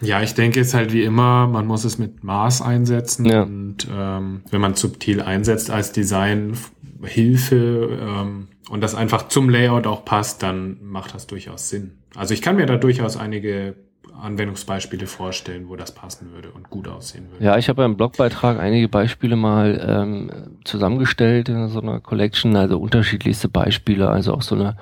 [0.00, 3.42] Ja, ich denke, es ist halt wie immer, man muss es mit Maß einsetzen ja.
[3.42, 10.04] und ähm, wenn man subtil einsetzt als Designhilfe ähm, und das einfach zum Layout auch
[10.04, 11.92] passt, dann macht das durchaus Sinn.
[12.14, 13.76] Also ich kann mir da durchaus einige
[14.20, 17.44] Anwendungsbeispiele vorstellen, wo das passen würde und gut aussehen würde.
[17.44, 20.30] Ja, ich habe im Blogbeitrag einige Beispiele mal ähm,
[20.64, 24.76] zusammengestellt in so einer Collection, also unterschiedlichste Beispiele, also auch so eine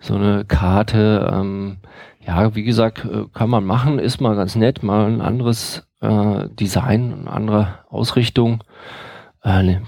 [0.00, 1.30] so eine Karte.
[1.32, 1.78] Ähm,
[2.26, 6.48] ja, wie gesagt, äh, kann man machen, ist mal ganz nett, mal ein anderes äh,
[6.50, 8.64] Design, eine andere Ausrichtung.
[9.42, 9.82] Äh, ne,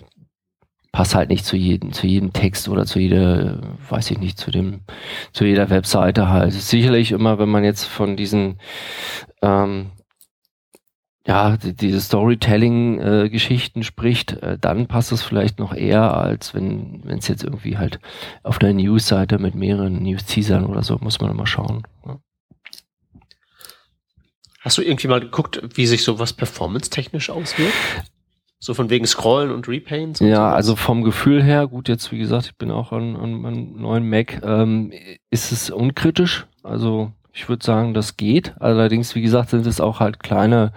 [0.92, 4.50] passt halt nicht zu jedem, zu jedem Text oder zu jeder, weiß ich nicht, zu
[4.50, 4.80] dem,
[5.32, 6.52] zu jeder Webseite halt.
[6.52, 8.58] Sicherlich immer, wenn man jetzt von diesen
[9.42, 9.90] ähm,
[11.26, 17.02] ja, die, diese Storytelling-Geschichten äh, spricht, äh, dann passt es vielleicht noch eher, als wenn
[17.08, 17.98] es jetzt irgendwie halt
[18.42, 21.82] auf einer News-Seite mit mehreren News-Teasern oder so, muss man immer schauen.
[22.06, 22.18] Ja.
[24.66, 27.72] Hast du irgendwie mal geguckt, wie sich sowas performance-technisch auswirkt?
[28.58, 30.20] So von wegen Scrollen und Repaints?
[30.20, 30.54] Und ja, sowas?
[30.56, 34.10] also vom Gefühl her, gut, jetzt wie gesagt, ich bin auch an, an meinem neuen
[34.10, 34.90] Mac, ähm,
[35.30, 36.46] ist es unkritisch.
[36.64, 38.54] Also ich würde sagen, das geht.
[38.58, 40.72] Allerdings, wie gesagt, sind es auch halt kleine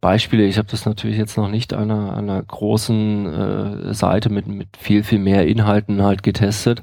[0.00, 0.42] Beispiele.
[0.42, 4.76] Ich habe das natürlich jetzt noch nicht an einer, einer großen äh, Seite mit, mit
[4.76, 6.82] viel, viel mehr Inhalten halt getestet.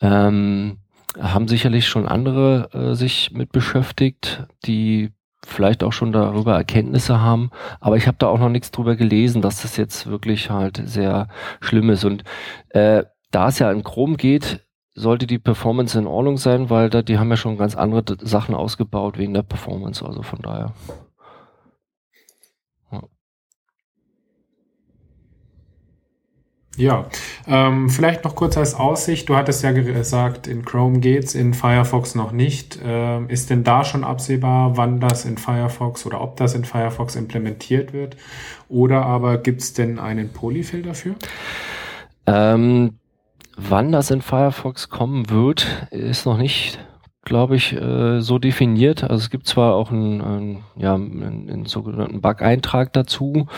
[0.00, 0.76] Ähm,
[1.18, 5.10] haben sicherlich schon andere äh, sich mit beschäftigt, die
[5.46, 7.50] vielleicht auch schon darüber Erkenntnisse haben,
[7.80, 11.28] aber ich habe da auch noch nichts drüber gelesen, dass das jetzt wirklich halt sehr
[11.60, 12.04] schlimm ist.
[12.04, 12.24] Und
[12.70, 17.02] äh, da es ja in Chrome geht, sollte die Performance in Ordnung sein, weil da,
[17.02, 20.72] die haben ja schon ganz andere Sachen ausgebaut wegen der Performance, also von daher.
[26.78, 27.06] Ja,
[27.48, 29.28] ähm, vielleicht noch kurz als Aussicht.
[29.28, 32.78] Du hattest ja gesagt, in Chrome geht's, in Firefox noch nicht.
[32.84, 37.16] Ähm, ist denn da schon absehbar, wann das in Firefox oder ob das in Firefox
[37.16, 38.16] implementiert wird?
[38.68, 41.16] Oder aber gibt's denn einen Polyfill dafür?
[42.26, 43.00] Ähm,
[43.56, 46.78] wann das in Firefox kommen wird, ist noch nicht
[47.24, 49.02] glaube ich, äh, so definiert.
[49.02, 53.48] Also es gibt zwar auch einen, einen ja, einen, einen sogenannten Bug-Eintrag dazu,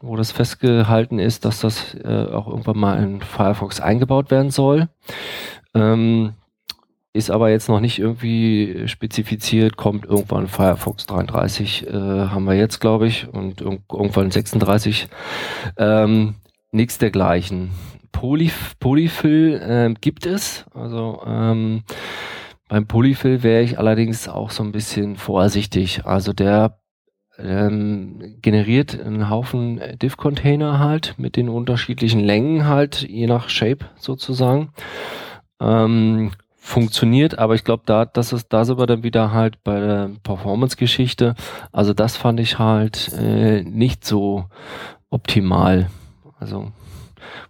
[0.00, 4.88] wo das festgehalten ist, dass das äh, auch irgendwann mal in Firefox eingebaut werden soll.
[5.74, 6.32] Ähm,
[7.12, 12.80] ist aber jetzt noch nicht irgendwie spezifiziert, kommt irgendwann Firefox 33, äh, haben wir jetzt,
[12.80, 15.08] glaube ich, und irg irgendwann 36.
[15.76, 16.36] Ähm,
[16.70, 17.72] nichts dergleichen.
[18.12, 21.82] Polyf Polyfill äh, gibt es, also ähm,
[22.68, 26.06] beim Polyfill wäre ich allerdings auch so ein bisschen vorsichtig.
[26.06, 26.79] Also der
[27.42, 34.72] ähm, generiert einen Haufen Div-Container halt mit den unterschiedlichen Längen halt, je nach Shape sozusagen.
[35.60, 39.80] Ähm, funktioniert, aber ich glaube, da, das ist, da sind wir dann wieder halt bei
[39.80, 41.34] der Performance-Geschichte.
[41.72, 44.44] Also das fand ich halt äh, nicht so
[45.08, 45.90] optimal.
[46.38, 46.70] Also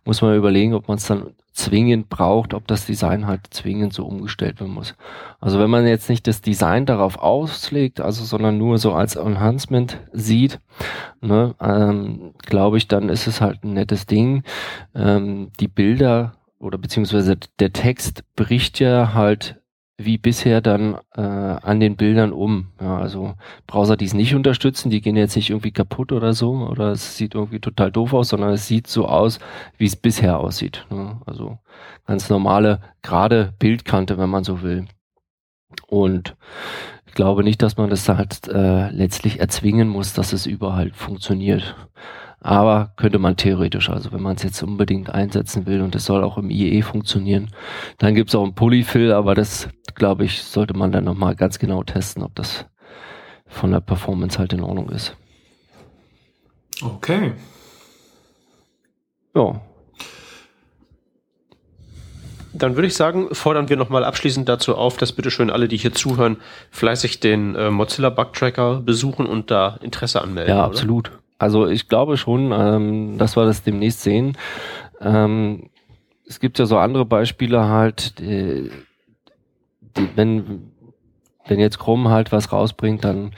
[0.04, 4.06] muss man überlegen, ob man es dann zwingend braucht, ob das Design halt zwingend so
[4.06, 4.94] umgestellt werden muss.
[5.40, 9.98] Also wenn man jetzt nicht das Design darauf auslegt, also sondern nur so als Enhancement
[10.12, 10.60] sieht,
[11.20, 14.42] ne, ähm, glaube ich, dann ist es halt ein nettes Ding.
[14.94, 19.59] Ähm, die Bilder oder beziehungsweise der Text bricht ja halt
[20.04, 22.68] wie bisher dann äh, an den Bildern um.
[22.80, 23.34] Ja, also
[23.66, 27.16] Browser, die es nicht unterstützen, die gehen jetzt nicht irgendwie kaputt oder so oder es
[27.16, 29.38] sieht irgendwie total doof aus, sondern es sieht so aus,
[29.78, 30.86] wie es bisher aussieht.
[30.90, 31.20] Ne?
[31.26, 31.58] Also
[32.06, 34.86] ganz normale, gerade Bildkante, wenn man so will.
[35.86, 36.36] Und
[37.06, 41.74] ich glaube nicht, dass man das halt äh, letztlich erzwingen muss, dass es überall funktioniert.
[42.42, 46.24] Aber könnte man theoretisch, also wenn man es jetzt unbedingt einsetzen will und es soll
[46.24, 47.50] auch im IE funktionieren,
[47.98, 51.58] dann gibt es auch ein Polyfill, aber das, glaube ich, sollte man dann nochmal ganz
[51.58, 52.64] genau testen, ob das
[53.46, 55.14] von der Performance halt in Ordnung ist.
[56.82, 57.32] Okay.
[59.34, 59.60] Ja.
[62.52, 65.76] Dann würde ich sagen, fordern wir nochmal abschließend dazu auf, dass bitte schön alle, die
[65.76, 66.38] hier zuhören,
[66.70, 70.56] fleißig den äh, Mozilla Bug Tracker besuchen und da Interesse anmelden.
[70.56, 71.10] Ja, absolut.
[71.10, 71.18] Oder?
[71.40, 74.36] Also ich glaube schon, ähm, dass wir das demnächst sehen.
[75.00, 75.70] Ähm,
[76.28, 78.70] es gibt ja so andere Beispiele halt, die,
[79.96, 80.70] die, wenn,
[81.46, 83.30] wenn jetzt Chrome halt was rausbringt, dann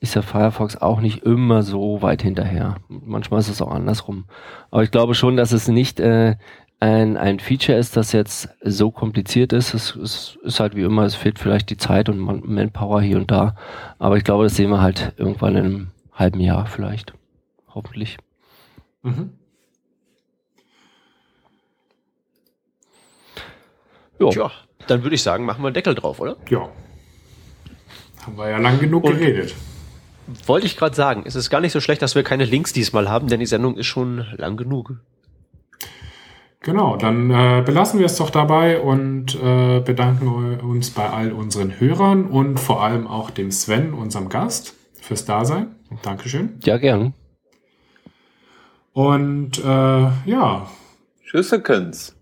[0.00, 2.76] ist ja Firefox auch nicht immer so weit hinterher.
[2.88, 4.24] Manchmal ist es auch andersrum.
[4.70, 6.36] Aber ich glaube schon, dass es nicht äh,
[6.80, 9.74] ein, ein Feature ist, das jetzt so kompliziert ist.
[9.74, 13.30] Es, es ist halt wie immer, es fehlt vielleicht die Zeit und Manpower hier und
[13.30, 13.54] da.
[13.98, 17.12] Aber ich glaube, das sehen wir halt irgendwann in einem halben Jahr vielleicht
[17.74, 18.18] hoffentlich.
[19.02, 19.32] Mhm.
[24.18, 24.30] Jo.
[24.30, 24.50] Tja,
[24.86, 26.36] dann würde ich sagen, machen wir einen Deckel drauf, oder?
[26.48, 26.68] Ja.
[28.24, 29.54] Haben wir ja lang genug Und geredet.
[30.46, 33.08] Wollte ich gerade sagen, es ist gar nicht so schlecht, dass wir keine Links diesmal
[33.08, 35.00] haben, denn die Sendung ist schon lang genug.
[36.60, 41.80] Genau, dann äh, belassen wir es doch dabei und äh, bedanken uns bei all unseren
[41.80, 45.74] Hörern und vor allem auch dem Sven, unserem Gast, fürs Dasein.
[46.02, 46.58] Dankeschön.
[46.62, 47.14] Ja, gern.
[48.92, 50.66] Und äh, ja.
[51.24, 52.16] Tschüssekens.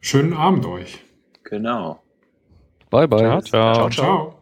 [0.00, 1.04] Schönen Abend euch.
[1.44, 2.02] Genau.
[2.90, 3.18] Bye, bye.
[3.18, 3.40] ciao.
[3.42, 3.74] ciao.
[3.74, 3.90] ciao.
[3.90, 4.32] ciao.